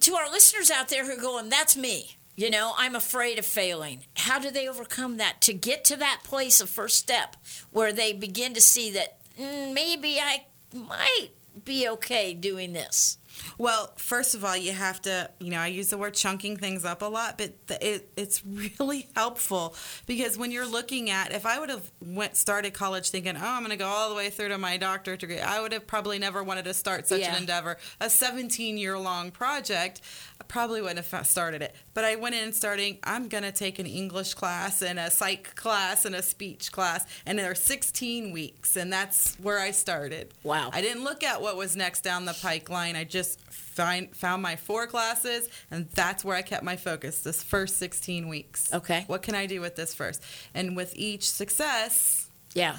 to 0.00 0.14
our 0.14 0.30
listeners 0.30 0.70
out 0.70 0.88
there 0.88 1.04
who 1.04 1.12
are 1.18 1.20
going, 1.20 1.48
that's 1.48 1.76
me. 1.76 2.16
You 2.36 2.50
know, 2.50 2.74
I'm 2.76 2.94
afraid 2.94 3.38
of 3.38 3.46
failing. 3.46 4.04
How 4.14 4.38
do 4.38 4.50
they 4.50 4.68
overcome 4.68 5.16
that 5.16 5.40
to 5.42 5.54
get 5.54 5.84
to 5.86 5.96
that 5.96 6.20
place 6.22 6.60
of 6.60 6.68
first 6.68 6.98
step 6.98 7.36
where 7.70 7.92
they 7.92 8.12
begin 8.12 8.52
to 8.54 8.60
see 8.60 8.90
that 8.90 9.18
mm, 9.40 9.72
maybe 9.72 10.18
I 10.20 10.44
might 10.74 11.30
be 11.64 11.88
okay 11.88 12.34
doing 12.34 12.74
this? 12.74 13.16
Well, 13.58 13.92
first 13.96 14.34
of 14.34 14.44
all, 14.44 14.56
you 14.56 14.72
have 14.72 15.00
to, 15.02 15.30
you 15.40 15.50
know, 15.50 15.58
I 15.58 15.68
use 15.68 15.90
the 15.90 15.98
word 15.98 16.14
chunking 16.14 16.56
things 16.56 16.84
up 16.84 17.02
a 17.02 17.06
lot, 17.06 17.38
but 17.38 17.66
the, 17.66 17.94
it, 17.94 18.10
it's 18.16 18.44
really 18.80 19.08
helpful 19.16 19.74
because 20.06 20.36
when 20.36 20.50
you're 20.50 20.66
looking 20.66 21.10
at, 21.10 21.32
if 21.32 21.46
I 21.46 21.58
would 21.58 21.70
have 21.70 21.90
went 22.00 22.36
started 22.36 22.74
college 22.74 23.10
thinking, 23.10 23.36
oh, 23.36 23.40
I'm 23.42 23.60
going 23.60 23.70
to 23.70 23.76
go 23.76 23.86
all 23.86 24.08
the 24.10 24.14
way 24.14 24.30
through 24.30 24.48
to 24.48 24.58
my 24.58 24.76
doctorate 24.76 25.20
degree, 25.20 25.40
I 25.40 25.60
would 25.60 25.72
have 25.72 25.86
probably 25.86 26.18
never 26.18 26.42
wanted 26.42 26.64
to 26.66 26.74
start 26.74 27.06
such 27.08 27.20
Yeah. 27.20 27.34
an 27.34 27.40
endeavor. 27.40 27.78
A 28.00 28.10
17 28.10 28.76
year 28.78 28.98
long 28.98 29.30
project, 29.30 30.00
I 30.40 30.44
probably 30.44 30.80
wouldn't 30.82 31.04
have 31.04 31.26
started 31.26 31.62
it. 31.62 31.74
But 31.94 32.04
I 32.04 32.16
went 32.16 32.34
in 32.34 32.52
starting, 32.52 32.98
I'm 33.04 33.28
going 33.28 33.42
to 33.44 33.52
take 33.52 33.78
an 33.78 33.86
English 33.86 34.34
class 34.34 34.82
and 34.82 34.98
a 34.98 35.10
psych 35.10 35.54
class 35.56 36.04
and 36.04 36.14
a 36.14 36.22
speech 36.22 36.72
class, 36.72 37.06
and 37.24 37.38
there 37.38 37.50
are 37.50 37.54
16 37.54 38.32
weeks, 38.32 38.76
and 38.76 38.92
that's 38.92 39.34
where 39.36 39.58
I 39.58 39.70
started. 39.70 40.34
Wow. 40.42 40.70
I 40.72 40.82
didn't 40.82 41.04
look 41.04 41.24
at 41.24 41.40
what 41.40 41.56
was 41.56 41.74
next 41.74 42.02
down 42.02 42.26
the 42.26 42.36
pipeline. 42.42 42.96
I 42.96 43.04
just 43.04 43.40
find, 43.50 44.14
found 44.14 44.42
my 44.42 44.56
four 44.56 44.86
classes, 44.86 45.48
and 45.70 45.88
that's 45.94 46.24
where 46.24 46.36
I 46.36 46.42
kept 46.42 46.62
my 46.62 46.76
focus 46.76 47.20
this 47.20 47.42
first 47.42 47.78
16 47.78 48.28
weeks. 48.28 48.72
Okay. 48.74 49.04
What 49.06 49.22
can 49.22 49.34
I 49.34 49.46
do 49.46 49.60
with 49.60 49.76
this 49.76 49.94
first? 49.94 50.22
And 50.54 50.76
with 50.76 50.92
each 50.96 51.28
success, 51.30 52.28
Yeah. 52.54 52.78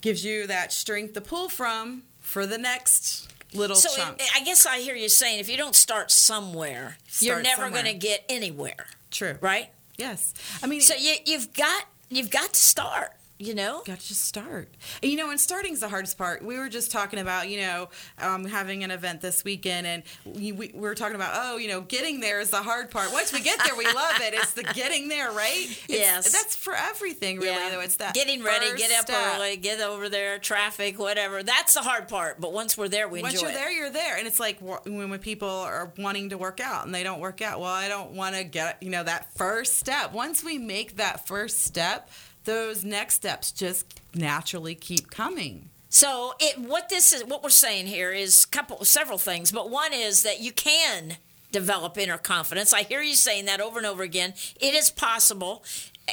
gives 0.00 0.24
you 0.24 0.46
that 0.46 0.72
strength 0.72 1.14
to 1.14 1.20
pull 1.20 1.48
from 1.48 2.04
for 2.20 2.46
the 2.46 2.58
next 2.58 3.32
little 3.56 3.76
so 3.76 3.88
chunks. 3.96 4.24
it, 4.24 4.30
I 4.34 4.44
guess 4.44 4.66
I 4.66 4.78
hear 4.80 4.94
you 4.94 5.08
saying 5.08 5.40
if 5.40 5.48
you 5.48 5.56
don't 5.56 5.74
start 5.74 6.10
somewhere, 6.10 6.98
you're 7.20 7.42
never 7.42 7.70
going 7.70 7.84
to 7.86 7.94
get 7.94 8.24
anywhere, 8.28 8.86
True. 9.10 9.36
right? 9.40 9.70
Yes. 9.96 10.34
I 10.62 10.66
mean, 10.66 10.80
So 10.80 10.94
you, 10.94 11.14
you've 11.24 11.52
got 11.54 11.84
you've 12.10 12.30
got 12.30 12.52
to 12.52 12.60
start. 12.60 13.10
You 13.38 13.54
know, 13.54 13.82
got 13.84 14.00
to 14.00 14.08
just 14.08 14.24
start. 14.24 14.70
And, 15.02 15.12
you 15.12 15.18
know, 15.18 15.28
and 15.30 15.38
starting's 15.38 15.80
the 15.80 15.88
hardest 15.90 16.16
part. 16.16 16.42
We 16.42 16.56
were 16.58 16.70
just 16.70 16.90
talking 16.90 17.18
about, 17.18 17.50
you 17.50 17.60
know, 17.60 17.90
um, 18.18 18.46
having 18.46 18.82
an 18.82 18.90
event 18.90 19.20
this 19.20 19.44
weekend, 19.44 19.86
and 19.86 20.02
we, 20.24 20.52
we 20.52 20.72
were 20.74 20.94
talking 20.94 21.16
about, 21.16 21.32
oh, 21.34 21.58
you 21.58 21.68
know, 21.68 21.82
getting 21.82 22.20
there 22.20 22.40
is 22.40 22.48
the 22.48 22.62
hard 22.62 22.90
part. 22.90 23.12
Once 23.12 23.34
we 23.34 23.40
get 23.40 23.58
there, 23.62 23.76
we 23.76 23.84
love 23.84 24.20
it. 24.22 24.32
It's 24.32 24.52
the 24.54 24.62
getting 24.74 25.08
there, 25.08 25.30
right? 25.32 25.64
It's- 25.64 25.86
Yes. 25.88 26.32
That's 26.32 26.56
for 26.56 26.72
everything, 26.74 27.38
really. 27.38 27.70
Though 27.70 27.80
it's 27.80 27.96
that 27.96 28.14
getting 28.14 28.42
ready, 28.42 28.74
get 28.76 28.90
up 28.92 29.06
step. 29.06 29.36
early, 29.36 29.56
get 29.58 29.80
over 29.80 30.08
there, 30.08 30.38
traffic, 30.38 30.98
whatever. 30.98 31.42
That's 31.42 31.74
the 31.74 31.80
hard 31.80 32.08
part. 32.08 32.40
But 32.40 32.52
once 32.54 32.78
we're 32.78 32.88
there, 32.88 33.06
we 33.08 33.20
Once 33.22 33.40
you're 33.42 33.50
it. 33.50 33.54
there, 33.54 33.70
you're 33.70 33.90
there, 33.90 34.16
and 34.16 34.26
it's 34.26 34.40
like 34.40 34.60
when 34.60 35.10
when 35.10 35.18
people 35.18 35.48
are 35.48 35.92
wanting 35.98 36.30
to 36.30 36.38
work 36.38 36.60
out 36.60 36.86
and 36.86 36.94
they 36.94 37.02
don't 37.02 37.20
work 37.20 37.42
out. 37.42 37.60
Well, 37.60 37.70
I 37.70 37.88
don't 37.88 38.12
want 38.12 38.34
to 38.36 38.44
get 38.44 38.82
you 38.82 38.90
know 38.90 39.02
that 39.04 39.34
first 39.36 39.76
step. 39.78 40.12
Once 40.12 40.42
we 40.44 40.56
make 40.58 40.96
that 40.96 41.26
first 41.26 41.60
step, 41.64 42.08
those 42.46 42.84
next 42.84 43.14
steps 43.14 43.52
just 43.52 44.00
naturally 44.14 44.74
keep 44.74 45.10
coming. 45.10 45.68
So 45.88 46.34
it 46.40 46.58
what 46.58 46.88
this 46.88 47.12
is 47.12 47.24
what 47.24 47.42
we're 47.42 47.50
saying 47.50 47.86
here 47.86 48.12
is 48.12 48.44
couple 48.44 48.84
several 48.84 49.18
things, 49.18 49.52
but 49.52 49.70
one 49.70 49.92
is 49.92 50.22
that 50.24 50.40
you 50.40 50.52
can 50.52 51.18
develop 51.52 51.96
inner 51.96 52.18
confidence. 52.18 52.72
I 52.72 52.82
hear 52.82 53.00
you 53.02 53.14
saying 53.14 53.46
that 53.46 53.60
over 53.60 53.78
and 53.78 53.86
over 53.86 54.02
again. 54.02 54.34
It 54.60 54.74
is 54.74 54.90
possible. 54.90 55.64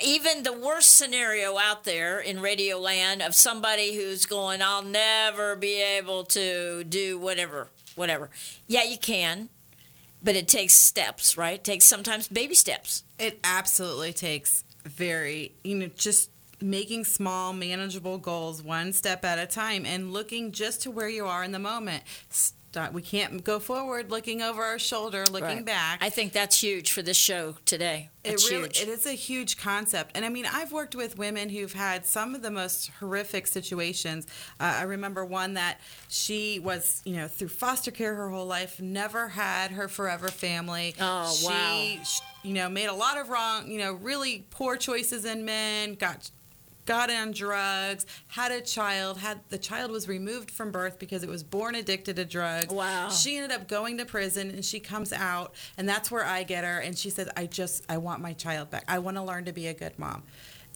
Even 0.03 0.43
the 0.43 0.53
worst 0.53 0.97
scenario 0.97 1.57
out 1.57 1.83
there 1.83 2.19
in 2.19 2.39
radio 2.39 2.79
land 2.79 3.21
of 3.21 3.35
somebody 3.35 3.95
who's 3.95 4.25
going, 4.25 4.61
I'll 4.61 4.83
never 4.83 5.55
be 5.55 5.81
able 5.81 6.23
to 6.25 6.83
do 6.83 7.17
whatever, 7.19 7.67
whatever. 7.95 8.29
Yeah, 8.67 8.83
you 8.83 8.97
can, 8.97 9.49
but 10.23 10.35
it 10.35 10.47
takes 10.47 10.73
steps, 10.73 11.37
right? 11.37 11.55
It 11.55 11.63
takes 11.63 11.85
sometimes 11.85 12.27
baby 12.27 12.55
steps. 12.55 13.03
It 13.19 13.39
absolutely 13.43 14.13
takes 14.13 14.62
very, 14.85 15.53
you 15.63 15.75
know, 15.75 15.87
just 15.95 16.29
making 16.61 17.03
small, 17.03 17.51
manageable 17.53 18.17
goals 18.17 18.61
one 18.63 18.93
step 18.93 19.25
at 19.25 19.37
a 19.39 19.45
time 19.45 19.85
and 19.85 20.13
looking 20.13 20.51
just 20.51 20.81
to 20.83 20.91
where 20.91 21.09
you 21.09 21.25
are 21.25 21.43
in 21.43 21.51
the 21.51 21.59
moment. 21.59 22.03
Stop. 22.29 22.91
We 22.93 23.01
can't 23.03 23.43
go 23.43 23.59
forward 23.59 24.09
looking 24.09 24.41
over 24.41 24.63
our 24.63 24.79
shoulder, 24.79 25.25
looking 25.27 25.57
Right. 25.57 25.65
back. 25.65 25.99
I 26.01 26.09
think 26.09 26.33
that's 26.33 26.59
huge 26.63 26.91
for 26.91 27.01
this 27.03 27.17
show 27.17 27.55
today. 27.65 28.09
It's 28.23 28.45
it 28.45 28.51
really 28.51 28.63
huge. 28.63 28.81
it 28.81 28.87
is 28.87 29.05
a 29.05 29.11
huge 29.11 29.57
concept 29.57 30.11
and 30.15 30.23
i 30.23 30.29
mean 30.29 30.45
i've 30.49 30.71
worked 30.71 30.95
with 30.95 31.17
women 31.17 31.49
who've 31.49 31.73
had 31.73 32.05
some 32.05 32.33
of 32.35 32.41
the 32.41 32.49
most 32.49 32.89
horrific 33.01 33.47
situations 33.47 34.25
uh, 34.61 34.75
i 34.79 34.83
remember 34.83 35.25
one 35.25 35.55
that 35.55 35.81
she 36.07 36.57
was 36.59 37.01
you 37.03 37.17
know 37.17 37.27
through 37.27 37.49
foster 37.49 37.91
care 37.91 38.15
her 38.15 38.29
whole 38.29 38.45
life 38.45 38.79
never 38.79 39.27
had 39.27 39.71
her 39.71 39.89
forever 39.89 40.29
family 40.29 40.95
Oh, 41.01 41.35
she, 41.37 41.45
wow. 41.47 42.03
sh- 42.05 42.19
you 42.43 42.53
know 42.53 42.69
made 42.69 42.87
a 42.87 42.93
lot 42.93 43.17
of 43.17 43.29
wrong 43.29 43.69
you 43.69 43.79
know 43.79 43.93
really 43.93 44.45
poor 44.49 44.75
choices 44.75 45.25
in 45.25 45.45
men 45.45 45.95
got 45.95 46.29
got 46.85 47.09
on 47.09 47.31
drugs 47.31 48.05
had 48.27 48.51
a 48.51 48.61
child 48.61 49.17
had 49.17 49.39
the 49.49 49.57
child 49.57 49.89
was 49.89 50.07
removed 50.07 50.51
from 50.51 50.71
birth 50.71 50.99
because 50.99 51.23
it 51.23 51.29
was 51.29 51.43
born 51.43 51.75
addicted 51.75 52.17
to 52.17 52.25
drugs. 52.25 52.73
Wow. 52.73 53.09
she 53.09 53.37
ended 53.37 53.51
up 53.51 53.67
going 53.67 53.97
to 53.97 54.05
prison 54.05 54.49
and 54.49 54.65
she 54.65 54.79
comes 54.79 55.13
out 55.13 55.53
and 55.77 55.87
that's 55.87 56.11
where 56.11 56.25
i 56.25 56.43
get 56.43 56.63
her 56.63 56.79
and 56.79 56.97
she 56.97 57.09
says 57.09 57.29
i 57.37 57.45
just 57.45 57.85
i 57.89 57.97
want 57.97 58.21
my 58.21 58.33
child 58.33 58.69
back. 58.69 58.83
I 58.87 58.99
want 58.99 59.17
to 59.17 59.23
learn 59.23 59.45
to 59.45 59.53
be 59.53 59.67
a 59.67 59.73
good 59.73 59.97
mom 59.97 60.23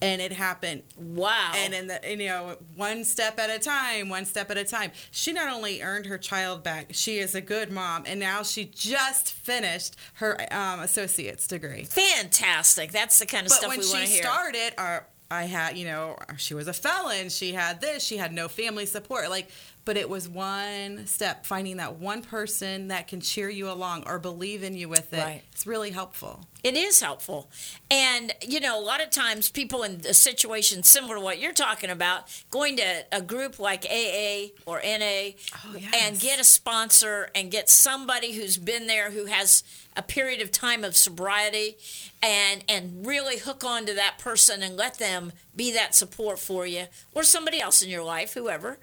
and 0.01 0.21
it 0.21 0.31
happened 0.31 0.83
wow. 0.95 1.51
and 1.55 1.73
in 1.73 1.87
the 1.87 1.99
you 2.07 2.27
know 2.27 2.57
one 2.75 3.03
step 3.03 3.39
at 3.39 3.49
a 3.49 3.59
time 3.59 4.09
one 4.09 4.25
step 4.25 4.51
at 4.51 4.57
a 4.57 4.63
time 4.63 4.91
she 5.11 5.33
not 5.33 5.51
only 5.51 5.81
earned 5.81 6.05
her 6.05 6.17
child 6.17 6.63
back 6.63 6.87
she 6.91 7.17
is 7.17 7.33
a 7.35 7.41
good 7.41 7.71
mom 7.71 8.03
and 8.05 8.19
now 8.19 8.43
she 8.43 8.65
just 8.65 9.33
finished 9.33 9.95
her 10.13 10.37
um, 10.53 10.79
associate's 10.79 11.47
degree 11.47 11.83
Fantastic. 11.83 12.91
That's 12.91 13.19
the 13.19 13.25
kind 13.25 13.45
of 13.45 13.49
but 13.49 13.55
stuff 13.57 13.69
when 13.69 13.79
we 13.79 13.85
she 13.85 13.93
want 13.93 14.05
to 14.05 14.11
hear. 14.11 14.23
started 14.23 14.73
uh, 14.77 14.99
i 15.29 15.43
had 15.43 15.77
you 15.77 15.85
know 15.85 16.15
she 16.37 16.53
was 16.53 16.67
a 16.67 16.73
felon 16.73 17.29
she 17.29 17.53
had 17.53 17.81
this 17.81 18.03
she 18.03 18.17
had 18.17 18.31
no 18.31 18.47
family 18.47 18.85
support 18.85 19.29
like 19.29 19.49
but 19.87 19.95
it 19.95 20.09
was 20.09 20.27
one 20.27 21.07
step 21.07 21.45
finding 21.45 21.77
that 21.77 21.95
one 21.95 22.21
person 22.21 22.89
that 22.89 23.07
can 23.07 23.21
cheer 23.21 23.47
you 23.49 23.71
along 23.71 24.03
or 24.05 24.19
believe 24.19 24.61
in 24.61 24.75
you 24.75 24.89
with 24.89 25.13
it 25.13 25.23
Right. 25.23 25.41
it's 25.53 25.65
really 25.65 25.91
helpful 25.91 26.45
It 26.61 26.75
is 26.75 26.99
helpful. 26.99 27.49
And, 27.89 28.33
you 28.45 28.59
know, 28.59 28.77
a 28.77 28.83
lot 28.83 29.01
of 29.01 29.09
times 29.09 29.49
people 29.49 29.83
in 29.83 30.01
a 30.09 30.13
situation 30.13 30.83
similar 30.83 31.15
to 31.15 31.21
what 31.21 31.39
you're 31.39 31.53
talking 31.53 31.89
about, 31.89 32.23
going 32.51 32.75
to 32.77 33.05
a 33.13 33.21
group 33.21 33.57
like 33.59 33.85
AA 33.85 34.47
or 34.65 34.81
NA 34.83 35.37
oh, 35.63 35.75
and 35.95 36.19
get 36.19 36.41
a 36.41 36.43
sponsor 36.43 37.29
and 37.33 37.49
get 37.49 37.69
somebody 37.69 38.33
who's 38.33 38.57
been 38.57 38.87
there 38.87 39.11
who 39.11 39.25
has 39.25 39.63
a 39.95 40.01
period 40.01 40.41
of 40.41 40.51
time 40.51 40.83
of 40.83 40.95
sobriety 40.97 41.77
and 42.21 42.65
and 42.67 43.05
really 43.05 43.37
hook 43.37 43.63
on 43.63 43.85
to 43.85 43.93
that 43.93 44.17
person 44.17 44.61
and 44.61 44.75
let 44.75 44.97
them 44.97 45.31
be 45.55 45.71
that 45.71 45.95
support 45.95 46.39
for 46.39 46.67
you 46.67 46.85
or 47.13 47.23
somebody 47.23 47.61
else 47.61 47.81
in 47.81 47.89
your 47.89 48.03
life, 48.03 48.33
whoever 48.33 48.77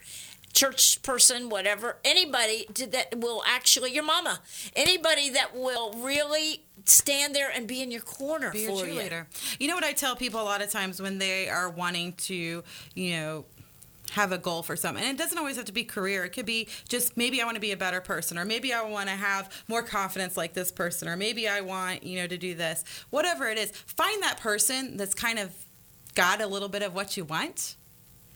church 0.54 1.02
person, 1.02 1.48
whatever, 1.48 1.98
anybody 2.04 2.66
that 2.90 3.18
will 3.18 3.42
actually, 3.46 3.92
your 3.92 4.04
mama, 4.04 4.40
anybody 4.74 5.30
that 5.30 5.54
will 5.54 5.92
really 5.92 6.62
stand 6.86 7.34
there 7.34 7.50
and 7.50 7.66
be 7.66 7.82
in 7.82 7.90
your 7.90 8.00
corner 8.00 8.50
be 8.50 8.60
your 8.60 8.86
you. 8.86 9.26
You 9.58 9.68
know 9.68 9.74
what 9.74 9.84
I 9.84 9.92
tell 9.92 10.16
people 10.16 10.40
a 10.40 10.44
lot 10.44 10.62
of 10.62 10.70
times 10.70 11.02
when 11.02 11.18
they 11.18 11.48
are 11.48 11.68
wanting 11.68 12.12
to, 12.12 12.62
you 12.94 13.10
know, 13.16 13.44
have 14.12 14.30
a 14.30 14.38
goal 14.38 14.62
for 14.62 14.76
something. 14.76 15.02
And 15.02 15.18
it 15.18 15.20
doesn't 15.20 15.36
always 15.36 15.56
have 15.56 15.64
to 15.64 15.72
be 15.72 15.82
career. 15.82 16.24
It 16.24 16.30
could 16.30 16.46
be 16.46 16.68
just 16.88 17.16
maybe 17.16 17.42
I 17.42 17.44
want 17.44 17.56
to 17.56 17.60
be 17.60 17.72
a 17.72 17.76
better 17.76 18.00
person 18.00 18.38
or 18.38 18.44
maybe 18.44 18.72
I 18.72 18.82
want 18.82 19.08
to 19.08 19.14
have 19.16 19.50
more 19.66 19.82
confidence 19.82 20.36
like 20.36 20.54
this 20.54 20.70
person 20.70 21.08
or 21.08 21.16
maybe 21.16 21.48
I 21.48 21.62
want, 21.62 22.04
you 22.04 22.20
know, 22.20 22.26
to 22.28 22.38
do 22.38 22.54
this. 22.54 22.84
Whatever 23.10 23.48
it 23.48 23.58
is, 23.58 23.72
find 23.72 24.22
that 24.22 24.38
person 24.38 24.96
that's 24.96 25.14
kind 25.14 25.38
of 25.38 25.52
got 26.14 26.40
a 26.40 26.46
little 26.46 26.68
bit 26.68 26.82
of 26.82 26.94
what 26.94 27.16
you 27.16 27.24
want 27.24 27.74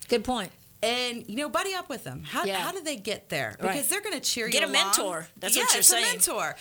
Good 0.09 0.25
point. 0.25 0.51
And 0.83 1.25
you 1.29 1.37
know 1.37 1.49
buddy 1.49 1.75
up 1.75 1.89
with 1.89 2.05
them 2.05 2.23
how, 2.25 2.45
Yeah. 2.45 2.59
how 2.61 2.73
do 2.73 2.81
they 2.83 2.97
get 2.97 3.29
there 3.29 3.57
Right. 3.61 3.73
because 3.73 3.89
they're 3.89 4.01
going 4.01 4.15
to 4.15 4.21
cheer 4.21 4.47
you 4.47 4.59
on. 4.59 4.61
Get 4.61 4.63
a 4.63 4.67
along. 4.67 4.73
mentor. 4.87 5.29
That's 5.37 5.57
yeah, 5.57 5.63
what 5.65 5.73
you're 5.73 5.79
it's 5.81 5.89
saying. 5.89 6.05
a 6.05 6.09
mentor 6.09 6.57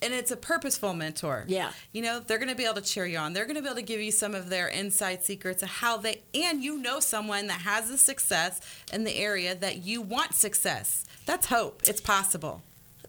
and 0.00 0.12
it's 0.12 0.30
a 0.32 0.36
purposeful 0.36 0.94
mentor 0.94 1.44
Yeah. 1.46 1.70
you 1.92 2.02
know 2.02 2.18
they're 2.18 2.38
going 2.38 2.48
to 2.48 2.54
be 2.56 2.64
able 2.64 2.74
to 2.76 2.80
cheer 2.82 3.06
you 3.06 3.18
on 3.18 3.32
they're 3.34 3.44
going 3.44 3.56
to 3.56 3.62
be 3.62 3.68
able 3.68 3.76
to 3.76 3.82
give 3.82 4.00
you 4.00 4.10
some 4.10 4.34
of 4.34 4.48
their 4.48 4.66
inside 4.68 5.22
secrets 5.22 5.62
of 5.62 5.68
how 5.68 5.96
they 5.96 6.22
and 6.34 6.62
you 6.64 6.78
know 6.78 6.98
someone 6.98 7.46
that 7.46 7.60
has 7.60 7.88
a 7.90 7.98
success 7.98 8.60
in 8.92 9.04
the 9.04 9.16
area 9.16 9.54
that 9.54 9.78
you 9.84 10.00
want 10.02 10.34
success 10.34 11.04
that's 11.26 11.46
hope 11.46 11.82
it's 11.86 12.00
possible 12.00 12.62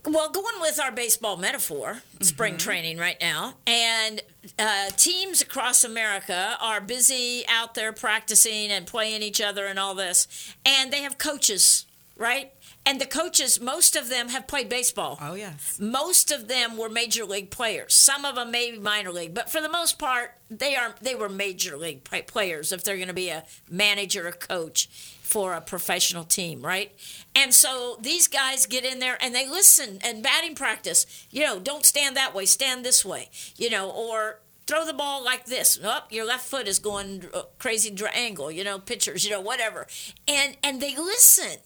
Well, 0.06 0.30
going 0.30 0.60
with 0.60 0.82
our 0.82 0.92
baseball 0.92 1.38
metaphor, 1.38 2.02
spring 2.20 2.58
training 2.58 2.98
right 2.98 3.16
now, 3.22 3.54
and 3.66 4.22
uh, 4.60 4.90
teams 4.98 5.42
across 5.42 5.86
America 5.86 6.58
are 6.60 6.82
busy 6.82 7.46
out 7.48 7.74
there 7.74 7.94
practicing 7.94 8.70
and 8.70 8.86
playing 8.86 9.22
each 9.22 9.40
other 9.40 9.66
and 9.66 9.80
all 9.80 9.96
this, 9.96 10.28
and 10.66 10.92
they 10.92 11.04
have 11.04 11.18
coaches, 11.18 11.86
right? 12.18 12.52
And 12.86 13.00
the 13.00 13.06
coaches, 13.06 13.62
most 13.62 13.96
of 13.96 14.10
them 14.10 14.28
have 14.28 14.46
played 14.46 14.68
baseball. 14.68 15.18
oh 15.22 15.36
yes 15.36 15.80
Most 15.80 16.32
of 16.32 16.50
them 16.50 16.76
were 16.76 16.90
major 16.90 17.24
league 17.24 17.50
players. 17.50 17.94
Some 17.94 18.26
of 18.26 18.36
them 18.36 18.52
maybe 18.52 18.78
minor 18.78 19.12
league, 19.12 19.34
but 19.34 19.50
for 19.50 19.62
the 19.62 19.70
most 19.70 19.98
part, 19.98 20.34
they 20.50 20.76
are 20.76 20.94
they 21.02 21.16
were 21.16 21.30
major 21.30 21.78
league 21.78 22.04
players. 22.04 22.74
If 22.74 22.84
they're 22.84 22.98
going 22.98 23.08
to 23.08 23.14
be 23.14 23.30
a 23.30 23.46
manager 23.70 24.28
or 24.28 24.34
coach 24.34 24.90
for 25.34 25.54
a 25.54 25.62
professional 25.62 26.24
team, 26.24 26.62
right? 26.62 26.90
And 27.36 27.54
so 27.54 27.98
these 28.00 28.28
guys 28.28 28.68
get 28.68 28.84
in 28.86 29.00
there 29.00 29.18
and 29.20 29.34
they 29.34 29.48
listen 29.50 29.98
and 30.04 30.22
batting 30.22 30.54
practice. 30.56 31.06
You 31.32 31.44
know, 31.46 31.60
don't 31.60 31.86
stand 31.86 32.16
that 32.16 32.36
way, 32.36 32.46
stand 32.46 32.86
this 32.86 33.04
way. 33.04 33.30
You 33.58 33.70
know, 33.72 33.90
or 33.90 34.40
throw 34.68 34.86
the 34.86 34.94
ball 34.94 35.24
like 35.26 35.46
this. 35.46 35.80
Up, 35.84 36.12
your 36.12 36.26
left 36.26 36.46
foot 36.48 36.68
is 36.68 36.78
going 36.80 37.24
uh, 37.34 37.44
crazy 37.58 37.92
angle. 38.14 38.52
You 38.52 38.64
know, 38.64 38.78
pitchers. 38.78 39.26
You 39.26 39.32
know, 39.32 39.42
whatever. 39.42 39.88
And 40.28 40.56
and 40.64 40.80
they 40.80 40.96
listen 40.96 41.58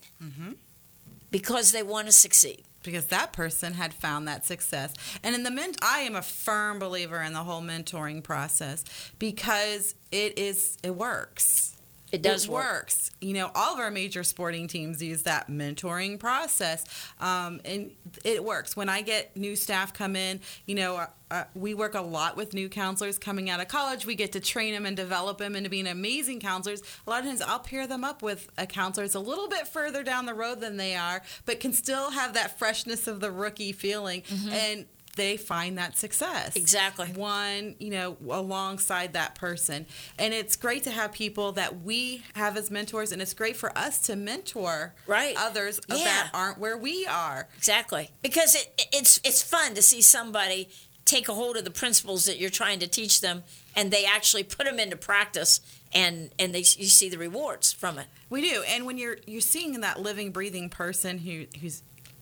because 1.29 1.71
they 1.73 1.83
want 1.83 2.07
to 2.07 2.13
succeed. 2.13 2.63
because 2.83 3.07
that 3.07 3.33
person 3.33 3.73
had 3.73 3.93
found 3.93 4.27
that 4.29 4.45
success. 4.45 4.93
And 5.23 5.35
in 5.35 5.43
the 5.43 5.51
ment 5.51 5.77
I 5.81 5.99
am 6.07 6.15
a 6.15 6.21
firm 6.21 6.79
believer 6.79 7.21
in 7.21 7.33
the 7.33 7.43
whole 7.43 7.61
mentoring 7.61 8.23
process 8.23 8.85
because 9.19 9.93
it 10.11 10.39
is 10.39 10.77
it 10.83 10.95
works. 10.95 11.73
It 12.11 12.21
does 12.21 12.45
it 12.45 12.51
work. 12.51 12.63
works. 12.63 13.11
You 13.19 13.33
know, 13.33 13.51
all 13.53 13.73
of 13.73 13.79
our 13.79 13.91
major 13.91 14.23
sporting 14.23 14.67
teams 14.67 15.01
use 15.01 15.23
that 15.23 15.49
mentoring 15.49 16.19
process, 16.19 16.85
um, 17.19 17.59
and 17.65 17.91
it 18.23 18.43
works. 18.43 18.77
When 18.77 18.89
I 18.89 19.01
get 19.01 19.35
new 19.35 19.55
staff 19.55 19.93
come 19.93 20.15
in, 20.15 20.39
you 20.65 20.75
know, 20.75 20.95
uh, 20.95 21.07
uh, 21.29 21.43
we 21.53 21.73
work 21.73 21.93
a 21.93 22.01
lot 22.01 22.37
with 22.37 22.53
new 22.53 22.69
counselors 22.69 23.19
coming 23.19 23.49
out 23.49 23.59
of 23.59 23.67
college. 23.67 24.05
We 24.05 24.15
get 24.15 24.31
to 24.31 24.39
train 24.39 24.73
them 24.73 24.85
and 24.85 24.95
develop 24.95 25.39
them 25.39 25.57
into 25.57 25.69
being 25.69 25.87
amazing 25.87 26.39
counselors. 26.39 26.81
A 27.05 27.09
lot 27.09 27.19
of 27.19 27.25
times, 27.25 27.41
I'll 27.41 27.59
pair 27.59 27.85
them 27.85 28.05
up 28.05 28.21
with 28.21 28.47
a 28.57 28.65
counselor 28.65 29.05
that's 29.05 29.15
a 29.15 29.19
little 29.19 29.49
bit 29.49 29.67
further 29.67 30.03
down 30.03 30.25
the 30.25 30.33
road 30.33 30.61
than 30.61 30.77
they 30.77 30.95
are, 30.95 31.21
but 31.45 31.59
can 31.59 31.73
still 31.73 32.11
have 32.11 32.33
that 32.35 32.57
freshness 32.57 33.07
of 33.07 33.19
the 33.19 33.31
rookie 33.31 33.73
feeling 33.73 34.23
and 34.49 34.85
they 35.17 35.35
find 35.35 35.77
that 35.77 35.97
success. 35.97 36.55
Exactly. 36.55 37.07
One, 37.09 37.75
you 37.79 37.89
know, 37.89 38.15
alongside 38.29 39.13
that 39.13 39.35
person. 39.35 39.85
And 40.17 40.33
it's 40.33 40.55
great 40.55 40.83
to 40.83 40.91
have 40.91 41.11
people 41.11 41.51
that 41.53 41.81
we 41.81 42.23
have 42.35 42.55
as 42.55 42.71
mentors, 42.71 43.11
and 43.11 43.21
it's 43.21 43.33
great 43.33 43.57
for 43.57 43.77
us 43.77 43.99
to 44.07 44.15
mentor 44.15 44.93
Right. 45.05 45.35
others 45.37 45.81
Yeah. 45.89 45.95
that 46.05 46.29
aren't 46.33 46.57
where 46.59 46.77
we 46.77 47.05
are. 47.05 47.49
Exactly, 47.57 48.11
because 48.21 48.55
it, 48.55 48.73
it- 48.77 48.87
it's 48.93 49.19
it's 49.25 49.41
fun 49.43 49.75
to 49.75 49.81
see 49.81 50.01
somebody 50.01 50.69
take 51.03 51.27
a 51.29 51.33
hold 51.33 51.57
of 51.57 51.63
the 51.63 51.71
principles 51.71 52.25
that 52.25 52.37
you're 52.37 52.49
trying 52.49 52.79
to 52.79 52.87
teach 52.87 53.21
them, 53.21 53.43
and 53.75 53.91
they 53.91 54.05
actually 54.05 54.43
put 54.43 54.65
them 54.65 54.79
into 54.79 54.95
practice, 54.95 55.59
and 55.93 56.29
and 56.39 56.53
they 56.55 56.59
you 56.59 56.87
see 56.87 57.09
the 57.09 57.17
rewards 57.17 57.73
from 57.73 57.97
it. 57.99 58.07
We 58.29 58.41
do, 58.41 58.63
and 58.67 58.85
when 58.85 58.97
you're 58.97 59.17
you're 59.25 59.41
seeing 59.41 59.79
that 59.81 59.99
living, 60.01 60.31
breathing 60.31 60.69
person 60.69 61.17
who 61.19 61.45
who's 61.61 61.81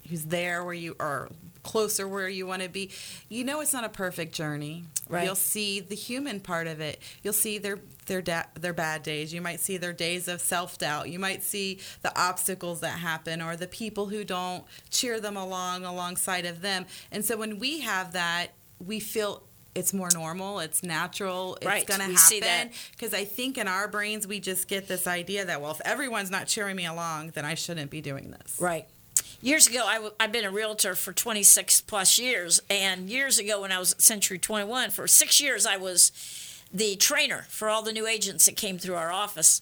who's 0.09 0.25
there 0.25 0.63
where 0.63 0.73
you 0.75 0.95
are 0.99 1.29
closer 1.65 2.07
where 2.07 2.29
you 2.29 2.47
want 2.47 2.61
to 2.61 2.69
be, 2.69 2.91
you 3.27 3.43
know 3.43 3.59
it's 3.59 3.73
not 3.73 3.83
a 3.83 3.89
perfect 3.89 4.33
journey. 4.33 4.85
Right. 5.09 5.25
You'll 5.25 5.35
see 5.35 5.79
the 5.81 5.95
human 5.95 6.39
part 6.39 6.67
of 6.67 6.79
it. 6.79 7.01
You'll 7.23 7.33
see 7.33 7.57
their 7.57 7.79
their 8.05 8.21
da- 8.21 8.45
their 8.59 8.73
bad 8.73 9.03
days. 9.03 9.33
You 9.33 9.41
might 9.41 9.59
see 9.59 9.77
their 9.77 9.93
days 9.93 10.27
of 10.27 10.39
self 10.41 10.77
doubt. 10.77 11.09
You 11.09 11.19
might 11.19 11.43
see 11.43 11.79
the 12.01 12.17
obstacles 12.19 12.79
that 12.81 12.99
happen 12.99 13.41
or 13.41 13.55
the 13.55 13.67
people 13.67 14.07
who 14.07 14.23
don't 14.23 14.63
cheer 14.89 15.19
them 15.19 15.35
along 15.37 15.83
alongside 15.85 16.45
of 16.45 16.61
them. 16.61 16.85
And 17.11 17.25
so 17.25 17.35
when 17.37 17.59
we 17.59 17.81
have 17.81 18.13
that, 18.13 18.53
we 18.79 18.99
feel. 18.99 19.43
It's 19.75 19.93
more 19.93 20.07
normal. 20.13 20.61
It's 20.61 20.83
natural. 20.83 21.55
It's 21.57 21.65
Right. 21.65 21.85
going 21.85 21.99
to 21.99 22.15
happen 22.17 22.71
because 22.91 23.13
I 23.13 23.25
think 23.25 23.57
in 23.57 23.67
our 23.67 23.89
brains 23.89 24.25
we 24.25 24.39
just 24.39 24.69
get 24.69 24.87
this 24.87 25.05
idea 25.05 25.43
that 25.43 25.61
well, 25.61 25.71
if 25.71 25.81
everyone's 25.81 26.31
not 26.31 26.47
cheering 26.47 26.77
me 26.77 26.85
along, 26.85 27.31
then 27.31 27.43
I 27.43 27.55
shouldn't 27.55 27.91
be 27.91 27.99
doing 27.99 28.31
this. 28.31 28.55
Right. 28.57 28.87
Years 29.41 29.67
ago, 29.67 29.83
I 29.85 29.95
w- 29.95 30.13
I've 30.19 30.31
been 30.31 30.45
a 30.45 30.51
realtor 30.51 30.95
for 30.95 31.13
26 31.13 31.81
plus 31.81 32.17
years. 32.17 32.61
And 32.69 33.09
years 33.09 33.37
ago, 33.37 33.61
when 33.61 33.71
I 33.71 33.79
was 33.79 33.93
at 33.93 34.01
Century 34.01 34.39
21, 34.39 34.91
for 34.91 35.07
six 35.07 35.39
years, 35.41 35.65
I 35.65 35.77
was 35.77 36.11
the 36.73 36.95
trainer 36.95 37.45
for 37.49 37.69
all 37.69 37.81
the 37.81 37.93
new 37.93 38.07
agents 38.07 38.45
that 38.45 38.55
came 38.55 38.77
through 38.77 38.95
our 38.95 39.11
office. 39.11 39.61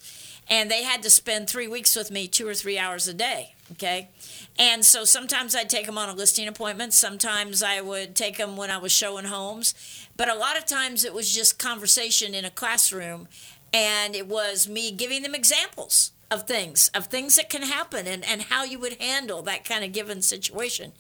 And 0.50 0.70
they 0.70 0.84
had 0.84 1.04
to 1.04 1.10
spend 1.10 1.50
three 1.50 1.68
weeks 1.68 1.96
with 1.96 2.12
me, 2.12 2.28
two 2.28 2.48
or 2.48 2.54
three 2.54 2.78
hours 2.78 3.08
a 3.08 3.14
day. 3.14 3.56
Okay. 3.74 4.10
And 4.58 4.86
so 4.86 5.04
sometimes 5.04 5.56
I'd 5.56 5.70
take 5.70 5.86
them 5.86 5.98
on 5.98 6.10
a 6.10 6.14
listing 6.14 6.48
appointment. 6.48 6.94
Sometimes 6.94 7.64
I 7.64 7.82
would 7.82 8.16
take 8.16 8.38
them 8.38 8.56
when 8.56 8.70
I 8.70 8.78
was 8.78 8.92
showing 8.92 9.26
homes. 9.26 9.74
But 10.16 10.30
a 10.30 10.36
lot 10.36 10.58
of 10.58 10.66
times 10.66 11.04
it 11.04 11.14
was 11.14 11.34
just 11.34 11.60
conversation 11.60 12.34
in 12.34 12.46
a 12.46 12.50
classroom. 12.50 13.28
And 13.74 14.16
it 14.16 14.28
was 14.28 14.68
me 14.68 14.92
giving 14.92 15.24
them 15.24 15.34
examples 15.34 16.13
of 16.34 16.48
things, 16.48 16.90
of 16.96 17.06
things 17.06 17.36
that 17.36 17.50
can 17.50 17.62
happen 17.62 18.08
and, 18.08 18.26
and 18.26 18.42
how 18.44 18.64
you 18.64 18.80
would 18.80 19.00
handle 19.00 19.44
that 19.44 19.64
kind 19.64 19.84
of 19.84 19.92
given 19.92 20.22
situation. 20.22 20.92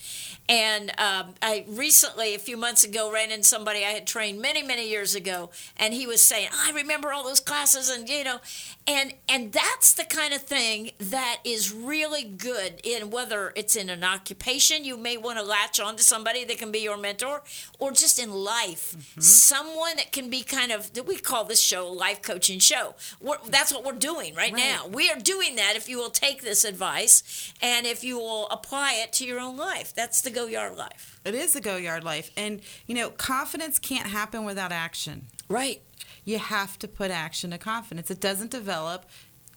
And 0.47 0.91
um, 0.99 1.33
I 1.41 1.65
recently, 1.67 2.35
a 2.35 2.39
few 2.39 2.57
months 2.57 2.83
ago, 2.83 3.11
ran 3.11 3.31
into 3.31 3.45
somebody 3.45 3.79
I 3.79 3.89
had 3.89 4.05
trained 4.05 4.41
many, 4.41 4.61
many 4.61 4.87
years 4.87 5.15
ago, 5.15 5.49
and 5.77 5.93
he 5.93 6.05
was 6.05 6.21
saying, 6.21 6.49
I 6.53 6.71
remember 6.73 7.11
all 7.11 7.23
those 7.23 7.39
classes, 7.39 7.89
and 7.89 8.07
you 8.07 8.23
know, 8.23 8.39
and 8.85 9.13
and 9.29 9.51
that's 9.51 9.93
the 9.93 10.03
kind 10.03 10.33
of 10.33 10.41
thing 10.41 10.91
that 10.99 11.37
is 11.43 11.73
really 11.73 12.23
good 12.23 12.81
in 12.83 13.09
whether 13.09 13.53
it's 13.55 13.75
in 13.75 13.89
an 13.89 14.03
occupation, 14.03 14.83
you 14.83 14.97
may 14.97 15.17
want 15.17 15.39
to 15.39 15.45
latch 15.45 15.79
on 15.79 15.95
to 15.95 16.03
somebody 16.03 16.43
that 16.45 16.57
can 16.57 16.71
be 16.71 16.79
your 16.79 16.97
mentor, 16.97 17.41
or 17.79 17.91
just 17.91 18.19
in 18.19 18.31
life, 18.31 18.95
someone 19.19 19.95
that 19.95 20.11
can 20.11 20.29
be 20.29 20.43
kind 20.43 20.71
of 20.71 20.91
we 21.07 21.17
call 21.17 21.45
this 21.45 21.61
show 21.61 21.87
a 21.87 21.93
life 21.93 22.21
coaching 22.21 22.59
show. 22.59 22.95
We're, 23.21 23.37
that's 23.47 23.73
what 23.73 23.85
we're 23.85 23.93
doing 23.93 24.35
right, 24.35 24.53
now. 24.53 24.87
We 24.87 25.09
are 25.09 25.19
doing 25.23 25.55
that 25.55 25.75
if 25.75 25.87
you 25.89 25.97
will 25.97 26.09
take 26.09 26.41
this 26.41 26.63
advice 26.65 27.53
and 27.61 27.85
if 27.85 28.03
you 28.03 28.17
will 28.17 28.47
apply 28.49 28.93
it 28.95 29.13
to 29.13 29.25
your 29.25 29.39
own 29.39 29.57
life. 29.57 29.93
That's 29.95 30.21
the 30.21 30.29
go 30.29 30.45
yard 30.45 30.75
life. 30.77 31.19
It 31.25 31.33
is 31.35 31.53
the 31.53 31.61
go 31.61 31.77
yard 31.77 32.03
life, 32.03 32.31
and 32.35 32.61
you 32.85 32.95
know, 32.95 33.09
confidence 33.09 33.79
can't 33.79 34.07
happen 34.07 34.43
without 34.45 34.71
action. 34.71 35.27
Right. 35.49 35.81
You 36.25 36.37
have 36.39 36.77
to 36.79 36.87
put 36.87 37.11
action 37.11 37.51
to 37.51 37.57
confidence. 37.57 38.09
It 38.11 38.19
doesn't 38.19 38.51
develop, 38.51 39.05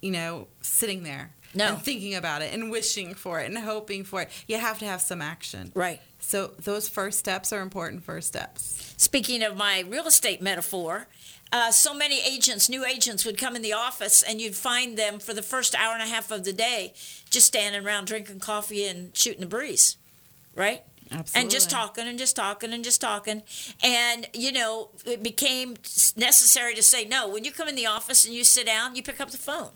you 0.00 0.10
know, 0.10 0.48
sitting 0.60 1.02
there 1.04 1.30
No. 1.54 1.74
and 1.74 1.82
thinking 1.82 2.14
about 2.14 2.42
it 2.42 2.52
and 2.52 2.70
wishing 2.70 3.14
for 3.14 3.40
it 3.40 3.46
and 3.46 3.58
hoping 3.58 4.04
for 4.04 4.22
it. 4.22 4.30
You 4.48 4.58
have 4.58 4.78
to 4.80 4.84
have 4.86 5.00
some 5.00 5.22
action. 5.22 5.70
Right. 5.74 6.00
So 6.18 6.52
those 6.58 6.88
first 6.88 7.18
steps 7.20 7.52
are 7.52 7.60
important 7.60 8.02
first 8.04 8.26
steps. 8.28 8.94
Speaking 8.96 9.42
of 9.44 9.56
my 9.56 9.80
real 9.88 10.06
estate 10.06 10.42
metaphor, 10.42 11.06
uh, 11.56 11.70
so 11.70 11.94
many 11.94 12.20
agents, 12.20 12.68
new 12.68 12.84
agents, 12.84 13.24
would 13.24 13.38
come 13.38 13.56
in 13.56 13.62
the 13.62 13.72
office 13.72 14.22
and 14.22 14.42
you'd 14.42 14.54
find 14.54 14.98
them 14.98 15.18
for 15.18 15.32
the 15.32 15.42
first 15.42 15.74
hour 15.74 15.94
and 15.94 16.02
a 16.02 16.06
half 16.06 16.30
of 16.30 16.44
the 16.44 16.52
day 16.52 16.92
just 17.30 17.46
standing 17.46 17.82
around 17.84 18.06
drinking 18.06 18.40
coffee 18.40 18.86
and 18.86 19.16
shooting 19.16 19.40
the 19.40 19.46
breeze, 19.46 19.96
right? 20.54 20.82
Absolutely. 21.10 21.40
And 21.40 21.50
just 21.50 21.70
talking 21.70 22.06
and 22.06 22.18
just 22.18 22.36
talking 22.36 22.72
and 22.74 22.84
just 22.84 23.00
talking. 23.00 23.42
And, 23.82 24.28
you 24.34 24.52
know, 24.52 24.90
it 25.06 25.22
became 25.22 25.76
necessary 26.16 26.74
to 26.74 26.82
say, 26.82 27.06
no, 27.06 27.26
when 27.28 27.44
you 27.44 27.52
come 27.52 27.68
in 27.68 27.74
the 27.74 27.86
office 27.86 28.26
and 28.26 28.34
you 28.34 28.44
sit 28.44 28.66
down, 28.66 28.94
you 28.94 29.02
pick 29.02 29.20
up 29.20 29.30
the 29.30 29.38
phone 29.38 29.70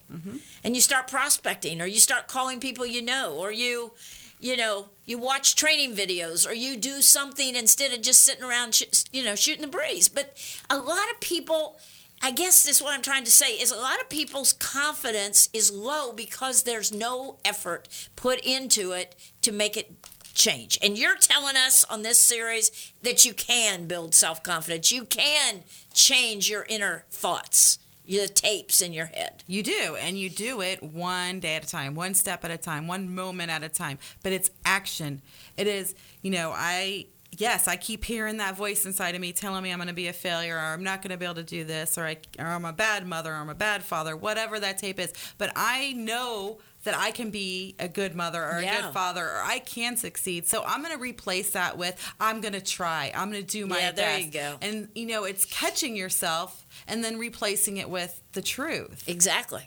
and 0.63 0.75
you 0.75 0.83
start 0.83 1.09
prospecting 1.09 1.81
or 1.81 1.87
you 1.87 2.01
start 2.01 2.29
calling 2.29 2.61
people 2.61 2.85
you 2.85 3.01
know 3.01 3.33
or 3.35 3.53
you, 3.53 3.93
you 4.41 4.57
know, 4.57 4.87
you 5.05 5.19
watch 5.19 5.55
training 5.55 5.95
videos 5.95 6.49
or 6.49 6.53
you 6.53 6.77
do 6.77 7.03
something 7.03 7.55
instead 7.55 7.93
of 7.93 8.01
just 8.01 8.25
sitting 8.25 8.43
around, 8.45 8.75
sh- 8.75 9.05
you 9.13 9.23
know, 9.23 9.35
shooting 9.35 9.63
the 9.63 9.69
breeze. 9.69 10.09
But 10.09 10.37
a 10.71 10.79
lot 10.79 11.11
of 11.13 11.21
people, 11.21 11.79
I 12.23 12.31
guess 12.31 12.63
this 12.63 12.77
is 12.77 12.83
what 12.83 12.95
I'm 12.95 13.03
trying 13.03 13.25
to 13.25 13.31
say 13.31 13.53
is 13.53 13.71
a 13.71 13.77
lot 13.77 14.01
of 14.01 14.09
people's 14.09 14.55
confidence 14.55 15.49
is 15.53 15.71
low 15.71 16.13
because 16.13 16.63
there's 16.63 16.93
no 16.93 17.39
effort 17.45 17.89
put 18.17 18.41
into 18.41 18.93
it 18.93 19.15
to 19.43 19.53
make 19.53 19.77
it 19.77 19.93
change. 20.35 20.79
And 20.83 20.97
you're 20.97 21.17
telling 21.17 21.57
us 21.57 21.85
on 21.85 22.03
this 22.03 22.19
series 22.19 22.93
that 23.03 23.25
you 23.25 23.35
can 23.35 23.87
build 23.87 24.15
self 24.15 24.43
confidence. 24.43 24.91
You 24.91 25.05
can 25.05 25.65
change 25.93 26.49
your 26.49 26.65
inner 26.69 27.05
thoughts, 27.11 27.79
your 28.11 28.27
tapes 28.27 28.81
in 28.81 28.93
your 28.93 29.07
head. 29.07 29.45
You 29.47 29.63
do, 29.63 29.97
and 30.01 30.19
you 30.19 30.29
do 30.29 30.61
it 30.63 30.83
one 30.83 31.39
day 31.39 31.55
at 31.55 31.65
a 31.65 31.69
time, 31.69 31.95
one 31.95 32.15
step 32.15 32.45
at 32.45 32.51
a 32.51 32.59
time, 32.59 32.89
one 32.89 33.15
moment 33.15 33.51
at 33.53 33.63
a 33.63 33.69
time. 33.69 33.99
But 34.25 34.33
it's 34.33 34.51
action. 34.65 35.23
It 35.57 35.69
is, 35.69 35.95
you 36.21 36.33
know, 36.33 36.53
I 36.55 37.07
yes, 37.39 37.69
I 37.69 37.77
keep 37.77 38.05
hearing 38.05 38.39
that 38.39 38.57
voice 38.57 38.85
inside 38.85 39.15
of 39.15 39.21
me 39.21 39.33
telling 39.33 39.63
me 39.63 39.71
I'm 39.71 39.79
going 39.79 39.87
to 39.87 39.95
be 39.95 40.09
a 40.09 40.13
failure, 40.13 40.57
or 40.57 40.61
I'm 40.61 40.83
not 40.83 41.01
going 41.03 41.13
to 41.13 41.17
be 41.17 41.25
able 41.25 41.37
to 41.37 41.45
do 41.45 41.63
this, 41.63 41.97
or 41.97 42.05
I, 42.05 42.17
or 42.41 42.47
I'm 42.47 42.65
a 42.65 42.73
bad 42.73 43.07
mother, 43.07 43.33
or 43.33 43.37
I'm 43.37 43.49
a 43.49 43.55
bad 43.55 43.85
father, 43.85 44.17
whatever 44.17 44.59
that 44.59 44.79
tape 44.79 44.99
is. 44.99 45.13
But 45.39 45.53
I 45.55 45.93
know 45.93 46.59
that 46.83 46.97
I 46.97 47.11
can 47.13 47.31
be 47.31 47.77
a 47.79 47.87
good 47.89 48.17
mother 48.17 48.43
or 48.43 48.57
a 48.57 48.63
Yeah. 48.65 48.81
good 48.83 48.93
father, 48.95 49.25
or 49.25 49.43
I 49.45 49.59
can 49.61 49.97
succeed. 49.97 50.49
So 50.49 50.65
I'm 50.67 50.83
going 50.83 50.95
to 50.95 51.01
replace 51.01 51.51
that 51.51 51.77
with 51.79 51.95
I'm 52.19 52.41
going 52.41 52.55
to 52.55 52.61
try. 52.61 53.13
I'm 53.15 53.31
going 53.31 53.45
to 53.45 53.49
do 53.49 53.67
my 53.67 53.79
Yeah, 53.79 53.93
best. 53.93 53.97
there 53.97 54.19
you 54.19 54.31
go. 54.33 54.57
And 54.63 54.89
you 54.95 55.07
know, 55.07 55.25
it's 55.25 55.45
catching 55.45 55.95
yourself 55.95 56.67
and 56.91 57.03
then 57.05 57.19
replacing 57.19 57.77
it 57.79 57.89
with 57.89 58.21
the 58.33 58.43
truth 58.43 59.05
Exactly. 59.07 59.63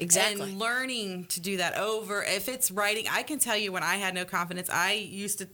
Exactly. 0.00 0.40
and 0.50 0.58
learning 0.58 1.24
to 1.26 1.40
do 1.40 1.56
that 1.58 1.76
over 1.76 2.22
if 2.22 2.48
it's 2.48 2.70
writing 2.70 3.06
i 3.10 3.22
can 3.22 3.38
tell 3.38 3.56
you 3.56 3.72
when 3.72 3.82
i 3.82 3.96
had 3.96 4.14
no 4.14 4.24
confidence 4.24 4.70
i 4.70 4.92
used 4.92 5.38
to 5.40 5.48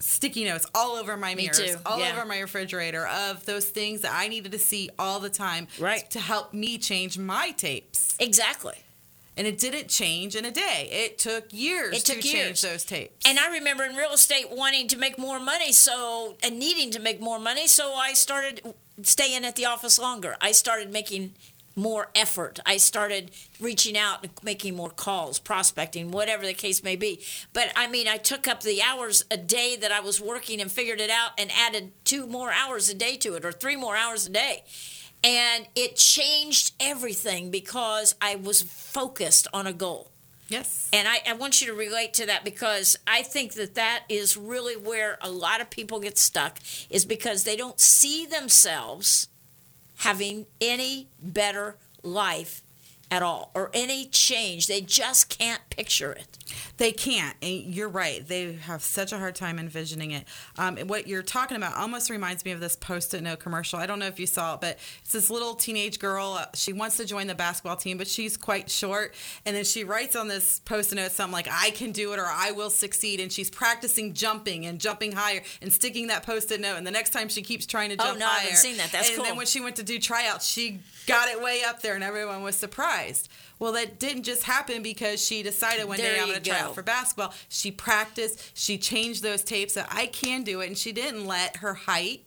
sticky 0.00 0.44
notes 0.44 0.66
all 0.74 0.96
over 0.96 1.16
my 1.16 1.34
Me 1.34 1.44
mirrors 1.56 1.76
all 1.86 1.98
yeah. 2.00 2.12
over 2.12 2.26
my 2.26 2.40
refrigerator 2.40 3.06
of 3.06 3.46
those 3.46 3.64
things 3.66 4.00
that 4.02 4.12
i 4.12 4.26
needed 4.28 4.52
to 4.52 4.58
see 4.58 4.90
all 4.98 5.20
the 5.20 5.30
time 5.30 5.68
Right. 5.78 6.10
to 6.10 6.18
help 6.20 6.52
me 6.52 6.76
change 6.78 7.16
my 7.18 7.52
tapes 7.52 8.16
exactly. 8.18 8.74
And 9.36 9.46
it 9.46 9.58
didn't 9.58 9.88
change 9.88 10.36
in 10.36 10.44
a 10.44 10.50
day 10.50 10.88
it 10.92 11.18
took 11.18 11.52
years 11.52 11.98
It 11.98 12.04
took 12.04 12.20
to 12.20 12.28
years. 12.28 12.60
change 12.60 12.62
those 12.62 12.84
tapes 12.84 13.26
And 13.28 13.38
I 13.38 13.50
remember 13.50 13.84
in 13.84 13.96
real 13.96 14.12
estate 14.12 14.46
wanting 14.50 14.88
to 14.88 14.98
make 14.98 15.18
more 15.18 15.40
money, 15.40 15.72
so 15.72 16.36
and 16.42 16.58
needing 16.58 16.90
to 16.92 17.00
make 17.00 17.20
more 17.20 17.38
money, 17.38 17.66
so 17.66 17.94
I 17.94 18.12
started 18.14 18.62
staying 19.02 19.44
at 19.44 19.56
the 19.56 19.66
office 19.66 19.98
longer. 19.98 20.36
I 20.40 20.52
started 20.52 20.92
making 20.92 21.34
more 21.76 22.08
effort. 22.14 22.60
I 22.64 22.76
started 22.76 23.32
reaching 23.60 23.98
out 23.98 24.22
and 24.22 24.30
making 24.44 24.76
more 24.76 24.90
calls, 24.90 25.40
prospecting, 25.40 26.12
whatever 26.12 26.46
the 26.46 26.54
case 26.54 26.84
may 26.84 26.94
be. 26.94 27.20
But 27.52 27.72
I 27.74 27.88
mean, 27.88 28.06
I 28.06 28.16
took 28.16 28.46
up 28.46 28.62
the 28.62 28.80
hours 28.80 29.24
a 29.30 29.36
day 29.36 29.76
that 29.80 29.90
I 29.90 29.98
was 30.00 30.20
working 30.20 30.60
and 30.60 30.70
figured 30.70 31.00
it 31.00 31.10
out 31.10 31.32
and 31.36 31.50
added 31.50 31.90
two 32.04 32.26
more 32.28 32.52
hours 32.52 32.88
a 32.88 32.94
day 32.94 33.16
to 33.16 33.34
it 33.34 33.44
or 33.44 33.50
three 33.50 33.74
more 33.76 33.96
hours 33.96 34.26
a 34.26 34.30
day. 34.30 34.62
And 35.24 35.66
it 35.74 35.96
changed 35.96 36.72
everything 36.78 37.50
because 37.50 38.14
I 38.20 38.36
was 38.36 38.62
focused 38.62 39.48
on 39.54 39.66
a 39.66 39.72
goal. 39.72 40.10
yes 40.48 40.90
And 40.92 41.08
I, 41.08 41.22
I 41.26 41.32
want 41.32 41.60
you 41.60 41.66
to 41.68 41.74
relate 41.74 42.12
to 42.14 42.26
that 42.26 42.44
because 42.44 42.96
I 43.06 43.22
think 43.22 43.54
that 43.54 43.74
that 43.74 44.04
is 44.08 44.36
really 44.36 44.76
where 44.76 45.18
a 45.22 45.30
lot 45.30 45.60
of 45.62 45.70
people 45.70 45.98
get 46.00 46.18
stuck 46.18 46.58
is 46.90 47.06
because 47.06 47.44
they 47.44 47.56
don't 47.56 47.80
see 47.80 48.26
themselves 48.26 49.28
having 49.98 50.46
any 50.60 51.08
better 51.22 51.76
life 52.02 52.63
at 53.14 53.22
all 53.22 53.52
or 53.54 53.70
any 53.72 54.06
change. 54.06 54.66
They 54.66 54.80
just 54.80 55.28
can't 55.28 55.60
picture 55.70 56.10
it. 56.12 56.38
They 56.78 56.90
can't. 56.90 57.36
And 57.40 57.62
you're 57.74 57.88
right. 57.88 58.26
They 58.26 58.54
have 58.54 58.82
such 58.82 59.12
a 59.12 59.18
hard 59.18 59.36
time 59.36 59.58
envisioning 59.60 60.10
it. 60.10 60.24
Um, 60.58 60.76
and 60.78 60.90
what 60.90 61.06
you're 61.06 61.22
talking 61.22 61.56
about 61.56 61.76
almost 61.76 62.10
reminds 62.10 62.44
me 62.44 62.50
of 62.50 62.58
this 62.58 62.74
post-it 62.74 63.22
note 63.22 63.38
commercial. 63.38 63.78
I 63.78 63.86
don't 63.86 64.00
know 64.00 64.06
if 64.06 64.18
you 64.18 64.26
saw 64.26 64.54
it, 64.54 64.60
but 64.60 64.78
it's 65.02 65.12
this 65.12 65.30
little 65.30 65.54
teenage 65.54 66.00
girl. 66.00 66.36
Uh, 66.40 66.46
she 66.54 66.72
wants 66.72 66.96
to 66.96 67.04
join 67.04 67.28
the 67.28 67.34
basketball 67.36 67.76
team, 67.76 67.98
but 67.98 68.08
she's 68.08 68.36
quite 68.36 68.68
short. 68.68 69.14
And 69.46 69.54
then 69.54 69.64
she 69.64 69.84
writes 69.84 70.16
on 70.16 70.26
this 70.26 70.60
post-it 70.64 70.96
note 70.96 71.12
something 71.12 71.32
like, 71.32 71.48
"I 71.50 71.70
can 71.70 71.92
do 71.92 72.12
it" 72.12 72.18
or 72.18 72.26
"I 72.26 72.50
will 72.50 72.70
succeed." 72.70 73.20
And 73.20 73.32
she's 73.32 73.50
practicing 73.50 74.12
jumping 74.12 74.66
and 74.66 74.80
jumping 74.80 75.12
higher 75.12 75.42
and 75.62 75.72
sticking 75.72 76.08
that 76.08 76.24
post-it 76.24 76.60
note. 76.60 76.76
And 76.76 76.86
the 76.86 76.90
next 76.90 77.10
time 77.10 77.28
she 77.28 77.42
keeps 77.42 77.64
trying 77.66 77.90
to 77.90 77.96
jump 77.96 78.08
Oh, 78.08 78.12
jump 78.12 78.20
no, 78.20 78.26
I 78.26 78.30
higher. 78.30 78.40
haven't 78.40 78.56
seen 78.56 78.76
that. 78.78 78.90
That's 78.90 79.08
and 79.08 79.16
cool. 79.16 79.24
then 79.26 79.36
when 79.36 79.46
she 79.46 79.60
went 79.60 79.76
to 79.76 79.82
do 79.84 79.98
tryouts, 79.98 80.46
she 80.48 80.80
got 81.06 81.28
it 81.28 81.42
way 81.42 81.62
up 81.66 81.82
there, 81.82 81.94
and 81.94 82.04
everyone 82.04 82.42
was 82.42 82.56
surprised. 82.56 83.28
Well, 83.58 83.72
that 83.72 83.98
didn't 83.98 84.24
just 84.24 84.44
happen 84.44 84.82
because 84.82 85.24
she 85.24 85.42
decided 85.42 85.86
one 85.86 85.98
There 85.98 86.14
day 86.14 86.20
I'm 86.20 86.28
going 86.28 86.42
to 86.42 86.50
try 86.50 86.60
out 86.60 86.74
for 86.74 86.82
basketball. 86.82 87.32
She 87.48 87.70
practiced, 87.70 88.56
she 88.56 88.78
changed 88.78 89.22
those 89.22 89.42
tapes 89.42 89.74
that 89.74 89.88
I 89.90 90.06
can 90.06 90.42
do 90.42 90.60
it, 90.60 90.66
and 90.66 90.78
she 90.78 90.92
didn't 90.92 91.26
let 91.26 91.58
her 91.58 91.74
height, 91.74 92.24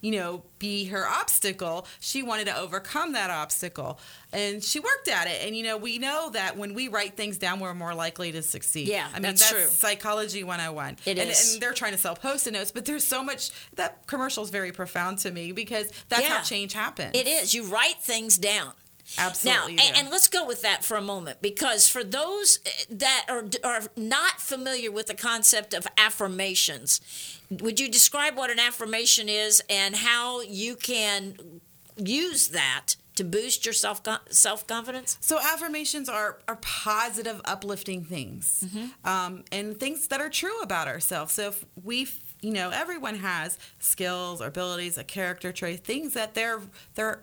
you 0.00 0.12
know, 0.12 0.42
be 0.58 0.86
her 0.86 1.06
obstacle. 1.06 1.86
She 2.00 2.22
wanted 2.22 2.46
to 2.46 2.56
overcome 2.58 3.12
that 3.12 3.30
obstacle, 3.30 3.98
and 4.32 4.62
she 4.62 4.80
worked 4.80 5.08
at 5.08 5.26
it. 5.26 5.46
And 5.46 5.56
you 5.56 5.62
know, 5.62 5.76
we 5.76 5.98
know 5.98 6.30
that 6.30 6.56
when 6.56 6.74
we 6.74 6.88
write 6.88 7.16
things 7.16 7.38
down, 7.38 7.60
we're 7.60 7.74
more 7.74 7.94
likely 7.94 8.32
to 8.32 8.42
succeed. 8.42 8.88
Yeah, 8.88 9.06
I 9.10 9.14
mean 9.14 9.22
that's 9.22 9.40
that's, 9.50 9.52
true. 9.52 9.66
psychology 9.70 10.44
101. 10.44 10.96
It 11.06 11.18
and, 11.18 11.30
is. 11.30 11.54
and 11.54 11.62
they're 11.62 11.72
trying 11.72 11.92
to 11.92 11.98
sell 11.98 12.14
post-it 12.14 12.52
notes, 12.52 12.70
but 12.70 12.84
there's 12.84 13.04
so 13.04 13.22
much 13.22 13.50
that 13.76 14.06
commercial 14.06 14.44
is 14.44 14.50
very 14.50 14.72
profound 14.72 15.18
to 15.18 15.30
me 15.30 15.52
because 15.52 15.90
that's 16.08 16.22
Yeah. 16.22 16.36
how 16.38 16.42
change 16.42 16.72
happens. 16.72 17.12
It 17.14 17.26
is. 17.26 17.54
You 17.54 17.64
write 17.64 17.98
things 18.00 18.38
down. 18.38 18.72
Absolutely. 19.18 19.74
Now, 19.76 19.82
and, 19.86 19.96
and 19.96 20.10
let's 20.10 20.28
go 20.28 20.46
with 20.46 20.62
that 20.62 20.84
for 20.84 20.96
a 20.96 21.02
moment 21.02 21.42
because 21.42 21.88
for 21.88 22.04
those 22.04 22.58
eh, 22.64 22.70
that 22.90 23.26
are 23.28 23.44
are 23.64 23.82
not 23.96 24.40
familiar 24.40 24.90
with 24.90 25.06
the 25.06 25.14
concept 25.14 25.74
of 25.74 25.86
affirmations, 25.98 27.00
would 27.50 27.80
you 27.80 27.88
describe 27.88 28.36
what 28.36 28.50
an 28.50 28.58
affirmation 28.58 29.28
is 29.28 29.62
and 29.68 29.96
how 29.96 30.40
you 30.42 30.76
can 30.76 31.60
use 31.96 32.48
that 32.48 32.96
to 33.16 33.24
boost 33.24 33.66
your 33.66 33.72
self 33.72 34.02
self 34.30 34.66
confidence? 34.66 35.18
So 35.20 35.38
affirmations 35.40 36.08
are 36.08 36.38
are 36.48 36.56
positive, 36.56 37.40
uplifting 37.44 38.04
things, 38.04 38.64
um, 39.04 39.44
and 39.50 39.78
things 39.78 40.06
that 40.08 40.20
are 40.20 40.30
true 40.30 40.60
about 40.62 40.88
ourselves. 40.88 41.32
So 41.34 41.48
if 41.48 41.64
we, 41.82 42.06
you 42.40 42.52
know, 42.52 42.70
everyone 42.70 43.16
has 43.16 43.58
skills 43.80 44.40
or 44.40 44.46
abilities, 44.46 44.96
a 44.96 45.04
character 45.04 45.52
trait, 45.52 45.84
things 45.84 46.14
that 46.14 46.34
they're 46.34 46.60
they're 46.94 47.20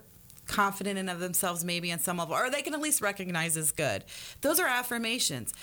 confident 0.48 0.98
in 0.98 1.08
of 1.08 1.20
themselves 1.20 1.64
maybe 1.64 1.92
on 1.92 1.98
some 1.98 2.16
level 2.18 2.34
or 2.34 2.50
they 2.50 2.62
can 2.62 2.74
at 2.74 2.80
least 2.80 3.00
recognize 3.00 3.56
as 3.56 3.70
good 3.70 4.04
those 4.40 4.58
are 4.58 4.66
affirmations 4.66 5.54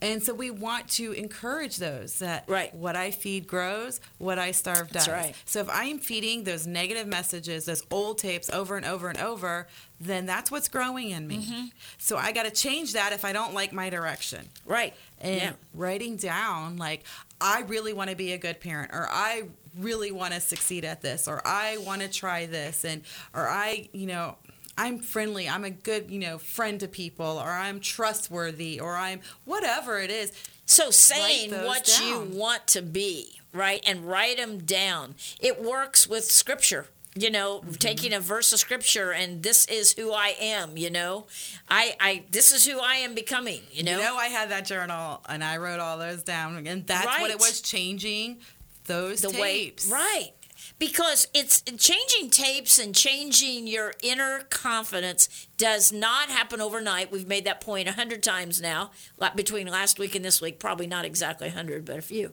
and 0.00 0.22
so 0.22 0.32
we 0.32 0.50
want 0.50 0.88
to 0.88 1.12
encourage 1.12 1.78
those 1.78 2.18
that 2.20 2.44
Right. 2.46 2.74
what 2.74 2.94
i 2.96 3.10
feed 3.10 3.46
grows 3.46 4.00
what 4.18 4.38
i 4.38 4.52
starve 4.52 4.90
does 4.90 5.08
right. 5.08 5.34
so 5.44 5.60
if 5.60 5.68
I 5.70 5.84
am 5.86 5.98
feeding 5.98 6.44
those 6.44 6.66
negative 6.66 7.06
messages, 7.06 7.64
those 7.64 7.82
old 7.90 8.18
tapes 8.18 8.50
over 8.50 8.76
and 8.76 8.86
over 8.86 9.08
and 9.08 9.18
over, 9.18 9.66
then 10.00 10.26
that's 10.26 10.50
what's 10.50 10.68
growing 10.68 11.10
in 11.10 11.26
me. 11.26 11.38
Mm-hmm. 11.38 11.64
So 11.98 12.16
I 12.16 12.32
got 12.32 12.44
to 12.44 12.50
change 12.50 12.92
that 12.92 13.12
if 13.12 13.24
I 13.24 13.32
don't 13.32 13.54
like 13.54 13.72
my 13.72 13.90
direction. 13.90 14.48
Right. 14.66 14.94
And 15.20 15.40
yeah. 15.40 15.52
writing 15.72 16.16
down 16.16 16.76
like 16.76 17.04
I 17.40 17.62
really 17.62 17.92
want 17.92 18.10
to 18.10 18.16
be 18.16 18.32
a 18.32 18.38
good 18.38 18.60
parent 18.60 18.92
or 18.92 19.08
I 19.10 19.44
really 19.78 20.12
want 20.12 20.34
to 20.34 20.40
succeed 20.40 20.84
at 20.84 21.02
this 21.02 21.26
or 21.28 21.40
I 21.46 21.78
want 21.78 22.02
to 22.02 22.08
try 22.08 22.46
this 22.46 22.84
and 22.84 23.02
or 23.34 23.48
I, 23.48 23.88
you 23.92 24.06
know, 24.06 24.36
I'm 24.76 24.98
friendly, 24.98 25.48
I'm 25.48 25.64
a 25.64 25.70
good, 25.70 26.10
you 26.10 26.18
know, 26.18 26.38
friend 26.38 26.80
to 26.80 26.88
people 26.88 27.26
or 27.38 27.48
I'm 27.50 27.78
trustworthy 27.80 28.80
or 28.80 28.96
I'm 28.96 29.20
whatever 29.44 29.98
it 30.00 30.10
is. 30.10 30.32
So 30.66 30.90
saying 30.90 31.52
what 31.52 31.84
down. 31.84 32.08
you 32.08 32.36
want 32.38 32.66
to 32.68 32.82
be, 32.82 33.38
right, 33.52 33.82
and 33.86 34.04
write 34.08 34.38
them 34.38 34.58
down. 34.58 35.14
It 35.40 35.62
works 35.62 36.08
with 36.08 36.24
scripture. 36.24 36.86
You 37.16 37.30
know, 37.30 37.60
Mm-hmm. 37.60 37.74
taking 37.74 38.12
a 38.12 38.18
verse 38.18 38.52
of 38.52 38.58
scripture 38.58 39.12
and 39.12 39.40
this 39.44 39.66
is 39.66 39.92
who 39.92 40.12
I 40.12 40.34
am. 40.40 40.76
You 40.76 40.90
know, 40.90 41.26
I, 41.70 41.94
I, 42.00 42.24
this 42.32 42.50
is 42.50 42.66
who 42.66 42.80
I 42.80 42.96
am 42.96 43.14
becoming. 43.14 43.60
You 43.70 43.84
know, 43.84 43.92
You 43.98 44.02
know, 44.02 44.16
I 44.16 44.26
had 44.26 44.50
that 44.50 44.64
journal 44.66 45.20
and 45.28 45.44
I 45.44 45.58
wrote 45.58 45.78
all 45.78 45.96
those 45.96 46.24
down, 46.24 46.66
and 46.66 46.84
that's 46.84 47.20
what 47.20 47.30
it 47.30 47.38
was 47.38 47.60
changing 47.60 48.38
those 48.86 49.20
the 49.22 49.28
tapes. 49.28 49.90
way, 49.90 49.96
right? 49.96 50.30
Because 50.78 51.28
it's 51.34 51.62
changing 51.62 52.30
tapes 52.30 52.78
and 52.78 52.94
changing 52.94 53.66
your 53.66 53.92
inner 54.02 54.40
confidence 54.50 55.46
does 55.56 55.92
not 55.92 56.30
happen 56.30 56.60
overnight. 56.60 57.12
We've 57.12 57.28
made 57.28 57.44
that 57.44 57.60
point 57.60 57.88
a 57.88 57.92
hundred 57.92 58.22
times 58.22 58.60
now, 58.60 58.90
between 59.36 59.66
last 59.66 59.98
week 59.98 60.14
and 60.14 60.24
this 60.24 60.40
week. 60.40 60.58
Probably 60.58 60.86
not 60.86 61.04
exactly 61.04 61.48
a 61.48 61.50
hundred, 61.50 61.84
but 61.84 61.98
a 61.98 62.02
few. 62.02 62.32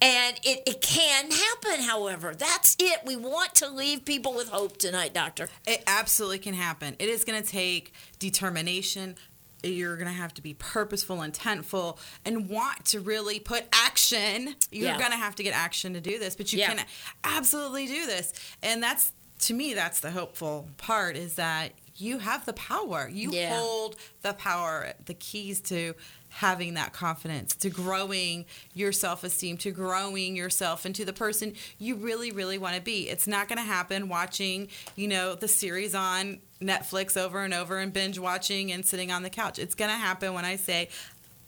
And 0.00 0.38
it, 0.42 0.62
it 0.66 0.80
can 0.80 1.30
happen. 1.30 1.84
However, 1.84 2.34
that's 2.34 2.76
it. 2.78 3.00
We 3.06 3.16
want 3.16 3.54
to 3.56 3.68
leave 3.68 4.04
people 4.04 4.34
with 4.34 4.48
hope 4.48 4.78
tonight, 4.78 5.14
Doctor. 5.14 5.48
It 5.66 5.82
absolutely 5.86 6.38
can 6.40 6.54
happen. 6.54 6.96
It 6.98 7.08
is 7.08 7.24
going 7.24 7.42
to 7.42 7.48
take 7.48 7.92
determination. 8.18 9.16
You're 9.62 9.96
going 9.96 10.06
to 10.08 10.12
have 10.14 10.32
to 10.34 10.42
be 10.42 10.54
purposeful, 10.54 11.16
intentful, 11.18 11.98
and 12.24 12.48
want 12.48 12.84
to 12.86 13.00
really 13.00 13.40
put 13.40 13.64
action. 13.72 14.54
You're 14.70 14.88
Yeah. 14.88 14.98
going 14.98 15.10
to 15.10 15.16
have 15.16 15.34
to 15.36 15.42
get 15.42 15.54
action 15.54 15.94
to 15.94 16.00
do 16.00 16.18
this, 16.18 16.36
but 16.36 16.52
you 16.52 16.60
Yeah. 16.60 16.74
can 16.74 16.86
absolutely 17.24 17.86
do 17.86 18.06
this. 18.06 18.32
And 18.62 18.82
that's, 18.82 19.12
to 19.40 19.54
me, 19.54 19.74
that's 19.74 20.00
the 20.00 20.10
hopeful 20.12 20.68
part 20.76 21.16
is 21.16 21.34
that 21.34 21.72
you 21.96 22.18
have 22.18 22.46
the 22.46 22.52
power. 22.52 23.08
You 23.12 23.32
Yeah. 23.32 23.58
hold 23.58 23.96
the 24.22 24.32
power, 24.32 24.92
the 25.06 25.14
keys 25.14 25.60
to 25.62 25.94
having 26.38 26.74
that 26.74 26.92
confidence, 26.92 27.54
to 27.56 27.68
growing 27.68 28.44
your 28.74 28.92
self 28.92 29.24
esteem, 29.24 29.56
to 29.58 29.70
growing 29.72 30.36
yourself 30.36 30.86
into 30.86 31.04
the 31.04 31.12
person 31.12 31.52
you 31.78 31.96
really, 31.96 32.30
really 32.30 32.58
want 32.58 32.76
to 32.76 32.80
be. 32.80 33.08
It's 33.08 33.26
not 33.26 33.48
going 33.48 33.58
to 33.58 33.64
happen 33.64 34.08
watching, 34.08 34.68
you 34.94 35.08
know, 35.08 35.34
the 35.34 35.48
series 35.48 35.94
on 35.96 36.38
Netflix 36.62 37.16
over 37.16 37.42
and 37.42 37.52
over 37.52 37.78
and 37.78 37.92
binge 37.92 38.18
watching 38.18 38.70
and 38.70 38.86
sitting 38.86 39.10
on 39.10 39.22
the 39.24 39.30
couch. 39.30 39.58
It's 39.58 39.74
going 39.74 39.90
to 39.90 39.96
happen 39.96 40.32
when 40.32 40.44
I 40.44 40.54
say, 40.56 40.88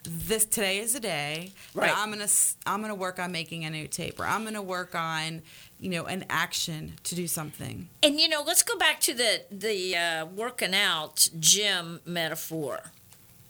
this 0.03 0.45
today 0.47 0.79
is 0.79 0.95
a 0.95 1.01
day 1.01 1.53
that 1.75 1.81
Right. 1.83 1.93
I'm 1.95 2.11
gonna 2.11 2.25
s- 2.25 2.57
I'm 2.65 2.81
gonna 2.81 2.95
work 2.95 3.19
on 3.19 3.33
making 3.33 3.67
a 3.67 3.71
new 3.71 3.87
tape 3.87 4.19
or 4.19 4.25
I'm 4.25 4.45
gonna 4.45 4.63
work 4.63 4.95
on 4.95 5.43
you 5.79 5.91
know 5.91 6.07
an 6.07 6.25
action 6.31 6.95
to 7.05 7.15
do 7.15 7.27
something. 7.27 7.87
And 8.03 8.19
you 8.19 8.27
know, 8.27 8.43
let's 8.43 8.63
go 8.63 8.79
back 8.79 9.01
to 9.03 9.13
the 9.13 9.43
the 9.51 9.95
uh, 9.99 10.25
working 10.25 10.75
out 10.75 11.29
gym 11.39 12.01
metaphor, 12.07 12.93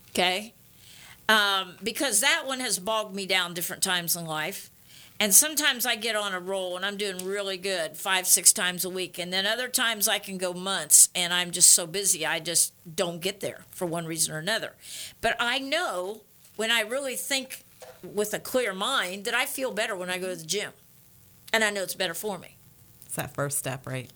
okay? 0.09 0.53
Um, 1.29 1.75
because 1.81 2.19
that 2.19 2.43
one 2.45 2.59
has 2.59 2.77
bogged 2.77 3.15
me 3.15 3.25
down 3.25 3.53
different 3.53 3.81
times 3.81 4.15
in 4.15 4.25
life, 4.25 4.69
and 5.19 5.33
sometimes 5.33 5.85
I 5.85 5.95
get 5.95 6.15
on 6.15 6.33
a 6.33 6.39
roll 6.39 6.75
and 6.75 6.83
I'm 6.83 6.97
doing 6.97 7.23
really 7.23 7.57
good 7.57 7.95
five 7.95 8.25
six 8.25 8.51
times 8.51 8.83
a 8.83 8.89
week, 8.89 9.19
and 9.19 9.31
then 9.31 9.45
other 9.45 9.67
times 9.67 10.07
I 10.07 10.19
can 10.19 10.37
go 10.37 10.51
months 10.51 11.09
and 11.13 11.31
I'm 11.31 11.51
just 11.51 11.69
so 11.71 11.85
busy 11.85 12.25
I 12.25 12.39
just 12.39 12.73
don't 12.95 13.21
get 13.21 13.39
there 13.39 13.61
for 13.69 13.85
one 13.85 14.07
reason 14.07 14.33
or 14.33 14.39
another. 14.39 14.73
But 15.21 15.37
I 15.39 15.59
know 15.59 16.21
when 16.55 16.71
I 16.71 16.81
really 16.81 17.15
think 17.15 17.63
with 18.03 18.33
a 18.33 18.39
clear 18.39 18.73
mind 18.73 19.25
that 19.25 19.35
I 19.35 19.45
feel 19.45 19.71
better 19.71 19.95
when 19.95 20.09
I 20.09 20.17
go 20.17 20.29
to 20.29 20.35
the 20.35 20.45
gym, 20.45 20.71
and 21.53 21.63
I 21.63 21.69
know 21.69 21.83
it's 21.83 21.95
better 21.95 22.15
for 22.15 22.39
me. 22.39 22.55
It's 23.05 23.15
that 23.15 23.33
first 23.33 23.59
step, 23.59 23.85
right? 23.85 24.09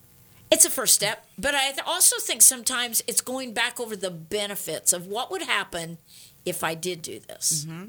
It's 0.52 0.66
a 0.66 0.70
first 0.70 0.96
step, 0.96 1.26
but 1.38 1.54
I 1.54 1.74
also 1.86 2.18
think 2.18 2.42
sometimes 2.42 3.04
it's 3.08 3.22
going 3.22 3.54
back 3.54 3.80
over 3.80 3.96
the 3.96 4.12
benefits 4.12 4.92
of 4.92 5.06
what 5.08 5.30
would 5.30 5.42
happen 5.44 5.98
if 6.46 6.64
I 6.64 6.76
did 6.76 7.02
do 7.02 7.20
this. 7.20 7.66
Mm-hmm. 7.66 7.84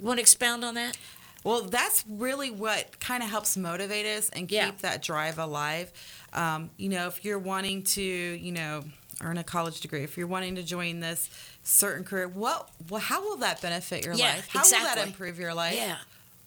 You 0.00 0.06
want 0.06 0.18
to 0.18 0.22
expound 0.22 0.64
on 0.64 0.74
that? 0.74 0.96
Well, 1.44 1.62
that's 1.62 2.04
really 2.08 2.50
what 2.50 3.00
kind 3.00 3.22
of 3.22 3.28
helps 3.28 3.56
motivate 3.56 4.06
us 4.06 4.28
and 4.30 4.48
keep 4.48 4.56
Yeah. 4.56 4.70
that 4.80 5.02
drive 5.02 5.38
alive. 5.38 5.92
Um, 6.32 6.70
you 6.78 6.88
know, 6.88 7.06
if 7.06 7.24
you're 7.24 7.38
wanting 7.38 7.82
to, 7.82 8.02
you 8.02 8.52
know, 8.52 8.82
earn 9.20 9.38
a 9.38 9.44
college 9.44 9.80
degree, 9.80 10.02
if 10.02 10.16
you're 10.16 10.26
wanting 10.26 10.54
to 10.56 10.62
join 10.62 11.00
this 11.00 11.28
certain 11.62 12.02
career, 12.02 12.28
what, 12.28 12.70
well, 12.88 13.00
how 13.00 13.22
will 13.22 13.36
that 13.38 13.60
benefit 13.60 14.04
your 14.04 14.14
Yeah, 14.14 14.34
life? 14.34 14.48
How 14.48 14.62
will 14.62 14.70
that 14.70 15.06
improve 15.06 15.38
your 15.38 15.54
life? 15.54 15.76
Yeah. 15.76 15.96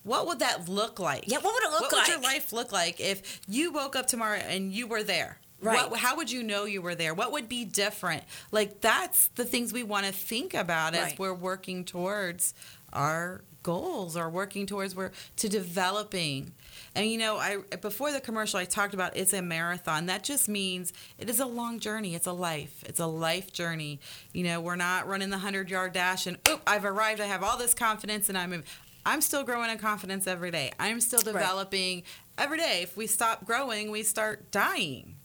What 0.03 0.25
would 0.27 0.39
that 0.39 0.67
look 0.67 0.99
like? 0.99 1.25
Yeah, 1.27 1.37
what 1.39 1.53
would 1.53 1.63
it 1.63 1.71
look 1.71 1.91
what 1.91 1.93
would 1.93 2.07
your 2.07 2.21
life 2.21 2.51
look 2.53 2.71
like 2.71 2.99
if 2.99 3.39
you 3.47 3.71
woke 3.71 3.95
up 3.95 4.07
tomorrow 4.07 4.37
and 4.37 4.71
you 4.71 4.87
were 4.87 5.03
there? 5.03 5.37
Right. 5.61 5.89
What, 5.89 5.99
how 5.99 6.17
would 6.17 6.31
you 6.31 6.43
know 6.43 6.65
you 6.65 6.81
were 6.81 6.95
there? 6.95 7.13
What 7.13 7.31
would 7.31 7.49
be 7.49 7.65
different? 7.65 8.23
Like 8.51 8.81
that's 8.81 9.29
the 9.29 9.45
things 9.45 9.73
we 9.73 9.83
want 9.83 10.05
to 10.05 10.11
think 10.11 10.53
about 10.53 10.93
as 10.93 11.17
we're 11.17 11.33
working 11.33 11.83
towards 11.83 12.53
our 12.93 13.41
goals 13.67 14.15
or 14.15 14.29
working 14.29 14.65
towards 14.65 14.95
we're 14.95 15.11
to 15.35 15.49
developing. 15.49 16.53
And 16.95 17.05
you 17.09 17.17
know, 17.17 17.35
I 17.37 17.57
before 17.81 18.13
the 18.13 18.21
commercial 18.21 18.59
I 18.59 18.65
talked 18.65 18.93
about 18.93 19.17
it's 19.17 19.33
a 19.33 19.41
marathon. 19.41 20.05
That 20.05 20.23
just 20.23 20.47
means 20.47 20.93
it 21.17 21.29
is 21.29 21.39
a 21.41 21.45
long 21.45 21.79
journey. 21.79 22.15
It's 22.15 22.27
a 22.27 22.31
life. 22.31 22.83
It's 22.85 23.01
a 23.01 23.07
life 23.07 23.51
journey. 23.51 23.99
You 24.33 24.45
know, 24.45 24.61
we're 24.61 24.77
not 24.77 25.07
running 25.07 25.31
the 25.31 25.37
100-yard 25.37 25.91
dash 25.91 26.27
and 26.27 26.37
oop, 26.47 26.61
I've 26.65 26.85
arrived. 26.85 27.19
I 27.19 27.25
have 27.25 27.43
all 27.43 27.57
this 27.57 27.73
confidence 27.73 28.29
and 28.29 28.37
I'm 28.37 28.63
I'm 29.05 29.19
still 29.19 29.43
growing 29.43 29.69
in 29.69 29.77
confidence 29.79 30.27
every 30.27 30.51
day. 30.51 30.71
I'm 30.79 31.01
still 31.01 31.21
developing 31.21 32.03
every 32.37 32.57
day. 32.57 32.83
If 32.83 32.95
we 32.95 33.07
stop 33.07 33.45
growing, 33.45 33.91
we 33.91 34.03
start 34.03 34.49
dying. 34.51 35.16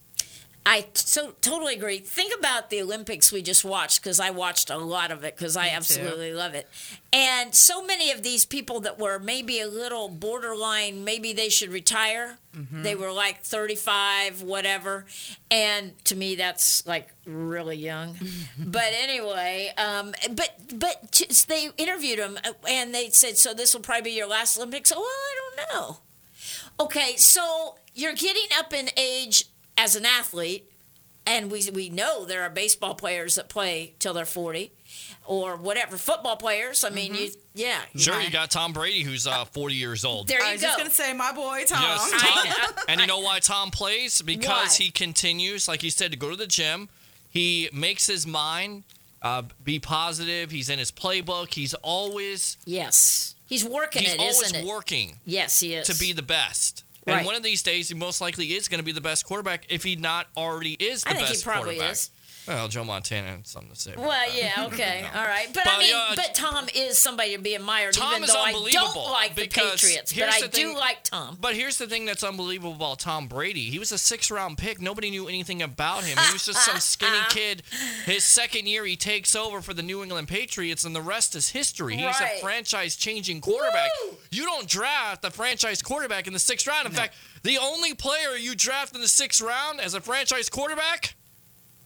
I 0.65 0.87
so 0.93 1.33
totally 1.41 1.75
agree. 1.75 1.99
Think 1.99 2.33
about 2.37 2.69
the 2.69 2.81
Olympics 2.81 3.31
we 3.31 3.41
just 3.41 3.65
watched 3.65 4.01
because 4.01 4.19
I 4.19 4.29
watched 4.29 4.69
a 4.69 4.77
lot 4.77 5.11
of 5.11 5.23
it 5.23 5.35
because 5.35 5.57
I 5.57 5.69
absolutely 5.69 6.33
love 6.33 6.53
it. 6.53 6.69
And 7.11 7.53
so 7.53 7.83
many 7.83 8.11
of 8.11 8.23
these 8.23 8.45
people 8.45 8.79
that 8.81 8.97
were 8.97 9.19
maybe 9.19 9.59
a 9.59 9.67
little 9.67 10.07
borderline, 10.07 11.03
maybe 11.03 11.33
they 11.33 11.49
should 11.49 11.69
retire. 11.69 12.37
They 12.71 12.93
were 12.93 13.11
like 13.11 13.41
35, 13.41 14.43
whatever. 14.43 15.05
And 15.49 15.91
to 16.05 16.15
me, 16.15 16.35
that's 16.35 16.85
like 16.85 17.09
really 17.25 17.77
young. 17.77 18.15
but 18.59 18.91
anyway, 18.93 19.71
um, 19.77 20.13
but 20.31 20.51
but 20.73 21.11
t- 21.11 21.27
they 21.47 21.69
interviewed 21.77 22.19
him 22.19 22.37
uh, 22.43 22.53
and 22.69 22.93
they 22.93 23.09
said, 23.09 23.37
"So 23.37 23.55
this 23.55 23.73
will 23.73 23.81
probably 23.81 24.11
be 24.11 24.11
your 24.11 24.27
last 24.27 24.55
Olympics." 24.57 24.91
Oh, 24.95 24.99
well, 24.99 25.07
I 25.07 25.65
don't 25.65 25.73
know. 25.73 25.97
Okay, 26.79 27.15
so 27.17 27.75
you're 27.95 28.13
getting 28.13 28.47
up 28.57 28.71
in 28.71 28.89
age 28.97 29.45
as 29.77 29.95
an 29.95 30.05
athlete, 30.05 30.69
and 31.25 31.51
we 31.51 31.69
we 31.73 31.89
know 31.89 32.25
there 32.25 32.43
are 32.43 32.49
baseball 32.49 32.95
players 32.95 33.35
that 33.35 33.49
play 33.49 33.93
till 33.99 34.13
they're 34.13 34.25
40 34.25 34.71
or 35.25 35.55
whatever, 35.55 35.97
football 35.97 36.35
players. 36.35 36.83
I 36.83 36.89
mean, 36.89 37.15
you 37.15 37.29
yeah. 37.53 37.79
Sure, 37.95 38.19
you 38.19 38.29
got 38.29 38.51
Tom 38.51 38.73
Brady, 38.73 39.03
who's 39.03 39.25
uh, 39.25 39.45
40 39.45 39.75
years 39.75 40.03
old. 40.03 40.27
There 40.27 40.37
you 40.39 40.43
go. 40.43 40.49
I 40.49 40.53
was 40.53 40.61
go. 40.61 40.67
just 40.67 40.77
gonna 40.77 40.89
say, 40.89 41.13
my 41.13 41.31
boy 41.31 41.63
Tom. 41.65 41.81
Yes, 41.81 42.11
Tom. 42.21 42.73
and 42.89 43.01
you 43.01 43.07
know 43.07 43.19
why 43.19 43.39
Tom 43.39 43.71
plays? 43.71 44.21
Because 44.21 44.79
Why? 44.79 44.85
he 44.85 44.91
continues, 44.91 45.67
like 45.67 45.83
you 45.83 45.89
said, 45.89 46.11
to 46.11 46.17
go 46.17 46.29
to 46.29 46.35
the 46.35 46.47
gym. 46.47 46.89
He 47.29 47.69
makes 47.73 48.05
his 48.05 48.27
mind 48.27 48.83
uh, 49.21 49.43
be 49.63 49.79
positive. 49.79 50.51
He's 50.51 50.69
in 50.69 50.77
his 50.77 50.91
playbook. 50.91 51.53
He's 51.53 51.73
always 51.75 52.57
yes. 52.65 53.35
He's 53.47 53.63
working 53.65 54.03
he's 54.03 54.13
it, 54.13 54.19
always 54.19 54.41
isn't 54.41 54.65
working 54.67 55.19
Yes, 55.25 55.59
he 55.59 55.75
is. 55.75 55.87
to 55.87 55.95
be 55.97 56.11
the 56.11 56.21
best. 56.21 56.83
And 57.05 57.17
Right. 57.17 57.25
one 57.25 57.35
of 57.35 57.43
these 57.43 57.61
days, 57.61 57.89
he 57.89 57.95
most 57.95 58.21
likely 58.21 58.53
is 58.53 58.67
going 58.67 58.79
to 58.79 58.83
be 58.83 58.91
the 58.93 59.01
best 59.01 59.25
quarterback 59.25 59.65
if 59.69 59.83
he 59.83 59.95
not 59.95 60.27
already 60.37 60.73
is 60.73 61.03
the 61.03 61.09
I 61.09 61.13
think 61.13 61.27
he 61.27 61.33
best 61.33 61.43
probably 61.43 61.75
quarterback. 61.75 61.91
is. 61.93 62.09
Well, 62.47 62.67
Joe 62.67 62.83
Montana 62.83 63.27
had 63.31 63.47
something 63.47 63.71
to 63.71 63.79
say. 63.79 63.93
about 63.93 64.05
Well, 64.05 64.35
yeah, 64.35 64.65
okay, 64.67 65.05
all 65.15 65.23
right, 65.25 65.47
but, 65.53 65.63
But, 65.63 65.73
I 65.73 65.79
mean, 65.79 65.93
uh, 65.95 66.13
but 66.15 66.35
Tom 66.35 66.65
is 66.75 66.97
somebody 66.97 67.35
to 67.35 67.41
be 67.41 67.55
admired, 67.55 67.93
Tom 67.93 68.11
even 68.13 68.23
is 68.25 68.33
though 68.33 68.39
I 68.41 68.51
don't 68.51 68.95
like 69.11 69.35
the 69.35 69.47
Patriots, 69.47 70.11
but 70.13 70.23
here's 70.23 70.35
I 70.35 70.41
the 70.41 70.47
do 70.49 70.67
thing- 70.69 70.75
like 70.77 71.03
Tom. 71.03 71.37
But 71.39 71.55
here's 71.55 71.77
the 71.77 71.87
thing 71.87 72.05
that's 72.05 72.23
unbelievable 72.23 72.73
about 72.73 72.99
Tom 72.99 73.27
Brady. 73.27 73.69
He 73.69 73.79
was 73.79 73.91
a 73.91 73.97
six 73.97 74.29
round 74.29 74.57
pick. 74.57 74.81
Nobody 74.81 75.09
knew 75.09 75.27
anything 75.27 75.61
about 75.61 76.03
him. 76.03 76.17
He 76.17 76.33
was 76.33 76.45
just 76.45 76.65
some 76.65 76.79
skinny 76.79 77.17
kid. 77.29 77.63
His 78.05 78.23
second 78.23 78.67
year, 78.67 78.85
he 78.85 78.95
takes 78.95 79.35
over 79.35 79.61
for 79.61 79.73
the 79.73 79.83
New 79.83 80.03
England 80.03 80.27
Patriots, 80.27 80.83
and 80.83 80.95
the 80.95 81.01
rest 81.01 81.35
is 81.35 81.49
history. 81.49 81.95
He's 81.95 82.03
Right. 82.19 82.37
a 82.37 82.41
franchise 82.41 82.95
changing 82.95 83.41
quarterback. 83.41 83.89
Woo! 84.05 84.17
You 84.31 84.45
don't 84.45 84.67
draft 84.67 85.21
the 85.21 85.31
franchise 85.31 85.81
quarterback 85.81 86.27
in 86.27 86.33
the 86.33 86.39
sixth 86.39 86.67
round. 86.67 86.85
In 86.87 86.91
fact, 86.91 87.15
the 87.43 87.57
only 87.57 87.93
player 87.93 88.35
you 88.37 88.53
draft 88.55 88.93
in 88.95 89.01
the 89.01 89.07
sixth 89.07 89.41
round 89.41 89.79
as 89.79 89.93
a 89.93 90.01
franchise 90.01 90.49
quarterback. 90.49 91.15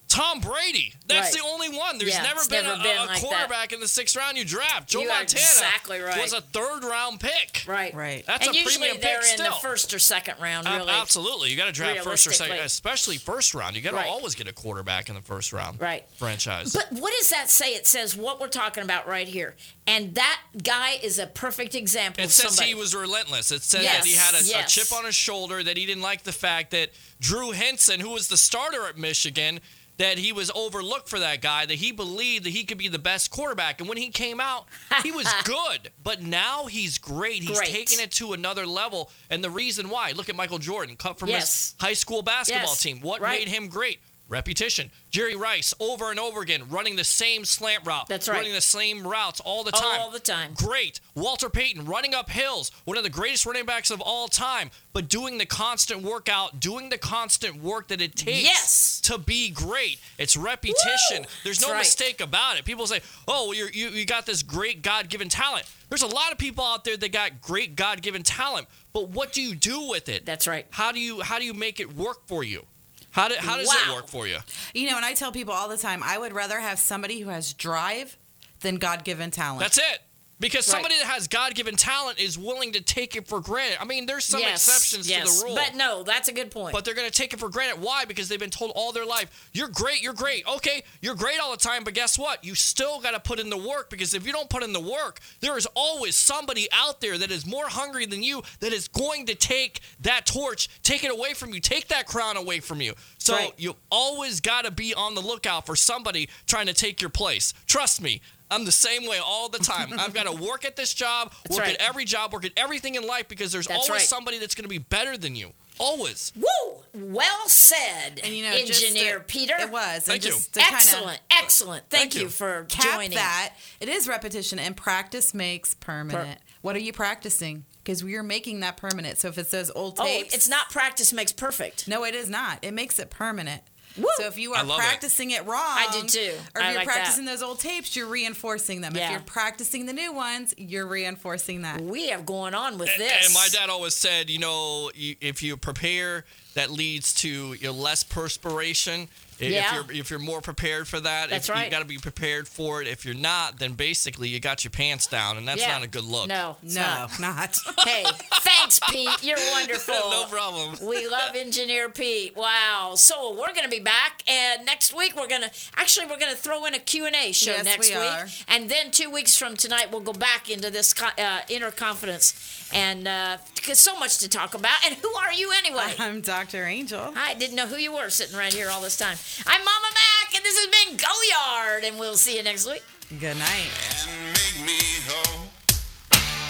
Tom 0.07 0.39
Brady. 0.39 0.93
That's 1.05 1.33
Right. 1.35 1.41
the 1.43 1.47
only 1.49 1.69
one. 1.69 1.97
There's 1.97 2.13
Yeah, 2.13 2.21
never 2.23 2.45
been, 2.47 2.63
never 2.63 2.79
a, 2.79 2.83
been 2.83 2.97
a 2.97 3.05
like 3.05 3.09
that. 3.09 3.27
quarterback 3.27 3.73
in 3.73 3.79
the 3.81 3.87
sixth 3.89 4.15
round 4.15 4.37
you 4.37 4.45
draft. 4.45 4.87
Joe 4.89 5.01
You 5.01 5.07
Montana 5.09 5.25
exactly 5.43 5.99
right. 5.99 6.21
was 6.21 6.31
a 6.33 6.39
third 6.41 6.83
round 6.85 7.19
pick. 7.19 7.63
Right, 7.67 7.93
Right. 7.93 8.25
That's 8.25 8.47
and 8.47 8.55
a 8.55 8.59
usually 8.59 8.87
premium 8.87 9.01
they're 9.01 9.19
pick 9.21 9.31
in 9.31 9.37
still. 9.37 9.51
the 9.53 9.59
first 9.59 9.93
or 9.93 9.99
second 9.99 10.35
round, 10.41 10.65
Ab- 10.67 10.77
really. 10.79 10.93
Absolutely, 10.93 11.49
you 11.51 11.57
got 11.57 11.65
to 11.65 11.71
draft 11.73 12.03
first 12.05 12.25
or 12.25 12.31
second, 12.31 12.57
especially 12.59 13.17
first 13.17 13.53
round. 13.53 13.75
You 13.75 13.81
got 13.81 13.91
to 13.91 13.95
Right. 13.97 14.07
always 14.07 14.33
get 14.33 14.47
a 14.47 14.53
quarterback 14.53 15.09
in 15.09 15.15
the 15.15 15.21
first 15.21 15.51
round. 15.51 15.79
Right. 15.81 16.05
Franchise. 16.17 16.71
But 16.71 16.91
what 16.93 17.13
does 17.19 17.29
that 17.31 17.49
say? 17.49 17.73
It 17.75 17.85
says 17.85 18.15
what 18.15 18.39
we're 18.39 18.47
talking 18.47 18.83
about 18.83 19.07
right 19.07 19.27
here, 19.27 19.55
and 19.85 20.15
that 20.15 20.39
guy 20.63 20.99
is 21.03 21.19
a 21.19 21.27
perfect 21.27 21.75
example. 21.75 22.23
it 22.23 22.27
of 22.27 22.31
says 22.33 22.45
somebody. 22.55 22.69
he 22.69 22.75
was 22.75 22.95
relentless. 22.95 23.51
It 23.51 23.61
says 23.63 23.83
Yes, 23.83 23.97
that 24.03 24.05
he 24.07 24.15
had 24.15 24.33
a, 24.35 24.43
yes. 24.45 24.73
a 24.73 24.79
chip 24.79 24.91
on 24.97 25.03
his 25.05 25.15
shoulder, 25.15 25.63
that 25.63 25.75
he 25.75 25.85
didn't 25.85 26.01
like 26.03 26.23
the 26.23 26.31
fact 26.31 26.71
that 26.71 26.91
Drew 27.19 27.51
Henson, 27.51 27.99
who 27.99 28.09
was 28.11 28.29
the 28.29 28.37
starter 28.37 28.87
at 28.87 28.97
Michigan, 28.97 29.59
that 29.97 30.17
he 30.17 30.31
was 30.31 30.51
overlooked 30.53 31.09
for 31.09 31.19
that 31.19 31.41
guy, 31.41 31.65
that 31.65 31.75
he 31.75 31.91
believed 31.91 32.45
that 32.45 32.51
he 32.51 32.63
could 32.63 32.77
be 32.77 32.87
the 32.87 32.99
best 32.99 33.31
quarterback. 33.31 33.79
And 33.79 33.89
when 33.89 33.97
he 33.97 34.09
came 34.09 34.39
out, 34.39 34.67
he 35.03 35.11
was 35.11 35.27
good. 35.43 35.91
But 36.03 36.21
now 36.21 36.65
he's 36.67 36.97
great. 36.97 37.43
He's 37.43 37.57
Great. 37.57 37.69
taking 37.69 37.99
it 37.99 38.11
to 38.13 38.33
another 38.33 38.65
level. 38.67 39.09
And 39.29 39.43
the 39.43 39.49
reason 39.49 39.89
why, 39.89 40.11
look 40.11 40.29
at 40.29 40.35
Michael 40.35 40.59
Jordan, 40.59 40.95
cut 40.95 41.17
from 41.17 41.29
Yes. 41.29 41.73
his 41.73 41.75
high 41.79 41.93
school 41.93 42.21
basketball 42.21 42.63
Yes, 42.69 42.81
team. 42.81 43.01
What 43.01 43.21
right. 43.21 43.39
made 43.39 43.47
him 43.47 43.67
great? 43.67 43.99
Repetition. 44.29 44.91
Jerry 45.09 45.35
Rice, 45.35 45.73
over 45.79 46.11
and 46.11 46.19
over 46.19 46.41
again, 46.41 46.69
running 46.69 46.97
the 46.97 47.03
same 47.03 47.45
slant 47.45 47.85
route. 47.85 48.07
That's 48.07 48.27
right. 48.27 48.37
Running 48.37 48.53
the 48.53 48.61
same 48.61 49.07
routes 49.07 49.39
all 49.39 49.63
the 49.63 49.71
time. 49.71 50.01
All 50.01 50.11
the 50.11 50.19
time. 50.19 50.53
Great. 50.53 50.99
Walter 51.15 51.49
Payton 51.49 51.85
running 51.85 52.13
up 52.13 52.29
hills, 52.29 52.71
one 52.83 52.97
of 52.97 53.03
the 53.03 53.09
greatest 53.09 53.45
running 53.45 53.65
backs 53.65 53.89
of 53.89 54.01
all 54.01 54.27
time, 54.27 54.69
but 54.91 55.07
doing 55.07 55.37
the 55.37 55.45
constant 55.45 56.01
workout, 56.01 56.59
doing 56.59 56.89
the 56.89 56.97
constant 56.97 57.61
work 57.61 57.87
that 57.87 58.01
it 58.01 58.15
takes 58.17 58.43
Yes. 58.43 59.01
to 59.01 59.17
be 59.17 59.49
great. 59.49 59.99
It's 60.17 60.35
repetition. 60.35 61.21
Woo! 61.21 61.25
There's 61.45 61.61
no 61.61 61.71
right. 61.71 61.77
mistake 61.79 62.19
about 62.19 62.57
it. 62.57 62.65
People 62.65 62.85
say, 62.87 63.01
"Oh, 63.27 63.45
well, 63.45 63.53
you're, 63.53 63.69
you 63.69 63.89
you 63.89 64.05
got 64.05 64.25
this 64.25 64.43
great 64.43 64.81
God-given 64.81 65.29
talent." 65.29 65.65
There's 65.89 66.01
a 66.03 66.07
lot 66.07 66.33
of 66.33 66.37
people 66.37 66.65
out 66.65 66.83
there 66.83 66.97
that 66.97 67.11
got 67.13 67.41
great 67.41 67.77
God-given 67.77 68.23
talent, 68.23 68.67
but 68.91 69.07
what 69.09 69.31
do 69.31 69.41
you 69.41 69.55
do 69.55 69.87
with 69.87 70.09
it? 70.09 70.25
That's 70.25 70.47
right. 70.47 70.65
How 70.71 70.91
do 70.91 70.99
you 70.99 71.21
how 71.21 71.39
do 71.39 71.45
you 71.45 71.53
make 71.53 71.79
it 71.79 71.93
work 71.95 72.27
for 72.27 72.43
you? 72.43 72.65
How, 73.11 73.27
do, 73.27 73.35
how 73.39 73.57
does 73.57 73.73
it 73.73 73.93
work 73.93 74.07
for 74.07 74.27
you? 74.27 74.37
You 74.73 74.89
know, 74.89 74.97
and 74.97 75.05
I 75.05 75.13
tell 75.13 75.31
people 75.31 75.53
all 75.53 75.69
the 75.69 75.77
time, 75.77 76.01
I 76.03 76.17
would 76.17 76.33
rather 76.33 76.59
have 76.59 76.77
somebody 76.79 77.19
who 77.19 77.29
has 77.29 77.53
drive 77.53 78.17
than 78.61 78.75
God 78.75 79.03
given 79.03 79.31
talent. 79.31 79.61
That's 79.61 79.77
it. 79.77 80.01
Because 80.39 80.67
Right. 80.67 80.73
somebody 80.73 80.97
that 80.99 81.07
has 81.07 81.27
God 81.27 81.55
given 81.55 81.75
talent 81.75 82.19
is 82.19 82.37
willing 82.37 82.73
to 82.73 82.81
take 82.81 83.15
it 83.15 83.27
for 83.27 83.39
granted. 83.39 83.81
I 83.81 83.85
mean, 83.85 84.05
there's 84.05 84.23
some 84.23 84.39
yes, 84.39 84.67
exceptions 84.67 85.09
yes. 85.09 85.33
to 85.33 85.39
the 85.39 85.45
rule. 85.47 85.55
But 85.55 85.73
no, 85.75 86.03
that's 86.03 86.27
a 86.27 86.31
good 86.31 86.51
point. 86.51 86.73
but 86.73 86.85
they're 86.85 86.93
going 86.93 87.09
to 87.09 87.13
take 87.15 87.33
it 87.33 87.39
for 87.39 87.49
granted. 87.49 87.81
Why? 87.81 88.05
Because 88.05 88.29
they've 88.29 88.39
been 88.39 88.51
told 88.51 88.71
all 88.75 88.91
their 88.91 89.05
life, 89.05 89.49
you're 89.51 89.67
great, 89.67 90.01
you're 90.03 90.13
great. 90.13 90.45
Okay, 90.47 90.83
you're 91.01 91.15
great 91.15 91.39
all 91.39 91.49
the 91.51 91.57
time, 91.57 91.83
but 91.83 91.95
guess 91.95 92.19
what? 92.19 92.43
You 92.43 92.53
still 92.53 92.99
got 92.99 93.11
to 93.11 93.19
put 93.19 93.39
in 93.39 93.49
the 93.49 93.57
work 93.57 93.89
because 93.89 94.13
if 94.13 94.27
you 94.27 94.31
don't 94.31 94.47
put 94.49 94.61
in 94.61 94.73
the 94.73 94.79
work, 94.79 95.19
there 95.39 95.57
is 95.57 95.67
always 95.73 96.15
somebody 96.15 96.67
out 96.71 97.01
there 97.01 97.17
that 97.17 97.31
is 97.31 97.45
more 97.45 97.67
hungry 97.67 98.05
than 98.05 98.21
you 98.21 98.43
that 98.59 98.71
is 98.73 98.87
going 98.87 99.25
to 99.25 99.33
take 99.35 99.79
that 100.01 100.27
torch, 100.27 100.69
take 100.83 101.03
it 101.03 101.09
away 101.11 101.33
from 101.33 101.51
you, 101.53 101.59
take 101.59 101.87
that 101.87 102.05
crown 102.05 102.37
away 102.37 102.59
from 102.59 102.79
you. 102.79 102.93
So 103.17 103.33
Right. 103.33 103.53
you 103.57 103.75
always 103.89 104.39
got 104.39 104.65
to 104.65 104.71
be 104.71 104.93
on 104.93 105.15
the 105.15 105.21
lookout 105.21 105.65
for 105.65 105.75
somebody 105.75 106.29
trying 106.45 106.67
to 106.67 106.73
take 106.73 107.01
your 107.01 107.09
place. 107.09 107.53
Trust 107.65 108.01
me. 108.01 108.21
I'm 108.49 108.65
the 108.65 108.71
same 108.71 109.05
way 109.07 109.19
all 109.23 109.49
the 109.49 109.59
time. 109.59 109.89
I've 109.99 110.13
got 110.13 110.23
to 110.25 110.31
work 110.47 110.63
at 110.65 110.75
this 110.75 110.93
job, 110.93 111.33
That's 111.43 111.57
work 111.57 111.65
right. 111.65 111.75
at 111.75 111.81
every 111.81 112.05
job, 112.05 112.31
work 112.33 112.45
at 112.45 112.53
everything 112.57 112.95
in 112.95 113.05
life 113.05 113.27
because 113.27 113.51
there's 113.51 113.67
That's 113.67 113.89
always 113.89 114.01
right. 114.01 114.07
somebody 114.07 114.39
that's 114.39 114.55
going 114.55 114.63
to 114.63 114.69
be 114.69 114.77
better 114.77 115.17
than 115.17 115.35
you. 115.35 115.51
Always. 115.79 116.31
Woo! 116.35 116.81
Well 116.95 117.47
said, 117.47 118.19
And 118.23 118.33
you 118.33 118.43
know, 118.43 118.57
just 118.65 118.83
engineer 118.83 119.19
to- 119.19 119.23
Peter. 119.25 119.53
It 119.59 119.69
was. 119.69 120.03
Thank 120.05 120.23
and 120.23 120.25
you. 120.25 120.31
just 120.31 120.53
to 120.55 120.59
kinda 120.61 120.75
excellent, 120.75 121.19
excellent. 121.29 121.89
Thank, 121.89 122.01
Thank 122.13 122.15
you. 122.15 122.21
you. 122.21 122.29
for 122.29 122.65
cap 122.69 122.95
joining. 122.95 123.11
that, 123.11 123.53
it 123.79 123.87
is 123.89 124.07
repetition, 124.07 124.57
and 124.57 124.75
practice 124.75 125.33
makes 125.35 125.75
permanent. 125.75 126.39
what 126.61 126.75
are 126.75 126.79
you 126.79 126.93
practicing? 126.93 127.65
Because 127.83 128.03
we 128.03 128.15
are 128.15 128.23
making 128.23 128.61
that 128.61 128.75
permanent. 128.77 129.17
So 129.19 129.27
if 129.27 129.37
it's 129.37 129.51
those 129.51 129.69
old 129.71 129.97
oh, 129.99 130.03
tapes, 130.05 130.33
Oh, 130.33 130.35
it's 130.35 130.49
not 130.49 130.69
practice 130.71 131.13
makes 131.13 131.31
perfect. 131.31 131.87
No, 131.87 132.03
it 132.05 132.15
is 132.15 132.27
not. 132.29 132.59
It 132.63 132.73
makes 132.73 132.97
it 132.97 133.09
permanent. 133.11 133.61
Woo. 133.97 134.05
So 134.17 134.27
if 134.27 134.37
you 134.37 134.53
are 134.53 134.63
love 134.63 134.79
it. 134.79 134.83
practicing 134.83 135.31
it, 135.31 135.45
wrong, 135.45 135.59
I 135.61 135.87
do 136.01 136.07
too. 136.07 136.31
Or 136.55 136.61
if 136.61 136.67
I 136.67 136.69
you're 136.69 136.75
like 136.79 136.87
that. 136.87 136.93
practicing 136.93 137.25
those 137.25 137.41
old 137.41 137.59
tapes, 137.59 137.95
you're 137.95 138.07
reinforcing 138.07 138.81
them. 138.81 138.95
Yeah. 138.95 139.05
If 139.05 139.11
you're 139.11 139.19
practicing 139.21 139.85
the 139.85 139.93
new 139.93 140.13
ones, 140.13 140.53
you're 140.57 140.85
reinforcing 140.87 141.63
that. 141.63 141.81
We 141.81 142.09
have 142.09 142.25
going 142.25 142.53
on 142.53 142.77
with 142.77 142.89
And- 142.91 143.01
this. 143.01 143.25
And 143.25 143.33
my 143.33 143.47
dad 143.51 143.69
always 143.69 143.95
said, 143.95 144.29
you 144.29 144.39
know, 144.39 144.91
if 144.95 145.41
you 145.41 145.57
prepare, 145.57 146.25
that 146.53 146.69
leads 146.71 147.13
to 147.15 147.53
you 147.53 147.63
know, 147.63 147.71
less 147.71 148.03
perspiration. 148.03 149.07
I- 149.39 149.43
Yeah. 149.45 149.67
If 149.67 149.73
you're 149.87 149.99
if 150.01 150.09
you're 150.09 150.19
more 150.19 150.41
prepared 150.41 150.87
for 150.87 150.99
that, 150.99 151.29
That's 151.29 151.47
if 151.49 151.53
right. 151.55 151.65
you 151.65 151.71
got 151.71 151.79
to 151.79 151.85
be 151.85 151.97
prepared 151.97 152.47
for 152.47 152.81
it. 152.81 152.87
If 152.87 153.05
you're 153.05 153.13
not, 153.15 153.59
then 153.59 153.73
basically 153.73 154.29
you 154.29 154.39
got 154.39 154.63
your 154.63 154.71
pants 154.71 155.07
down, 155.07 155.37
and 155.37 155.47
that's 155.47 155.61
Yeah. 155.61 155.73
not 155.73 155.83
a 155.83 155.87
good 155.87 156.03
look. 156.03 156.27
No, 156.27 156.57
it's 156.63 156.75
No, 156.75 156.81
not. 156.81 157.19
not. 157.19 157.57
Hey, 157.87 158.05
thanks, 158.41 158.79
Pete. 158.89 159.23
You're 159.23 159.37
wonderful. 159.51 159.93
no 160.11 160.25
problem. 160.29 160.77
We 160.85 161.07
love 161.07 161.35
Engineer 161.35 161.89
Pete. 161.89 162.35
Wow. 162.35 162.93
So 162.95 163.31
we're 163.33 163.53
going 163.53 163.63
to 163.63 163.69
be 163.69 163.79
back, 163.79 164.23
and 164.27 164.65
next 164.65 164.93
week 164.93 165.15
we're 165.15 165.27
going 165.27 165.43
to 165.43 165.51
actually 165.75 166.05
we're 166.07 166.19
going 166.19 166.31
to 166.31 166.37
throw 166.37 166.65
in 166.65 166.73
a 166.73 166.79
Q 166.79 167.05
and 167.05 167.15
A 167.15 167.31
show 167.31 167.51
Yes, 167.51 167.65
next 167.65 167.89
we 167.89 167.95
week, 167.95 168.03
are. 168.11 168.27
and 168.47 168.69
then 168.69 168.91
two 168.91 169.09
weeks 169.09 169.37
from 169.37 169.55
tonight 169.55 169.91
we'll 169.91 170.01
go 170.01 170.13
back 170.13 170.49
into 170.49 170.69
this 170.69 170.93
uh, 171.01 171.39
inner 171.49 171.71
confidence, 171.71 172.33
and 172.73 173.07
uh, 173.07 173.37
'cause 173.63 173.79
so 173.79 173.97
much 173.99 174.17
to 174.19 174.27
talk 174.29 174.53
about. 174.53 174.77
And 174.85 174.95
who 174.95 175.13
are 175.15 175.31
you 175.33 175.51
anyway? 175.51 175.93
I'm 175.99 176.21
Dr. 176.21 176.65
Angel. 176.65 177.13
I 177.15 177.33
didn't 177.35 177.55
know 177.55 177.67
who 177.67 177.77
you 177.77 177.93
were 177.93 178.09
sitting 178.09 178.35
right 178.37 178.53
here 178.53 178.69
all 178.69 178.81
this 178.81 178.97
time. 178.97 179.17
I'm 179.45 179.61
Mama 179.63 179.89
Mac, 179.93 180.35
and 180.35 180.43
this 180.43 180.57
has 180.57 180.67
been 180.67 180.97
Go 180.97 181.13
Yard, 181.29 181.83
and 181.83 181.99
we'll 181.99 182.17
see 182.17 182.37
you 182.37 182.43
next 182.43 182.65
week. 182.65 182.83
Good 183.19 183.37
night. 183.37 183.71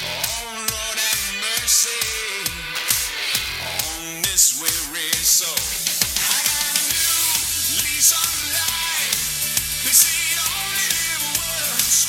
Oh, 0.08 0.66
Lord 0.72 0.98
have 0.98 1.26
mercy 1.42 2.04
on 3.62 4.22
this 4.24 4.62
weary 4.62 5.12
soul. 5.22 5.84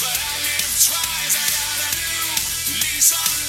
But 0.01 0.19
I 0.19 0.34
Sorry. 3.05 3.44